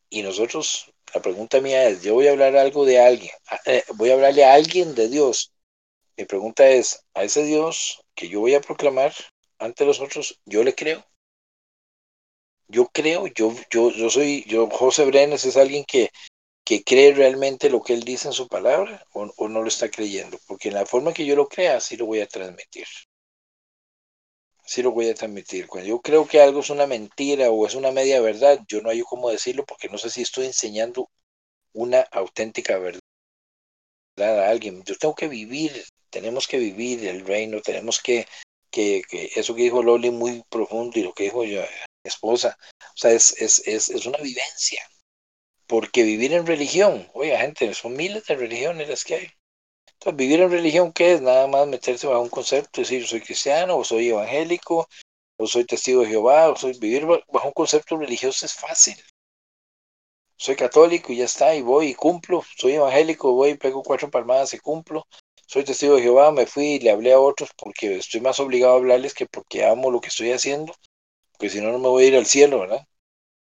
Y 0.09 0.22
nosotros, 0.22 0.93
la 1.14 1.20
pregunta 1.20 1.61
mía 1.61 1.89
es, 1.89 2.03
yo 2.03 2.14
voy 2.14 2.28
a 2.28 2.32
hablar 2.32 2.57
algo 2.57 2.84
de 2.84 3.01
alguien, 3.01 3.32
eh, 3.66 3.82
voy 3.97 4.11
a 4.11 4.14
hablarle 4.14 4.45
a 4.45 4.55
alguien 4.55 4.95
de 4.95 5.09
Dios. 5.09 5.53
Mi 6.16 6.24
pregunta 6.24 6.68
es, 6.68 7.05
a 7.14 7.24
ese 7.24 7.45
Dios 7.45 8.03
que 8.14 8.28
yo 8.28 8.41
voy 8.41 8.55
a 8.55 8.61
proclamar 8.61 9.12
ante 9.59 9.84
los 9.84 10.01
otros, 10.01 10.41
yo 10.47 10.62
le 10.64 10.74
creo. 10.74 11.05
Yo 12.68 12.89
creo, 12.93 13.26
yo, 13.28 13.55
yo, 13.70 13.91
yo 13.91 14.11
soy, 14.11 14.45
yo, 14.49 14.68
José 14.70 15.05
Brenes 15.05 15.45
es 15.45 15.57
alguien 15.57 15.84
que, 15.84 16.11
que 16.64 16.82
cree 16.84 17.12
realmente 17.14 17.70
lo 17.70 17.82
que 17.82 17.95
él 17.95 18.03
dice 18.05 18.28
en 18.28 18.34
su 18.34 18.49
palabra 18.49 19.05
o, 19.12 19.32
o, 19.37 19.49
no 19.49 19.62
lo 19.62 19.68
está 19.68 19.89
creyendo, 19.91 20.39
porque 20.49 20.68
en 20.68 20.74
la 20.74 20.87
forma 20.87 21.12
que 21.14 21.26
yo 21.26 21.37
lo 21.37 21.49
crea, 21.49 21.76
así 21.76 21.97
lo 21.97 22.07
voy 22.07 22.20
a 22.20 22.26
transmitir 22.26 22.87
sí 24.67 24.83
lo 24.83 24.91
voy 24.91 25.09
a 25.09 25.14
transmitir. 25.14 25.67
Cuando 25.67 25.89
yo 25.89 26.01
creo 26.01 26.27
que 26.27 26.41
algo 26.41 26.61
es 26.61 26.71
una 26.71 26.87
mentira 26.87 27.51
o 27.51 27.67
es 27.67 27.75
una 27.75 27.93
media 27.93 28.21
verdad, 28.21 28.61
yo 28.69 28.81
no 28.83 28.91
hay 28.91 29.01
cómo 29.03 29.31
decirlo 29.31 29.64
porque 29.64 29.89
no 29.89 29.99
sé 29.99 30.11
si 30.11 30.23
estoy 30.23 30.47
enseñando 30.47 31.11
una 31.73 32.01
auténtica 32.11 32.79
verdad 32.79 33.01
a 34.19 34.51
alguien. 34.51 34.83
Yo 34.85 34.97
tengo 34.97 35.14
que 35.14 35.29
vivir, 35.29 35.85
tenemos 36.11 36.47
que 36.49 36.59
vivir 36.59 37.07
el 37.07 37.27
reino, 37.27 37.61
tenemos 37.61 38.01
que, 38.01 38.27
que, 38.71 39.03
que 39.09 39.31
eso 39.37 39.55
que 39.55 39.62
dijo 39.62 39.83
Loli 39.83 40.11
muy 40.11 40.43
profundo 40.51 40.99
y 40.99 41.03
lo 41.03 41.12
que 41.12 41.25
dijo 41.25 41.45
yo, 41.45 41.61
mi 41.61 42.09
esposa, 42.09 42.57
o 42.95 42.97
sea, 42.97 43.12
es, 43.12 43.41
es, 43.41 43.61
es, 43.67 43.89
es 43.91 44.07
una 44.07 44.19
vivencia. 44.19 44.83
Porque 45.67 46.05
vivir 46.05 46.33
en 46.33 46.47
religión, 46.47 47.09
oiga 47.12 47.41
gente, 47.41 47.75
son 47.75 47.95
miles 47.97 48.25
de 48.27 48.37
religiones 48.37 48.89
las 48.89 49.05
que 49.05 49.14
hay. 49.17 49.29
Entonces, 49.99 50.16
vivir 50.16 50.40
en 50.40 50.51
religión, 50.51 50.92
¿qué 50.92 51.14
es? 51.14 51.22
Nada 51.22 51.47
más 51.47 51.66
meterse 51.66 52.07
bajo 52.07 52.20
un 52.22 52.28
concepto, 52.28 52.80
decir, 52.80 53.01
yo 53.01 53.07
soy 53.07 53.20
cristiano, 53.22 53.76
o 53.76 53.84
soy 53.84 54.09
evangélico, 54.11 54.88
o 55.38 55.47
soy 55.47 55.64
testigo 55.64 56.03
de 56.03 56.09
Jehová, 56.09 56.51
o 56.51 56.57
soy 56.57 56.78
vivir 56.78 57.07
bajo 57.07 57.49
un 57.49 57.53
concepto 57.53 57.97
religioso 57.97 58.47
es 58.47 58.55
fácil. 58.55 58.97
Soy 60.36 60.55
católico 60.55 61.12
y 61.12 61.16
ya 61.16 61.24
está, 61.24 61.55
y 61.55 61.62
voy 61.62 61.88
y 61.88 61.94
cumplo. 61.94 62.42
Soy 62.59 62.72
evangélico, 62.74 63.32
voy 63.32 63.51
y 63.51 63.55
pego 63.57 63.82
cuatro 63.82 64.11
palmadas 64.11 64.53
y 64.55 64.59
cumplo. 64.59 65.07
Soy 65.47 65.64
testigo 65.64 65.97
de 65.97 66.03
Jehová, 66.03 66.30
me 66.30 66.47
fui 66.47 66.74
y 66.74 66.78
le 66.80 66.90
hablé 66.90 67.12
a 67.12 67.20
otros 67.20 67.51
porque 67.57 67.97
estoy 67.97 68.20
más 68.20 68.38
obligado 68.40 68.74
a 68.74 68.76
hablarles 68.76 69.14
que 69.14 69.26
porque 69.26 69.64
amo 69.64 69.90
lo 69.90 70.01
que 70.01 70.09
estoy 70.09 70.32
haciendo, 70.32 70.74
porque 71.32 71.49
si 71.51 71.61
no, 71.61 71.72
no 71.72 71.78
me 71.78 71.88
voy 71.88 72.05
a 72.05 72.09
ir 72.09 72.16
al 72.16 72.26
cielo, 72.26 72.61
¿verdad? 72.61 72.86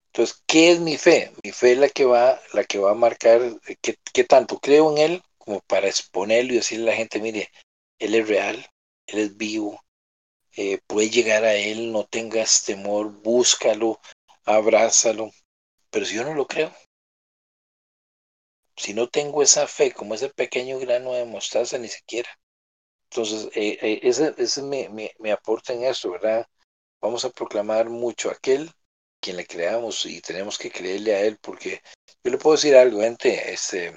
Entonces, 0.08 0.44
¿qué 0.46 0.72
es 0.72 0.80
mi 0.80 0.98
fe? 0.98 1.32
Mi 1.44 1.52
fe 1.52 1.74
es 1.74 1.78
la 1.80 1.90
que 1.90 2.06
va, 2.06 2.40
la 2.54 2.64
que 2.66 2.80
va 2.80 2.92
a 2.92 2.96
marcar 2.96 3.42
qué, 3.82 3.98
qué 4.14 4.24
tanto 4.26 4.60
creo 4.60 4.92
en 4.92 4.98
él 5.00 5.24
como 5.46 5.62
para 5.62 5.88
exponerlo 5.88 6.54
y 6.54 6.58
decirle 6.58 6.90
a 6.90 6.92
la 6.92 6.98
gente, 6.98 7.22
mire, 7.22 7.52
Él 8.00 8.16
es 8.16 8.28
real, 8.28 8.70
Él 9.08 9.20
es 9.20 9.38
vivo, 9.38 9.80
eh, 10.58 10.80
puede 10.88 11.10
llegar 11.10 11.46
a 11.46 11.54
Él, 11.56 11.92
no 11.92 12.06
tengas 12.06 12.64
temor, 12.64 13.12
búscalo, 13.22 14.00
abrázalo. 14.46 15.32
Pero 15.90 16.06
si 16.06 16.16
yo 16.16 16.24
no 16.24 16.34
lo 16.34 16.48
creo, 16.48 16.74
si 18.76 18.94
no 18.94 19.08
tengo 19.10 19.42
esa 19.42 19.68
fe, 19.68 19.92
como 19.92 20.16
ese 20.16 20.30
pequeño 20.30 20.80
grano 20.80 21.14
de 21.14 21.26
mostaza, 21.26 21.78
ni 21.78 21.88
siquiera. 21.88 22.30
Entonces, 23.10 23.50
eh, 23.56 23.78
eh, 23.82 24.00
ese, 24.04 24.34
ese 24.38 24.62
me, 24.62 24.90
me, 25.20 25.32
aporta 25.32 25.74
en 25.74 25.84
esto, 25.84 26.12
¿verdad? 26.12 26.46
Vamos 27.02 27.24
a 27.26 27.30
proclamar 27.30 27.90
mucho 27.90 28.30
a 28.30 28.34
aquel 28.34 28.72
quien 29.22 29.38
le 29.38 29.46
creamos 29.48 30.06
y 30.06 30.22
tenemos 30.22 30.58
que 30.58 30.72
creerle 30.72 31.16
a 31.16 31.22
él, 31.22 31.38
porque 31.42 31.82
yo 32.24 32.32
le 32.32 32.38
puedo 32.38 32.56
decir 32.56 32.76
algo, 32.76 33.02
gente, 33.02 33.54
este, 33.54 33.96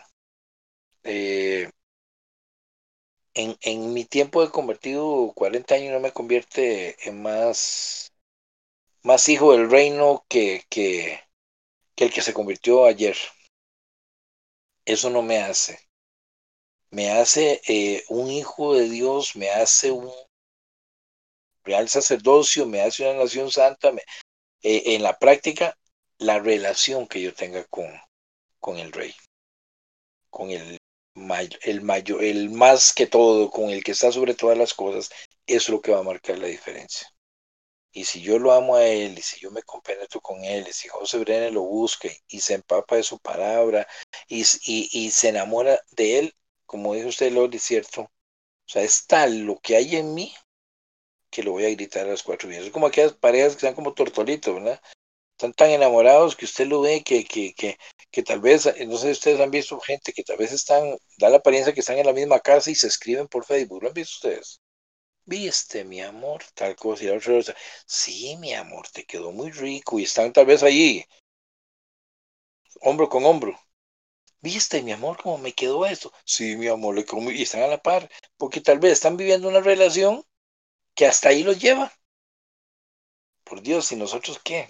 eh, 1.09 1.71
en, 3.35 3.95
mi 3.95 4.05
tiempo 4.05 4.45
de 4.45 4.51
convertido, 4.51 5.33
40 5.35 5.75
años 5.75 5.93
no 5.93 6.01
me 6.01 6.13
convierte 6.13 6.97
en 7.09 7.23
más, 7.23 8.13
más 9.03 9.29
hijo 9.29 9.53
del 9.53 9.71
reino 9.71 10.25
que, 10.29 10.65
que, 10.69 11.21
que 11.95 12.05
el 12.05 12.13
que 12.13 12.21
se 12.21 12.35
convirtió 12.35 12.85
ayer. 12.85 13.17
Eso 14.85 15.09
no 15.09 15.23
me 15.23 15.39
hace. 15.39 15.79
Me 16.91 17.11
hace 17.11 17.63
eh, 17.69 18.05
un 18.09 18.31
hijo 18.31 18.75
de 18.75 18.91
Dios, 18.91 19.35
me 19.35 19.49
hace 19.51 19.91
un 19.91 20.13
real 21.65 21.89
sacerdocio, 21.89 22.67
me 22.67 22.83
hace 22.83 23.09
una 23.09 23.23
nación 23.23 23.51
santa, 23.51 23.93
me, 23.93 24.03
eh, 24.63 24.95
en 24.95 25.03
la 25.03 25.19
práctica, 25.19 25.75
la 26.19 26.39
relación 26.39 27.07
que 27.09 27.23
yo 27.23 27.33
tenga 27.33 27.65
con, 27.65 27.87
con 28.59 28.79
el 28.79 28.93
rey, 28.93 29.15
con 30.31 30.51
el 30.51 30.79
el 31.62 31.83
mayor, 31.83 32.23
el 32.25 32.51
más 32.51 32.93
que 32.93 33.07
todo, 33.07 33.51
con 33.51 33.71
el 33.71 33.83
que 33.85 33.93
está 33.93 34.12
sobre 34.12 34.35
todas 34.35 34.59
las 34.59 34.75
cosas, 34.75 35.11
es 35.47 35.69
lo 35.69 35.81
que 35.81 35.93
va 35.93 36.01
a 36.01 36.03
marcar 36.03 36.39
la 36.39 36.47
diferencia. 36.49 37.09
Y 37.93 38.05
si 38.05 38.21
yo 38.21 38.39
lo 38.39 38.53
amo 38.53 38.77
a 38.77 38.85
él, 38.87 39.19
y 39.19 39.23
si 39.23 39.41
yo 39.41 39.51
me 39.51 39.62
compenetro 39.62 40.21
con 40.21 40.45
él, 40.45 40.66
y 40.69 40.73
si 40.73 40.89
José 40.89 41.19
Brené 41.19 41.51
lo 41.51 41.62
busca 41.62 42.09
y 42.29 42.41
se 42.41 42.55
empapa 42.55 42.97
de 42.97 43.03
su 43.03 43.19
palabra 43.19 43.87
y, 44.29 44.45
y, 44.64 45.11
se 45.11 45.29
enamora 45.31 45.81
de 45.93 46.19
él, 46.19 46.35
como 46.66 46.95
dijo 46.95 47.09
usted, 47.09 47.33
Loli, 47.33 47.59
¿cierto? 47.59 48.03
O 48.03 48.11
sea, 48.71 48.83
es 48.83 49.07
tal 49.07 49.41
lo 49.41 49.59
que 49.59 49.77
hay 49.77 49.97
en 49.97 50.14
mí 50.14 50.35
que 51.31 51.43
lo 51.43 51.53
voy 51.53 51.64
a 51.64 51.71
gritar 51.71 52.07
a 52.07 52.11
los 52.11 52.23
cuatro 52.23 52.49
vientos. 52.49 52.69
Es 52.69 52.73
como 52.73 52.87
aquellas 52.87 53.14
parejas 53.14 53.53
que 53.53 53.59
están 53.59 53.75
como 53.75 53.95
tortolitos, 53.95 54.55
¿verdad? 54.55 54.81
Están 55.39 55.53
tan 55.53 55.70
enamorados 55.70 56.34
que 56.34 56.47
usted 56.47 56.66
lo 56.66 56.80
ve 56.80 57.05
que, 57.05 57.24
que, 57.24 57.55
que, 57.55 57.78
que 58.11 58.24
tal 58.24 58.41
vez, 58.41 58.66
no 58.89 58.99
sé 58.99 59.07
si 59.07 59.12
ustedes 59.12 59.39
han 59.39 59.53
visto 59.53 59.78
gente 59.78 60.12
que 60.12 60.24
tal 60.24 60.36
vez 60.36 60.51
están, 60.51 60.97
da 61.16 61.28
la 61.28 61.36
apariencia 61.36 61.72
que 61.72 61.78
están 61.78 61.97
en 61.97 62.07
la 62.07 62.12
misma 62.12 62.41
casa 62.41 62.72
y 62.72 62.74
se 62.74 62.89
escriben 62.89 63.28
por 63.28 63.45
Facebook. 63.45 63.80
¿Lo 63.80 63.89
han 63.89 63.95
visto 63.95 64.16
ustedes? 64.16 64.61
Viste, 65.26 65.84
mi 65.84 66.01
amor, 66.01 66.43
tal 66.55 66.74
cosa. 66.74 67.05
Y 67.05 67.09
otra 67.11 67.34
cosa, 67.34 67.55
sí, 67.86 68.36
mi 68.39 68.53
amor, 68.53 68.89
te 68.89 69.05
quedó 69.05 69.30
muy 69.30 69.53
rico. 69.53 70.01
Y 70.01 70.03
están 70.03 70.32
tal 70.32 70.47
vez 70.47 70.64
allí, 70.64 71.05
hombro 72.80 73.09
con 73.09 73.24
hombro. 73.24 73.57
Viste, 74.41 74.82
mi 74.82 74.91
amor, 74.91 75.18
cómo 75.22 75.39
me 75.39 75.53
quedó 75.53 75.86
esto. 75.86 76.12
Sí, 76.24 76.57
mi 76.57 76.66
amor, 76.66 76.97
le 76.97 77.07
y 77.32 77.43
están 77.43 77.62
a 77.62 77.68
la 77.68 77.80
par. 77.80 78.11
Porque 78.36 78.61
tal 78.61 78.80
vez 78.80 78.95
están 78.95 79.16
viviendo 79.16 79.49
una 79.49 79.61
relación 79.61 80.24
que 80.97 81.07
hasta 81.07 81.28
ahí 81.28 81.45
los 81.45 81.61
lleva. 81.61 81.93
Por 83.45 83.62
Dios, 83.62 83.91
¿y 83.93 83.97
nosotros 83.97 84.41
qué? 84.45 84.68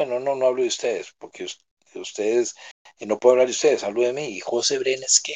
Bueno, 0.00 0.18
no, 0.18 0.34
no 0.34 0.46
hablo 0.46 0.62
de 0.62 0.68
ustedes, 0.68 1.14
porque 1.18 1.46
ustedes, 1.94 2.54
eh, 2.98 3.04
no 3.04 3.18
puedo 3.18 3.32
hablar 3.32 3.48
de 3.48 3.52
ustedes, 3.52 3.84
hablo 3.84 4.00
de 4.00 4.14
mí. 4.14 4.28
¿Y 4.28 4.40
José 4.40 4.78
Brenes 4.78 5.20
qué? 5.22 5.34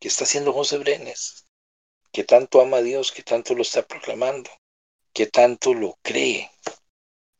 ¿Qué 0.00 0.08
está 0.08 0.24
haciendo 0.24 0.52
José 0.52 0.76
Brenes? 0.78 1.46
¿Qué 2.10 2.24
tanto 2.24 2.60
ama 2.60 2.78
a 2.78 2.82
Dios? 2.82 3.12
¿Qué 3.12 3.22
tanto 3.22 3.54
lo 3.54 3.62
está 3.62 3.86
proclamando? 3.86 4.50
¿Qué 5.12 5.28
tanto 5.28 5.72
lo 5.72 6.00
cree? 6.02 6.50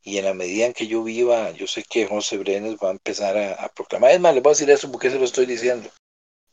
Y 0.03 0.18
en 0.18 0.26
la 0.26 0.34
medida 0.34 0.66
en 0.66 0.72
que 0.72 0.86
yo 0.86 1.03
viva, 1.03 1.51
yo 1.51 1.66
sé 1.66 1.82
que 1.82 2.07
José 2.07 2.38
Brenes 2.38 2.76
va 2.76 2.90
a 2.90 2.92
empezar 2.92 3.36
a, 3.36 3.68
proclamar. 3.70 4.12
Es 4.12 4.20
más, 4.20 4.32
les 4.32 4.44
voy 4.44 4.51
a 4.51 4.55
decir 4.55 4.70
eso 4.70 4.88
porque 4.92 5.11
se 5.11 5.18
lo 5.18 5.24
estoy 5.24 5.46
diciendo. 5.46 5.90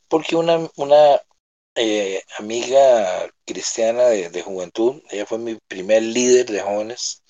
Porque 0.07 0.35
una, 0.35 0.67
una 0.75 1.21
eh, 1.75 2.23
amiga 2.39 3.31
cristiana 3.45 4.05
de, 4.05 4.29
de, 4.31 4.41
juventud, 4.41 5.03
ella 5.11 5.27
fue 5.27 5.37
mi 5.37 5.55
primer 5.67 6.01
líder 6.01 6.47
de 6.47 6.61
jóvenes. 6.61 7.21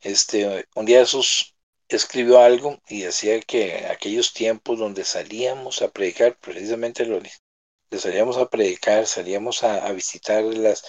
Este, 0.00 0.64
un 0.76 0.86
día 0.86 1.02
esos 1.02 1.56
escribió 1.88 2.38
algo 2.40 2.78
y 2.88 3.02
decía 3.02 3.40
que 3.40 3.86
aquellos 3.86 4.32
tiempos 4.32 4.78
donde 4.78 5.04
salíamos 5.04 5.82
a 5.82 5.90
predicar, 5.90 6.38
precisamente 6.38 7.04
lo 7.04 7.20
salíamos 7.98 8.36
a 8.36 8.48
predicar, 8.48 9.06
salíamos 9.06 9.64
a, 9.64 9.90
visitar 9.92 10.44
las, 10.44 10.84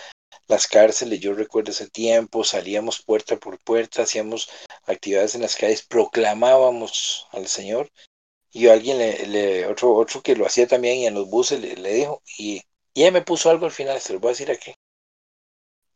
las 0.48 0.68
cárceles, 0.68 1.20
yo 1.22 1.34
recuerdo 1.34 1.72
ese 1.72 1.90
tiempo, 1.90 2.44
salíamos 2.44 3.02
puerta 3.02 3.38
por 3.38 3.58
puerta, 3.64 4.04
hacíamos 4.04 4.50
actividades 4.86 5.36
en 5.36 5.42
las 5.42 5.56
calles, 5.56 5.82
proclamábamos 5.82 7.28
al 7.32 7.48
Señor 7.48 7.90
y 8.52 8.68
alguien 8.68 8.98
le, 9.00 9.66
otro, 9.66 9.96
otro 9.96 10.22
que 10.22 10.36
lo 10.36 10.46
hacía 10.46 10.68
también 10.68 10.98
y 10.98 11.08
en 11.08 11.14
los 11.16 11.30
buses 11.30 11.60
le, 11.62 11.76
le 11.78 11.94
dijo 11.94 12.22
y, 12.38 12.62
y 12.94 13.02
ella 13.02 13.12
me 13.12 13.22
puso 13.22 13.50
algo 13.50 13.66
al 13.66 13.72
final, 13.72 14.00
se 14.02 14.14
lo 14.14 14.20
voy 14.20 14.30
a 14.30 14.32
decir 14.32 14.52
aquí. 14.52 14.74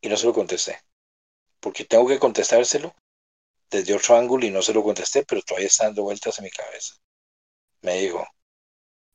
Y 0.01 0.09
no 0.09 0.17
se 0.17 0.25
lo 0.25 0.33
contesté 0.33 0.79
porque 1.63 1.85
tengo 1.85 2.05
que 2.05 2.19
contestárselo 2.19 2.93
desde 3.71 3.95
otro 3.95 4.17
ángulo 4.17 4.45
y 4.45 4.51
no 4.51 4.61
se 4.61 4.73
lo 4.73 4.83
contesté, 4.83 5.23
pero 5.23 5.41
todavía 5.41 5.67
está 5.67 5.85
dando 5.85 6.03
vueltas 6.03 6.37
en 6.37 6.43
mi 6.43 6.51
cabeza. 6.51 6.95
Me 7.81 7.99
dijo, 7.99 8.27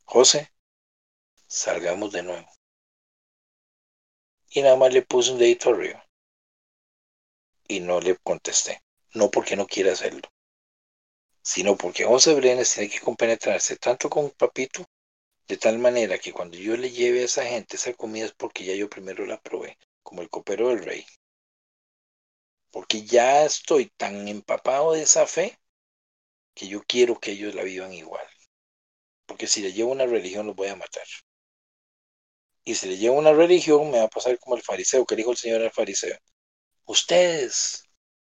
José, 0.05 0.51
salgamos 1.47 2.11
de 2.11 2.23
nuevo. 2.23 2.49
Y 4.51 4.63
nada 4.63 4.77
más 4.77 4.95
le 4.95 5.03
puse 5.03 5.33
un 5.33 5.39
dedito 5.39 5.69
arriba. 5.71 6.03
Y 7.69 7.81
no 7.81 8.01
le 8.01 8.17
contesté. 8.17 8.83
No 9.13 9.31
porque 9.31 9.55
no 9.55 9.67
quiera 9.67 9.93
hacerlo, 9.93 10.29
sino 11.43 11.77
porque 11.77 12.05
José 12.05 12.35
Brenes 12.35 12.73
tiene 12.73 12.91
que 12.91 13.01
compenetrarse 13.01 13.77
tanto 13.77 14.09
con 14.09 14.31
Papito, 14.31 14.85
de 15.47 15.57
tal 15.57 15.79
manera 15.79 16.19
que 16.19 16.33
cuando 16.33 16.57
yo 16.57 16.77
le 16.77 16.91
lleve 16.91 17.23
a 17.23 17.25
esa 17.25 17.45
gente 17.45 17.77
esa 17.77 17.93
comida 17.95 18.27
es 18.27 18.33
porque 18.33 18.65
ya 18.65 18.75
yo 18.75 18.89
primero 18.89 19.25
la 19.27 19.41
probé, 19.41 19.79
como 20.03 20.21
el 20.23 20.29
copero 20.29 20.69
del 20.69 20.85
rey 20.85 21.07
porque 22.79 23.03
ya 23.03 23.45
estoy 23.45 23.87
tan 23.97 24.29
empapado 24.29 24.93
de 24.93 25.03
esa 25.03 25.27
fe 25.27 25.59
que 26.55 26.69
yo 26.69 26.85
quiero 26.87 27.19
que 27.19 27.33
ellos 27.33 27.53
la 27.57 27.65
vivan 27.65 27.93
igual. 27.93 28.25
Porque 29.27 29.49
si 29.49 29.63
le 29.63 29.73
llevo 29.73 29.91
una 29.91 30.07
religión 30.07 30.47
los 30.47 30.55
voy 30.55 30.69
a 30.69 30.77
matar. 30.77 31.03
Y 32.63 32.77
si 32.77 32.87
le 32.87 32.97
llevo 32.97 33.17
una 33.17 33.33
religión 33.33 33.91
me 33.91 33.99
va 33.99 34.05
a 34.05 34.09
pasar 34.09 34.39
como 34.39 34.55
el 34.55 34.63
fariseo, 34.63 35.05
que 35.05 35.17
dijo 35.17 35.33
el 35.33 35.37
Señor 35.37 35.61
al 35.63 35.73
fariseo. 35.73 36.17
Ustedes 36.85 37.83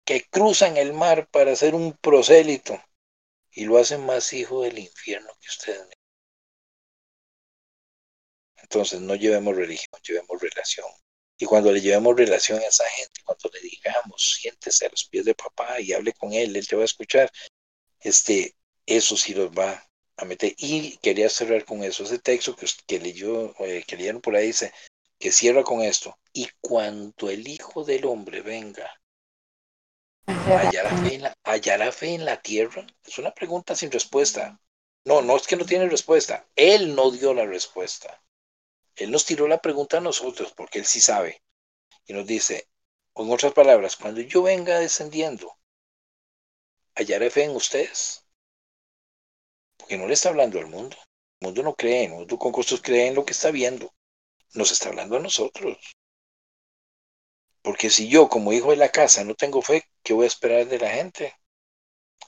que 0.07 0.25
cruzan 0.31 0.79
el 0.79 0.95
mar 0.95 1.29
para 1.29 1.55
ser 1.55 1.75
un 1.75 1.93
prosélito 1.99 2.83
y 3.51 3.67
lo 3.67 3.77
hacen 3.77 4.07
más 4.07 4.33
hijo 4.33 4.63
del 4.63 4.79
infierno 4.79 5.29
que 5.43 5.49
ustedes. 5.49 5.91
Entonces 8.57 8.99
no 9.03 9.15
llevemos 9.15 9.55
religión, 9.55 10.01
llevemos 10.03 10.41
relación. 10.41 10.87
Y 11.39 11.47
cuando 11.47 11.71
le 11.71 11.81
llevemos 11.81 12.17
relación 12.17 12.59
a 12.59 12.67
esa 12.67 12.85
gente, 12.89 13.21
cuando 13.25 13.49
le 13.55 13.61
digamos, 13.61 14.39
siéntese 14.41 14.87
a 14.87 14.91
los 14.91 15.05
pies 15.05 15.25
de 15.25 15.35
papá 15.35 15.81
y 15.81 15.93
hable 15.93 16.13
con 16.13 16.33
él, 16.33 16.57
él 16.57 16.67
te 16.67 16.75
va 16.75 16.83
a 16.83 16.87
escuchar, 16.87 17.31
este, 18.01 18.57
eso 18.87 19.17
sí 19.17 19.35
los 19.35 19.51
va 19.51 19.89
a 20.17 20.25
meter. 20.25 20.55
Y 20.59 20.97
quería 20.99 21.31
cerrar 21.31 21.65
con 21.65 21.85
eso, 21.85 22.03
ese 22.03 22.19
texto 22.19 22.57
que, 22.57 22.99
leyó, 22.99 23.55
eh, 23.65 23.85
que 23.87 23.97
leyeron 23.97 24.21
por 24.21 24.35
ahí 24.35 24.49
dice, 24.49 24.73
que 25.19 25.31
cierra 25.31 25.63
con 25.63 25.83
esto, 25.83 26.19
y 26.33 26.49
cuando 26.61 27.31
el 27.31 27.47
Hijo 27.47 27.85
del 27.85 28.05
Hombre 28.07 28.43
venga, 28.43 28.91
¿hallará 30.27 30.91
fe, 30.97 31.15
en 31.15 31.23
la, 31.23 31.35
¿hallará 31.45 31.93
fe 31.93 32.15
en 32.15 32.25
la 32.25 32.43
tierra? 32.43 32.87
Es 33.05 33.19
una 33.19 33.33
pregunta 33.33 33.75
sin 33.77 33.91
respuesta. 33.91 34.61
No, 35.05 35.23
no 35.23 35.37
es 35.37 35.47
que 35.47 35.57
no 35.57 35.65
tiene 35.65 35.89
respuesta, 35.89 36.49
él 36.57 36.95
no 36.95 37.11
dio 37.11 37.33
la 37.33 37.47
respuesta. 37.47 38.23
Él 38.99 39.11
nos 39.11 39.25
tiró 39.25 39.47
la 39.47 39.61
pregunta 39.61 39.99
a 39.99 40.01
nosotros 40.01 40.53
porque 40.57 40.81
Él 40.81 40.85
sí 40.85 41.01
sabe. 41.01 41.43
Y 42.07 42.13
nos 42.13 42.27
dice, 42.27 42.69
en 43.15 43.31
otras 43.31 43.53
palabras, 43.53 43.97
cuando 43.97 44.21
yo 44.21 44.43
venga 44.43 44.79
descendiendo, 44.79 45.57
hallaré 46.95 47.31
fe 47.31 47.45
en 47.45 47.57
ustedes. 47.57 48.25
Porque 49.77 49.97
no 49.97 50.07
le 50.07 50.15
está 50.15 50.31
hablando 50.31 50.59
al 50.59 50.67
mundo. 50.67 50.97
El 51.41 51.47
mundo 51.47 51.63
no 51.63 51.75
cree, 51.75 52.05
el 52.05 52.11
mundo 52.11 52.39
con 52.39 52.53
costos 52.53 52.83
cree 52.83 53.07
en 53.07 53.15
lo 53.15 53.25
que 53.25 53.33
está 53.33 53.51
viendo. 53.51 53.95
Nos 54.55 54.73
está 54.73 54.89
hablando 54.89 55.17
a 55.17 55.21
nosotros. 55.21 55.79
Porque 57.63 57.91
si 57.91 58.09
yo, 58.09 58.29
como 58.29 58.53
hijo 58.53 58.71
de 58.71 58.77
la 58.77 58.91
casa, 58.91 59.25
no 59.25 59.35
tengo 59.35 59.63
fe, 59.63 59.85
¿qué 60.03 60.13
voy 60.13 60.25
a 60.25 60.29
esperar 60.29 60.67
de 60.67 60.79
la 60.79 60.91
gente? 60.91 61.35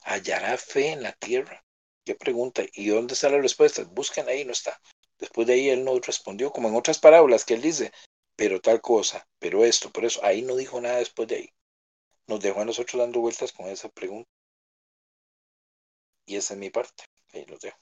¿Hallará 0.03 0.57
fe 0.57 0.91
en 0.91 1.03
la 1.03 1.13
tierra? 1.13 1.63
¿Qué 2.05 2.15
pregunta? 2.15 2.63
¿Y 2.73 2.87
dónde 2.87 3.13
está 3.13 3.29
la 3.29 3.39
respuesta? 3.39 3.83
Busquen 3.83 4.27
ahí, 4.29 4.45
no 4.45 4.51
está. 4.51 4.79
Después 5.21 5.45
de 5.45 5.53
ahí 5.53 5.69
él 5.69 5.85
no 5.85 5.99
respondió, 5.99 6.51
como 6.51 6.67
en 6.67 6.75
otras 6.75 6.97
parábolas 6.97 7.45
que 7.45 7.53
él 7.53 7.61
dice, 7.61 7.91
pero 8.35 8.59
tal 8.59 8.81
cosa, 8.81 9.27
pero 9.37 9.63
esto, 9.63 9.91
por 9.91 10.03
eso, 10.03 10.19
ahí 10.25 10.41
no 10.41 10.55
dijo 10.55 10.81
nada 10.81 10.97
después 10.97 11.27
de 11.27 11.35
ahí. 11.35 11.53
Nos 12.25 12.41
dejó 12.41 12.61
a 12.61 12.65
nosotros 12.65 12.99
dando 12.99 13.19
vueltas 13.19 13.53
con 13.53 13.67
esa 13.67 13.87
pregunta. 13.89 14.29
Y 16.25 16.37
esa 16.37 16.55
es 16.55 16.59
mi 16.59 16.71
parte. 16.71 17.03
Ahí 17.33 17.45
los 17.45 17.59
dejo. 17.59 17.77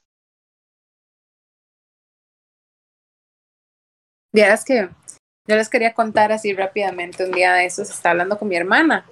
Vieras 4.33 4.65
que 4.65 4.89
yo 5.47 5.55
les 5.55 5.69
quería 5.69 5.93
contar 5.93 6.33
así 6.33 6.53
rápidamente. 6.53 7.23
Un 7.23 7.31
día 7.31 7.53
de 7.53 7.65
esos 7.65 7.89
estaba 7.89 8.11
hablando 8.11 8.37
con 8.37 8.49
mi 8.49 8.57
hermana. 8.57 9.09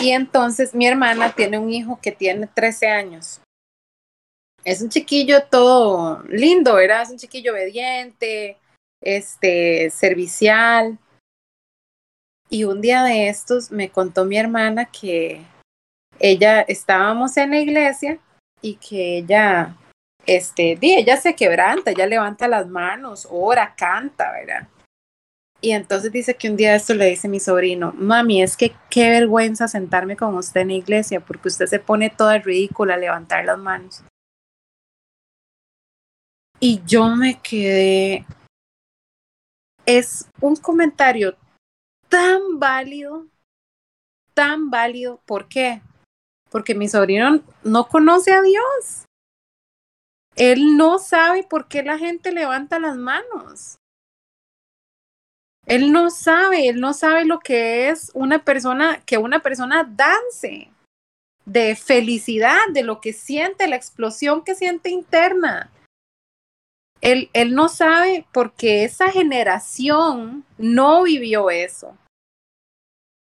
Y 0.00 0.10
entonces 0.12 0.74
mi 0.74 0.86
hermana 0.86 1.34
tiene 1.34 1.58
un 1.58 1.70
hijo 1.70 2.00
que 2.00 2.12
tiene 2.12 2.46
13 2.46 2.88
años 2.88 3.42
es 4.66 4.82
un 4.82 4.88
chiquillo 4.88 5.44
todo 5.44 6.24
lindo, 6.28 6.74
¿verdad? 6.74 7.02
Es 7.02 7.10
un 7.10 7.18
chiquillo 7.18 7.52
obediente, 7.52 8.58
este, 9.00 9.90
servicial. 9.90 10.98
Y 12.50 12.64
un 12.64 12.80
día 12.80 13.04
de 13.04 13.28
estos 13.28 13.70
me 13.70 13.90
contó 13.90 14.24
mi 14.24 14.36
hermana 14.36 14.86
que 14.86 15.40
ella 16.18 16.62
estábamos 16.62 17.36
en 17.36 17.50
la 17.50 17.60
iglesia 17.60 18.18
y 18.60 18.74
que 18.74 19.18
ella, 19.18 19.76
este, 20.26 20.76
ella 20.82 21.16
se 21.16 21.36
quebranta, 21.36 21.92
ella 21.92 22.06
levanta 22.06 22.48
las 22.48 22.66
manos, 22.66 23.28
ora, 23.30 23.72
canta, 23.76 24.32
¿verdad? 24.32 24.66
Y 25.60 25.70
entonces 25.70 26.10
dice 26.10 26.34
que 26.34 26.50
un 26.50 26.56
día 26.56 26.74
esto 26.74 26.92
le 26.92 27.06
dice 27.06 27.28
mi 27.28 27.38
sobrino, 27.38 27.92
mami, 27.96 28.42
es 28.42 28.56
que 28.56 28.72
qué 28.90 29.10
vergüenza 29.10 29.68
sentarme 29.68 30.16
con 30.16 30.34
usted 30.34 30.62
en 30.62 30.68
la 30.68 30.74
iglesia 30.74 31.20
porque 31.20 31.48
usted 31.48 31.66
se 31.66 31.78
pone 31.78 32.10
toda 32.10 32.38
ridícula 32.38 32.94
a 32.94 32.98
levantar 32.98 33.44
las 33.44 33.58
manos. 33.58 34.02
Y 36.58 36.82
yo 36.86 37.14
me 37.14 37.40
quedé, 37.42 38.24
es 39.84 40.28
un 40.40 40.56
comentario 40.56 41.36
tan 42.08 42.58
válido, 42.58 43.26
tan 44.34 44.70
válido. 44.70 45.20
¿Por 45.24 45.48
qué? 45.48 45.82
Porque 46.50 46.74
mi 46.74 46.88
sobrino 46.88 47.42
no 47.62 47.88
conoce 47.88 48.32
a 48.32 48.42
Dios. 48.42 49.04
Él 50.34 50.76
no 50.76 50.98
sabe 50.98 51.44
por 51.44 51.68
qué 51.68 51.82
la 51.82 51.98
gente 51.98 52.32
levanta 52.32 52.78
las 52.78 52.96
manos. 52.96 53.76
Él 55.66 55.92
no 55.92 56.10
sabe, 56.10 56.68
él 56.68 56.80
no 56.80 56.92
sabe 56.92 57.24
lo 57.24 57.40
que 57.40 57.88
es 57.88 58.10
una 58.14 58.44
persona, 58.44 59.02
que 59.04 59.18
una 59.18 59.40
persona 59.40 59.84
dance 59.84 60.70
de 61.44 61.74
felicidad, 61.74 62.58
de 62.72 62.82
lo 62.82 63.00
que 63.00 63.12
siente, 63.12 63.66
la 63.66 63.76
explosión 63.76 64.44
que 64.44 64.54
siente 64.54 64.90
interna. 64.90 65.70
Él, 67.00 67.30
él 67.32 67.54
no 67.54 67.68
sabe 67.68 68.26
porque 68.32 68.84
esa 68.84 69.10
generación 69.10 70.44
no 70.58 71.02
vivió 71.02 71.50
eso. 71.50 71.96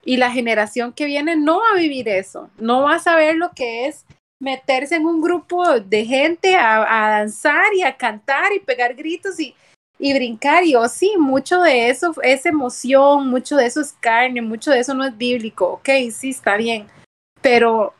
Y 0.03 0.17
la 0.17 0.31
generación 0.31 0.93
que 0.93 1.05
viene 1.05 1.35
no 1.35 1.59
va 1.59 1.71
a 1.73 1.79
vivir 1.79 2.09
eso, 2.09 2.49
no 2.57 2.83
va 2.83 2.95
a 2.95 2.99
saber 2.99 3.35
lo 3.35 3.51
que 3.51 3.87
es 3.87 4.05
meterse 4.39 4.95
en 4.95 5.05
un 5.05 5.21
grupo 5.21 5.79
de 5.79 6.05
gente 6.05 6.55
a, 6.55 6.81
a 6.81 7.09
danzar 7.19 7.73
y 7.75 7.83
a 7.83 7.95
cantar 7.95 8.51
y 8.53 8.59
pegar 8.59 8.95
gritos 8.95 9.39
y, 9.39 9.55
y 9.99 10.13
brincar. 10.13 10.65
Y 10.65 10.75
oh, 10.75 10.87
sí, 10.87 11.13
mucho 11.17 11.61
de 11.61 11.89
eso 11.89 12.13
es 12.23 12.45
emoción, 12.45 13.29
mucho 13.29 13.55
de 13.55 13.67
eso 13.67 13.79
es 13.79 13.93
carne, 13.93 14.41
mucho 14.41 14.71
de 14.71 14.79
eso 14.79 14.95
no 14.95 15.05
es 15.05 15.15
bíblico. 15.15 15.67
Ok, 15.73 15.89
sí, 16.11 16.31
está 16.31 16.57
bien. 16.57 16.87
Pero 17.41 17.93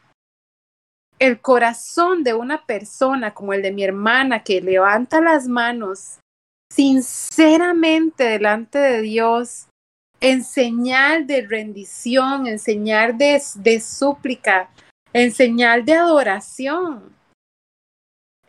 el 1.22 1.40
corazón 1.40 2.24
de 2.24 2.34
una 2.34 2.66
persona 2.66 3.36
como 3.36 3.54
el 3.54 3.62
de 3.62 3.72
mi 3.72 3.84
hermana 3.84 4.44
que 4.44 4.60
levanta 4.60 5.22
las 5.22 5.48
manos 5.48 6.18
sinceramente 6.74 8.24
delante 8.24 8.80
de 8.80 9.02
Dios 9.02 9.68
en 10.20 10.44
señal 10.44 11.28
de 11.28 11.46
rendición, 11.46 12.48
en 12.48 12.58
señal 12.58 13.20
de, 13.20 13.40
de 13.56 13.80
súplica, 13.82 14.72
en 15.14 15.32
señal 15.32 15.86
de 15.86 15.94
adoración. 15.94 17.16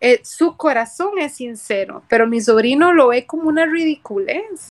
Eh, 0.00 0.22
su 0.24 0.56
corazón 0.56 1.18
es 1.18 1.34
sincero, 1.34 2.02
pero 2.08 2.26
mi 2.26 2.40
sobrino 2.40 2.94
lo 2.94 3.08
ve 3.08 3.26
como 3.26 3.50
una 3.50 3.66
ridiculez. 3.66 4.70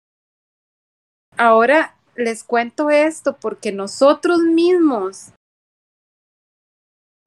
Ahora 1.36 1.98
les 2.16 2.46
cuento 2.46 2.90
esto 2.90 3.36
porque 3.42 3.74
nosotros 3.74 4.40
mismos 4.40 5.34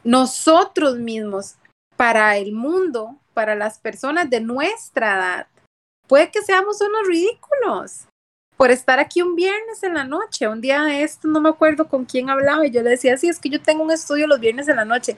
nosotros 0.05 0.96
mismos, 0.96 1.57
para 1.96 2.36
el 2.36 2.53
mundo, 2.53 3.16
para 3.34 3.55
las 3.55 3.78
personas 3.78 4.28
de 4.28 4.40
nuestra 4.40 5.16
edad, 5.16 5.46
puede 6.09 6.30
que 6.30 6.42
seamos 6.42 6.80
unos 6.80 7.07
ridículos 7.07 8.07
por 8.57 8.70
estar 8.70 8.98
aquí 8.98 9.22
un 9.22 9.34
viernes 9.34 9.82
en 9.82 9.94
la 9.94 10.05
noche. 10.05 10.48
Un 10.48 10.61
día 10.61 10.82
de 10.82 11.03
esto, 11.03 11.28
no 11.28 11.40
me 11.40 11.48
acuerdo 11.48 11.88
con 11.88 12.05
quién 12.05 12.30
hablaba, 12.30 12.66
y 12.66 12.70
yo 12.70 12.82
le 12.82 12.90
decía, 12.90 13.16
sí, 13.16 13.28
es 13.28 13.38
que 13.38 13.48
yo 13.48 13.61
tengo 13.62 13.82
un 13.82 13.90
estudio 13.90 14.26
los 14.26 14.40
viernes 14.40 14.68
en 14.68 14.76
la 14.76 14.84
noche. 14.84 15.16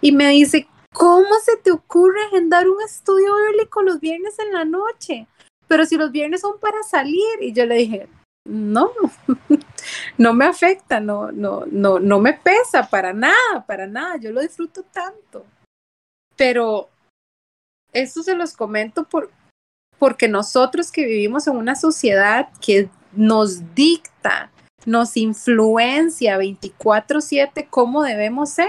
Y 0.00 0.12
me 0.12 0.28
dice, 0.28 0.68
¿cómo 0.92 1.28
se 1.44 1.56
te 1.58 1.70
ocurre 1.70 2.22
agendar 2.26 2.68
un 2.68 2.80
estudio 2.82 3.34
bíblico 3.48 3.82
los 3.82 4.00
viernes 4.00 4.38
en 4.38 4.52
la 4.52 4.64
noche? 4.64 5.26
Pero 5.68 5.84
si 5.84 5.96
los 5.96 6.12
viernes 6.12 6.42
son 6.42 6.58
para 6.60 6.82
salir. 6.82 7.40
Y 7.40 7.52
yo 7.52 7.66
le 7.66 7.76
dije, 7.76 8.08
no, 8.46 8.90
no 10.18 10.32
me 10.32 10.46
afecta, 10.46 11.00
no, 11.00 11.32
no, 11.32 11.64
no, 11.66 11.98
no 11.98 12.20
me 12.20 12.34
pesa 12.34 12.88
para 12.88 13.12
nada, 13.12 13.64
para 13.66 13.86
nada, 13.86 14.16
yo 14.16 14.32
lo 14.32 14.40
disfruto 14.40 14.82
tanto. 14.84 15.44
Pero 16.36 16.88
esto 17.92 18.22
se 18.22 18.34
los 18.34 18.54
comento 18.54 19.04
por, 19.04 19.30
porque 19.98 20.28
nosotros 20.28 20.92
que 20.92 21.06
vivimos 21.06 21.46
en 21.46 21.56
una 21.56 21.74
sociedad 21.76 22.48
que 22.60 22.90
nos 23.12 23.74
dicta, 23.74 24.50
nos 24.84 25.16
influencia 25.16 26.38
24/7 26.38 27.68
cómo 27.68 28.02
debemos 28.02 28.50
ser. 28.50 28.68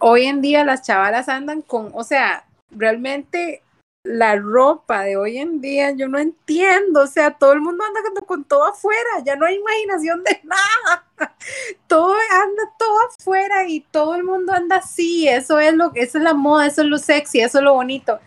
Hoy 0.00 0.24
en 0.24 0.40
día 0.40 0.64
las 0.64 0.82
chavalas 0.82 1.28
andan 1.28 1.62
con, 1.62 1.90
o 1.94 2.04
sea, 2.04 2.46
realmente 2.70 3.63
la 4.04 4.36
ropa 4.36 5.02
de 5.02 5.16
hoy 5.16 5.38
en 5.38 5.62
día, 5.62 5.90
yo 5.92 6.08
no 6.08 6.18
entiendo, 6.18 7.00
o 7.00 7.06
sea, 7.06 7.32
todo 7.38 7.54
el 7.54 7.62
mundo 7.62 7.82
anda 7.84 8.20
con, 8.26 8.44
todo 8.44 8.66
afuera, 8.66 9.00
ya 9.24 9.34
no 9.34 9.46
hay 9.46 9.56
imaginación 9.56 10.22
de 10.22 10.40
nada, 10.44 11.06
todo 11.86 12.12
anda 12.12 12.62
todo 12.78 12.98
afuera 13.08 13.66
y 13.66 13.80
todo 13.80 14.14
el 14.14 14.22
mundo 14.22 14.52
anda 14.52 14.76
así, 14.76 15.26
eso 15.26 15.58
es 15.58 15.72
lo, 15.72 15.90
eso 15.94 16.18
es 16.18 16.24
la 16.24 16.34
moda, 16.34 16.66
eso 16.66 16.82
es 16.82 16.88
lo 16.88 16.98
sexy, 16.98 17.40
eso 17.40 17.58
es 17.58 17.64
lo 17.64 17.72
bonito, 17.72 18.20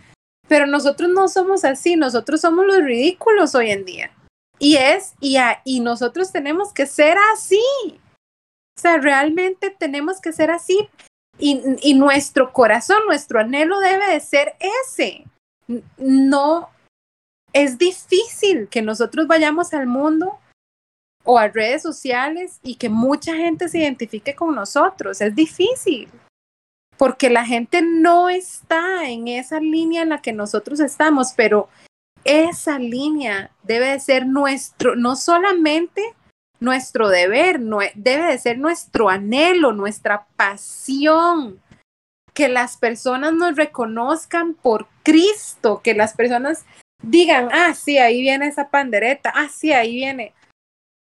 pero 0.48 0.66
nosotros 0.66 1.10
no 1.12 1.28
somos 1.28 1.64
así, 1.64 1.96
nosotros 1.96 2.42
somos 2.42 2.66
los 2.66 2.80
ridículos 2.80 3.54
hoy 3.54 3.70
en 3.70 3.86
día, 3.86 4.12
y 4.58 4.78
es, 4.78 5.14
y, 5.20 5.38
y 5.64 5.80
nosotros 5.82 6.32
tenemos 6.32 6.74
que 6.74 6.88
ser 6.88 7.20
así, 7.34 7.62
o 7.92 8.82
sea, 8.82 8.98
realmente 8.98 9.70
tenemos 9.70 10.22
que 10.22 10.34
ser 10.34 10.50
así, 10.50 10.90
y, 11.38 11.62
y 11.84 11.94
nuestro 11.94 12.52
corazón, 12.52 12.98
nuestro 13.06 13.40
anhelo 13.40 13.80
debe 13.80 14.08
de 14.08 14.20
ser 14.22 14.56
ese, 14.60 15.24
no 15.98 16.70
es 17.54 17.78
difícil 17.78 18.68
que 18.70 18.82
nosotros 18.82 19.28
vayamos 19.28 19.74
al 19.74 19.88
mundo 19.88 20.40
o 21.24 21.38
a 21.38 21.48
redes 21.48 21.82
sociales 21.82 22.60
y 22.64 22.76
que 22.76 22.90
mucha 22.90 23.36
gente 23.36 23.68
se 23.68 23.80
identifique 23.80 24.36
con 24.36 24.56
nosotros. 24.56 25.20
Es 25.22 25.36
difícil 25.36 26.10
porque 26.98 27.30
la 27.30 27.46
gente 27.46 27.82
no 27.82 28.30
está 28.30 29.08
en 29.10 29.28
esa 29.28 29.60
línea 29.60 30.02
en 30.02 30.10
la 30.10 30.22
que 30.22 30.34
nosotros 30.34 30.80
estamos, 30.80 31.34
pero 31.36 31.70
esa 32.24 32.80
línea 32.80 33.52
debe 33.64 33.88
de 33.88 34.00
ser 34.00 34.26
nuestro, 34.26 34.96
no 34.96 35.16
solamente 35.16 36.02
nuestro 36.60 37.10
deber, 37.10 37.60
no, 37.60 37.80
debe 37.94 38.26
de 38.32 38.38
ser 38.40 38.58
nuestro 38.58 39.10
anhelo, 39.10 39.74
nuestra 39.74 40.26
pasión, 40.36 41.62
que 42.38 42.50
las 42.50 42.78
personas 42.78 43.34
nos 43.34 43.56
reconozcan 43.56 44.54
por 44.54 44.86
Cristo, 45.02 45.82
que 45.84 45.96
las 45.96 46.14
personas 46.14 46.68
digan, 47.02 47.50
ah, 47.52 47.74
sí, 47.74 47.98
ahí 47.98 48.22
viene 48.22 48.46
esa 48.46 48.70
pandereta, 48.70 49.34
ah, 49.34 49.50
sí, 49.50 49.74
ahí 49.74 49.96
viene. 49.96 50.36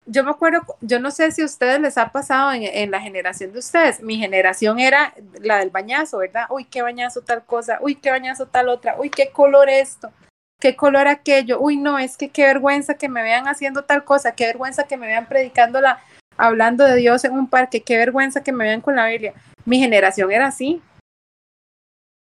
Yo 0.07 0.23
me 0.23 0.31
acuerdo, 0.31 0.63
yo 0.83 1.01
no 1.01 1.11
sé 1.11 1.33
si 1.33 1.43
a 1.43 1.47
ustedes 1.47 1.81
les 1.81 1.99
ha 1.99 2.13
pasado 2.13 2.53
en, 2.53 2.91
la 2.93 3.01
generación 3.01 3.53
de 3.53 3.59
ustedes, 3.59 4.01
mi 4.01 4.19
generación 4.19 4.79
era 4.79 5.15
la 5.41 5.59
del 5.59 5.71
bañazo, 5.71 6.19
¿verdad? 6.19 6.47
Uy, 6.49 6.65
qué 6.65 6.83
bañazo 6.83 7.23
tal 7.23 7.45
cosa, 7.45 7.79
uy, 7.81 7.97
qué 7.97 8.13
bañazo 8.13 8.47
tal 8.47 8.69
otra, 8.69 8.95
uy, 8.97 9.11
qué 9.11 9.31
color 9.31 9.69
esto, 9.69 10.13
qué 10.61 10.77
color 10.77 11.09
aquello, 11.09 11.59
uy, 11.59 11.77
no, 11.77 11.99
es 11.99 12.17
que 12.17 12.29
qué 12.29 12.45
vergüenza 12.45 12.95
que 12.95 13.09
me 13.09 13.25
vean 13.25 13.49
haciendo 13.49 13.83
tal 13.83 14.05
cosa, 14.05 14.37
qué 14.37 14.47
vergüenza 14.47 14.85
que 14.85 14.97
me 14.97 15.09
vean 15.09 15.27
predicando 15.27 15.81
la, 15.81 15.99
hablando 16.37 16.85
de 16.85 16.95
Dios 16.95 17.25
en 17.25 17.33
un 17.33 17.49
parque, 17.49 17.83
qué 17.83 17.97
vergüenza 17.97 18.45
que 18.45 18.53
me 18.53 18.63
vean 18.63 18.81
con 18.81 18.95
la 18.95 19.09
Biblia. 19.09 19.35
Mi 19.65 19.81
generación 19.81 20.31
era 20.31 20.47
así, 20.47 20.81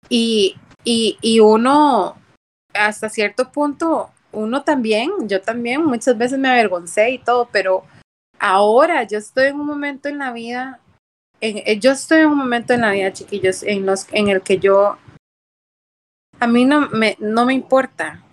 y, 0.10 0.56
y, 0.84 1.18
y 1.22 1.40
uno, 1.40 2.16
hasta 2.74 3.10
cierto 3.10 3.52
punto, 3.52 4.12
uno 4.32 4.64
también, 4.64 5.12
yo 5.28 5.42
también 5.42 5.84
muchas 5.84 6.18
veces 6.18 6.38
me 6.40 6.50
avergoncé 6.50 7.12
y 7.12 7.20
todo, 7.20 7.50
pero 7.52 7.84
ahora 8.40 9.04
yo 9.04 9.18
estoy 9.18 9.48
en 9.48 9.60
un 9.60 9.66
momento 9.66 10.10
en 10.10 10.20
la 10.20 10.32
vida, 10.32 10.80
en, 11.42 11.58
eh, 11.66 11.80
yo 11.80 11.92
estoy 11.92 12.22
en 12.22 12.28
un 12.28 12.38
momento 12.38 12.74
en 12.74 12.82
la 12.82 12.92
vida, 12.92 13.14
chiquillos, 13.14 13.64
en, 13.64 13.86
los, 13.86 14.08
en 14.12 14.30
el 14.30 14.42
que 14.42 14.60
yo, 14.60 14.98
a 16.40 16.48
mí 16.48 16.66
no 16.66 16.90
me, 16.90 17.16
no 17.20 17.46
me 17.46 17.54
importa. 17.54 18.24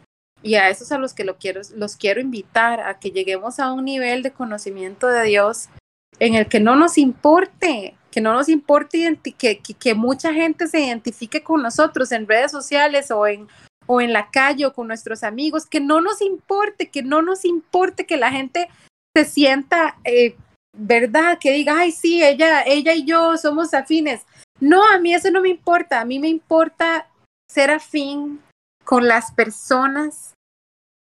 Y 0.43 0.57
a 0.57 0.69
esos 0.69 0.93
a 0.93 0.99
los 0.99 1.15
que 1.15 1.25
lo 1.25 1.39
quiero, 1.39 1.63
los 1.75 1.97
quiero 1.97 2.21
invitar 2.21 2.81
a 2.81 2.99
que 2.99 3.11
lleguemos 3.11 3.59
a 3.59 3.73
un 3.73 3.87
nivel 3.87 4.23
de 4.23 4.31
conocimiento 4.31 5.07
de 5.07 5.25
Dios 5.25 5.71
en 6.19 6.35
el 6.35 6.49
que 6.49 6.61
no 6.61 6.77
nos 6.77 6.99
importe 6.99 7.97
que 8.15 8.21
no 8.21 8.33
nos 8.33 8.49
importe 8.49 9.19
que, 9.37 9.59
que, 9.59 9.95
mucha 9.95 10.33
gente 10.33 10.69
se 10.69 10.79
identifique 10.79 11.43
con 11.43 11.65
nosotros 11.65 12.13
en 12.13 12.29
redes 12.29 12.53
sociales 12.53 13.11
o 13.11 13.27
en, 13.27 13.49
o 13.89 14.01
en 14.01 14.13
la 14.13 14.31
calle 14.31 14.67
o 14.67 14.73
con 14.73 14.87
nuestros 14.87 15.25
amigos, 15.25 15.67
que 15.67 15.81
no 15.81 16.01
nos 16.01 16.23
importe, 16.23 16.91
que 16.91 17.03
no 17.03 17.23
nos 17.23 17.45
importe 17.45 18.07
que 18.07 18.17
la 18.17 18.31
gente 18.31 18.69
se 19.17 19.25
sienta, 19.25 19.99
eh, 20.05 20.37
¿verdad? 20.77 21.39
Que 21.41 21.51
diga, 21.51 21.81
ay, 21.81 21.91
sí, 21.91 22.23
ella, 22.23 22.63
ella 22.63 22.95
y 22.95 23.05
yo 23.05 23.37
somos 23.37 23.75
afines. 23.75 24.25
No, 24.61 24.89
a 24.89 25.01
mí 25.01 25.13
eso 25.13 25.33
no 25.33 25.41
me 25.41 25.49
importa, 25.49 26.01
a 26.01 26.05
mí 26.05 26.21
me 26.21 26.29
importa 26.29 27.11
ser 27.51 27.73
afín 27.73 28.41
con 28.85 29.09
las 29.09 29.33
personas 29.33 30.35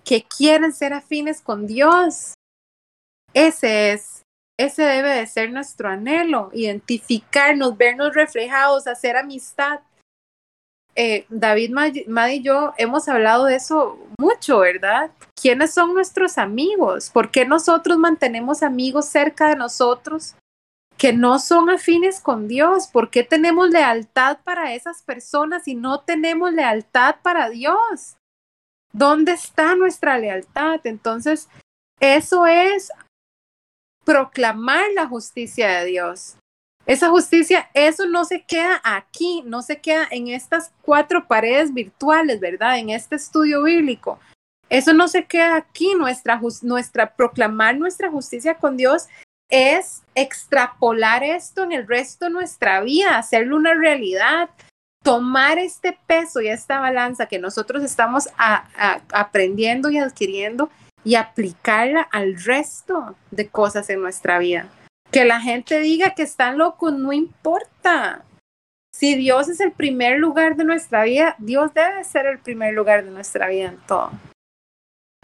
que 0.04 0.24
quieren 0.24 0.74
ser 0.74 0.94
afines 0.94 1.42
con 1.42 1.68
Dios. 1.68 2.34
Ese 3.36 3.92
es 3.92 4.24
ese 4.58 4.84
debe 4.84 5.10
de 5.10 5.28
ser 5.28 5.52
nuestro 5.52 5.90
anhelo, 5.90 6.50
identificarnos, 6.52 7.78
vernos 7.78 8.14
reflejados, 8.16 8.88
hacer 8.88 9.16
amistad. 9.16 9.82
Eh, 10.96 11.28
David, 11.30 11.72
Mad 12.08 12.30
y 12.30 12.42
yo 12.42 12.74
hemos 12.78 13.08
hablado 13.08 13.46
de 13.46 13.56
eso 13.56 14.00
mucho, 14.18 14.60
¿verdad? 14.60 15.12
¿Quiénes 15.40 15.72
son 15.72 15.94
nuestros 15.94 16.40
amigos? 16.40 17.12
¿Por 17.12 17.30
qué 17.30 17.46
nosotros 17.46 18.00
mantenemos 18.00 18.64
amigos 18.64 19.06
cerca 19.06 19.50
de 19.50 19.56
nosotros 19.56 20.36
que 20.98 21.14
no 21.14 21.38
son 21.38 21.70
afines 21.70 22.20
con 22.20 22.48
Dios? 22.48 22.88
¿Por 22.88 23.12
qué 23.12 23.24
tenemos 23.24 23.70
lealtad 23.70 24.40
para 24.44 24.74
esas 24.74 25.04
personas 25.04 25.68
y 25.68 25.76
no 25.76 26.00
tenemos 26.00 26.52
lealtad 26.52 27.18
para 27.22 27.50
Dios? 27.50 28.18
¿Dónde 28.92 29.34
está 29.34 29.76
nuestra 29.76 30.18
lealtad? 30.18 30.80
Entonces, 30.86 31.48
eso 32.00 32.48
es 32.48 32.92
proclamar 34.08 34.86
la 34.96 35.06
justicia 35.06 35.68
de 35.80 35.86
Dios. 35.86 36.38
Esa 36.86 37.10
justicia, 37.10 37.70
eso 37.74 38.06
no 38.06 38.24
se 38.24 38.46
queda 38.46 38.80
aquí, 38.86 39.44
no 39.46 39.62
se 39.62 39.82
queda 39.82 40.08
en 40.10 40.30
estas 40.30 40.72
cuatro 40.82 41.28
paredes 41.28 41.74
virtuales, 41.74 42.40
¿verdad? 42.40 42.80
En 42.80 42.90
este 42.90 43.18
estudio 43.18 43.64
bíblico. 43.64 44.18
Eso 44.70 44.94
no 44.94 45.10
se 45.10 45.26
queda 45.26 45.58
aquí, 45.58 45.94
nuestra, 45.96 46.40
nuestra 46.62 47.14
proclamar 47.16 47.78
nuestra 47.78 48.10
justicia 48.10 48.56
con 48.56 48.78
Dios 48.78 49.08
es 49.50 50.04
extrapolar 50.16 51.26
esto 51.26 51.64
en 51.64 51.74
el 51.74 51.86
resto 51.86 52.26
de 52.26 52.32
nuestra 52.32 52.80
vida, 52.80 53.18
hacerlo 53.18 53.58
una 53.58 53.74
realidad, 53.74 54.50
tomar 55.04 55.60
este 55.60 56.00
peso 56.08 56.40
y 56.40 56.48
esta 56.48 56.80
balanza 56.80 57.26
que 57.26 57.40
nosotros 57.40 57.84
estamos 57.84 58.30
aprendiendo 59.12 59.90
y 59.90 59.98
adquiriendo 59.98 60.70
y 61.04 61.16
aplicarla 61.16 62.02
al 62.02 62.42
resto 62.44 63.16
de 63.32 63.48
cosas 63.48 63.90
en 63.90 64.02
nuestra 64.02 64.40
vida. 64.40 64.68
Que 65.12 65.26
la 65.26 65.40
gente 65.40 65.80
diga 65.80 66.16
que 66.16 66.24
están 66.24 66.58
locos, 66.58 66.94
no 66.94 67.14
importa. 67.14 68.26
Si 68.94 69.16
Dios 69.16 69.48
es 69.48 69.60
el 69.60 69.72
primer 69.72 70.20
lugar 70.20 70.56
de 70.56 70.66
nuestra 70.66 71.04
vida, 71.04 71.36
Dios 71.38 71.74
debe 71.74 72.04
ser 72.04 72.26
el 72.26 72.40
primer 72.40 72.74
lugar 72.74 73.06
de 73.06 73.12
nuestra 73.12 73.48
vida 73.48 73.70
en 73.70 73.78
todo. 73.88 74.12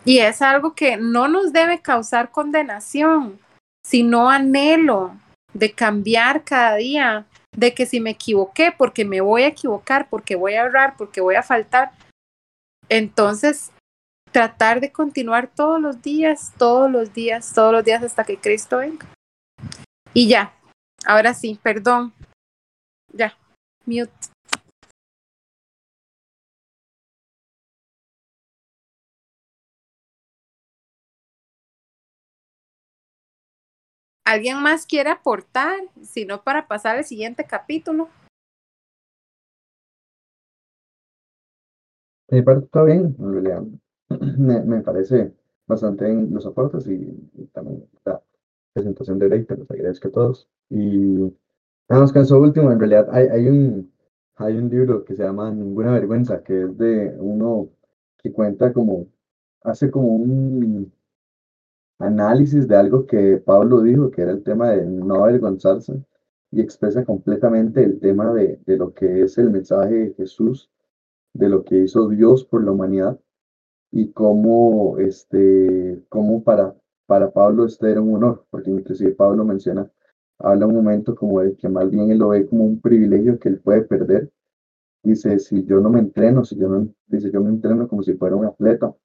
Y 0.06 0.20
es 0.20 0.42
algo 0.42 0.76
que 0.76 0.98
no 0.98 1.28
nos 1.28 1.54
debe 1.54 1.82
causar 1.82 2.32
condenación, 2.32 3.40
sino 3.86 4.30
anhelo 4.30 5.16
de 5.54 5.72
cambiar 5.72 6.44
cada 6.44 6.76
día, 6.76 7.26
de 7.56 7.74
que 7.74 7.86
si 7.86 8.00
me 8.00 8.12
equivoqué, 8.12 8.74
porque 8.78 9.06
me 9.06 9.22
voy 9.22 9.44
a 9.44 9.48
equivocar, 9.48 10.08
porque 10.10 10.36
voy 10.36 10.54
a 10.54 10.64
errar, 10.64 10.96
porque 10.98 11.22
voy 11.22 11.36
a 11.36 11.44
faltar, 11.44 11.92
entonces 12.90 13.72
tratar 14.34 14.82
de 14.82 14.92
continuar 14.92 15.48
todos 15.48 15.80
los 15.80 16.02
días, 16.02 16.52
todos 16.58 16.92
los 16.92 17.14
días, 17.14 17.54
todos 17.54 17.72
los 17.72 17.86
días 17.86 18.04
hasta 18.04 18.24
que 18.24 18.38
Cristo 18.38 18.80
venga. 18.80 19.06
Y 20.14 20.28
ya, 20.28 20.54
ahora 21.06 21.34
sí, 21.34 21.60
perdón. 21.62 22.12
Ya, 23.14 23.38
mute. 23.86 24.12
¿Alguien 34.26 34.64
más 34.64 34.88
quiere 34.88 35.12
aportar? 35.12 35.78
Si 36.02 36.26
no, 36.26 36.44
para 36.44 36.68
pasar 36.68 36.98
al 36.98 37.06
siguiente 37.06 37.46
capítulo. 37.46 38.10
Mi 42.32 42.42
parte 42.42 42.66
está 42.66 42.84
bien. 42.84 43.16
Me, 44.38 44.62
me 44.62 44.82
parece 44.82 45.34
bastante 45.68 46.10
en 46.10 46.34
los 46.34 46.46
aportes 46.46 46.88
y, 46.88 47.50
también 47.54 47.86
la 48.06 48.22
presentación 48.74 49.20
de 49.20 49.28
Break, 49.28 49.50
los 49.52 49.72
agradezco 49.72 50.08
a 50.08 50.12
todos. 50.12 50.50
Y 50.70 51.18
con 51.88 52.22
eso 52.22 52.40
último, 52.40 52.72
en 52.72 52.80
realidad 52.80 53.08
hay, 53.12 53.28
hay, 53.28 53.48
un, 53.48 53.92
hay 54.36 54.58
un 54.58 54.70
libro 54.70 55.06
que 55.06 55.16
se 55.16 55.24
llama 55.24 55.52
Ninguna 55.52 55.94
Vergüenza, 55.94 56.44
que 56.44 56.64
es 56.64 56.78
de 56.78 57.16
uno 57.20 57.70
que 58.18 58.32
cuenta 58.32 58.74
como, 58.74 59.08
hace 59.64 59.92
como 59.92 60.16
un 60.16 60.92
análisis 62.00 62.68
de 62.68 62.76
algo 62.76 63.06
que 63.06 63.38
Pablo 63.38 63.82
dijo, 63.82 64.12
que 64.12 64.22
era 64.22 64.32
el 64.32 64.44
tema 64.44 64.72
de 64.72 64.86
no 64.86 65.24
avergonzarse, 65.24 66.04
y 66.52 66.62
expresa 66.62 67.04
completamente 67.04 67.84
el 67.84 68.00
tema 68.00 68.34
de, 68.34 68.60
de 68.66 68.78
lo 68.78 68.94
que 68.94 69.24
es 69.24 69.38
el 69.38 69.50
mensaje 69.50 69.94
de 69.94 70.14
Jesús, 70.14 70.70
de 71.34 71.50
lo 71.50 71.64
que 71.64 71.78
hizo 71.78 72.08
Dios 72.10 72.46
por 72.46 72.64
la 72.64 72.72
humanidad, 72.72 73.20
y 73.96 74.12
cómo, 74.12 74.98
este, 74.98 76.04
cómo 76.10 76.44
para, 76.44 76.76
para 77.06 77.32
Pablo 77.32 77.66
este 77.66 77.92
era 77.92 78.02
un 78.02 78.16
honor, 78.16 78.46
porque 78.50 78.72
inclusive 78.72 79.12
Pablo 79.12 79.46
menciona, 79.46 79.90
habla 80.40 80.66
un 80.66 80.76
momento 80.76 81.16
como 81.16 81.42
de 81.42 81.56
que 81.56 81.70
más 81.70 81.90
bien 81.92 82.10
él 82.10 82.18
lo 82.18 82.30
ve 82.30 82.48
como 82.48 82.66
un 82.66 82.82
privilegio 82.82 83.38
que 83.38 83.50
él 83.50 83.60
puede 83.60 83.84
perder. 83.84 84.32
Dice, 85.04 85.38
si 85.40 85.64
yo 85.66 85.80
no 85.80 85.90
me 85.92 86.00
entreno, 86.00 86.44
si 86.44 86.58
yo 86.58 86.70
no, 86.70 86.88
dice, 87.08 87.30
yo 87.32 87.42
me 87.42 87.50
entreno 87.50 87.88
como 87.88 88.02
si 88.02 88.14
fuera 88.16 88.36
un 88.36 88.46
atleta, 88.46 88.96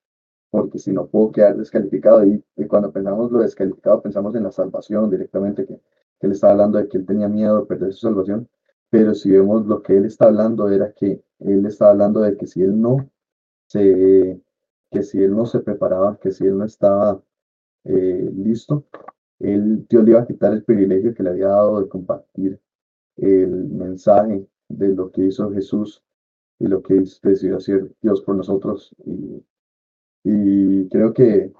porque 0.50 0.78
si 0.78 0.92
no 0.92 1.06
puedo 1.06 1.32
quedar 1.32 1.56
descalificado. 1.58 2.24
Y, 2.24 2.42
cuando 2.66 2.90
pensamos 2.90 3.30
lo 3.30 3.40
descalificado, 3.40 4.00
pensamos 4.00 4.34
en 4.36 4.44
la 4.44 4.52
salvación 4.52 5.10
directamente, 5.10 5.66
que, 5.66 5.74
que 6.18 6.26
él 6.26 6.32
estaba 6.32 6.52
hablando 6.52 6.78
de 6.78 6.88
que 6.88 6.98
él 6.98 7.06
tenía 7.06 7.28
miedo 7.28 7.60
de 7.60 7.66
perder 7.66 7.92
su 7.92 8.08
salvación. 8.08 8.48
Pero 8.90 9.14
si 9.14 9.30
vemos 9.32 9.66
lo 9.66 9.82
que 9.82 9.98
él 9.98 10.06
está 10.06 10.26
hablando, 10.26 10.70
era 10.70 10.92
que 10.92 11.22
él 11.40 11.66
está 11.66 11.90
hablando 11.90 12.20
de 12.20 12.36
que 12.38 12.46
si 12.46 12.62
él 12.62 12.80
no 12.80 13.10
se, 13.66 14.40
que 14.90 15.02
si 15.02 15.22
él 15.22 15.34
no 15.34 15.46
se 15.46 15.60
preparaba, 15.60 16.18
que 16.18 16.30
si 16.32 16.44
él 16.46 16.58
no 16.58 16.64
estaba 16.64 17.22
eh, 17.84 18.30
listo, 18.34 18.86
él, 19.38 19.86
Dios 19.88 20.04
le 20.04 20.10
iba 20.12 20.20
a 20.22 20.26
quitar 20.26 20.52
el 20.52 20.64
privilegio 20.64 21.14
que 21.14 21.22
le 21.22 21.30
había 21.30 21.48
dado 21.48 21.80
de 21.80 21.88
compartir 21.88 22.60
el 23.16 23.48
mensaje 23.68 24.46
de 24.68 24.88
lo 24.88 25.10
que 25.10 25.26
hizo 25.26 25.50
Jesús 25.52 26.02
y 26.58 26.66
lo 26.66 26.82
que 26.82 26.94
decidió 27.22 27.56
hacer 27.58 27.92
Dios 28.00 28.22
por 28.22 28.36
nosotros. 28.36 28.94
Y 29.04 29.42
y 30.24 30.88
creo 30.90 31.12
que, 31.14 31.52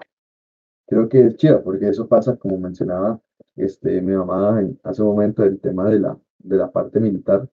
creo 0.87 1.09
que 1.09 1.27
es 1.27 1.37
chido, 1.37 1.63
porque 1.63 1.89
eso 1.89 2.07
pasa, 2.07 2.37
como 2.37 2.57
mencionaba 2.57 3.19
este, 3.55 4.01
mi 4.01 4.13
mamá 4.13 4.61
hace 4.83 5.01
un 5.01 5.09
momento, 5.09 5.43
del 5.43 5.59
tema 5.59 5.89
de 5.89 5.99
la, 5.99 6.19
de 6.39 6.57
la 6.57 6.71
parte 6.71 6.99
militar, 6.99 7.49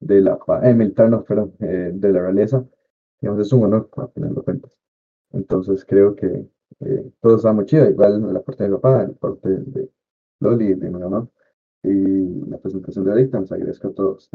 de 0.00 0.20
la 0.22 0.38
eh, 0.62 0.74
militar, 0.74 1.10
no, 1.10 1.24
perdón, 1.24 1.54
eh, 1.60 1.90
de 1.94 2.12
la 2.12 2.20
realeza, 2.22 2.64
digamos, 3.20 3.46
es 3.46 3.52
un 3.52 3.64
honor 3.64 3.90
a 3.96 4.06
tenerlo 4.08 4.42
cuentas. 4.44 4.72
Entonces 5.36 5.84
creo 5.84 6.16
que 6.16 6.26
eh, 6.80 7.12
todo 7.20 7.36
está 7.36 7.52
muy 7.52 7.66
chido, 7.66 7.88
igual 7.88 8.32
la 8.32 8.42
parte 8.42 8.64
de 8.64 8.70
mi 8.70 8.76
papá, 8.76 9.04
la 9.04 9.12
parte 9.12 9.48
de 9.48 9.90
Loli, 10.40 10.74
de 10.74 10.90
mi 10.90 10.98
mamá, 10.98 11.28
y 11.82 12.48
la 12.50 12.58
presentación 12.58 13.04
de 13.04 13.10
ahorita, 13.12 13.40
les 13.40 13.52
agradezco 13.52 13.88
a 13.88 13.94
todos. 13.94 14.30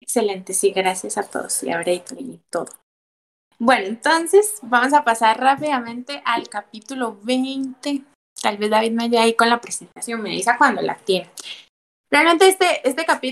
Excelente, 0.00 0.54
sí, 0.54 0.70
gracias 0.72 1.18
a 1.18 1.22
todos 1.28 1.62
y 1.62 1.70
a 1.70 1.82
y 1.90 2.40
todo. 2.50 2.66
Bueno, 3.58 3.86
entonces 3.86 4.58
vamos 4.62 4.92
a 4.92 5.04
pasar 5.04 5.40
rápidamente 5.40 6.22
al 6.24 6.48
capítulo 6.48 7.18
20. 7.22 8.04
Tal 8.42 8.58
vez 8.58 8.70
David 8.70 8.92
me 8.92 9.04
ayude 9.04 9.18
ahí 9.18 9.34
con 9.34 9.48
la 9.48 9.60
presentación, 9.60 10.22
me 10.22 10.30
dice 10.30 10.52
cuando 10.58 10.82
la 10.82 10.96
tiene. 10.96 11.30
Realmente 12.10 12.48
este, 12.48 12.88
este 12.88 13.04
capítulo 13.04 13.16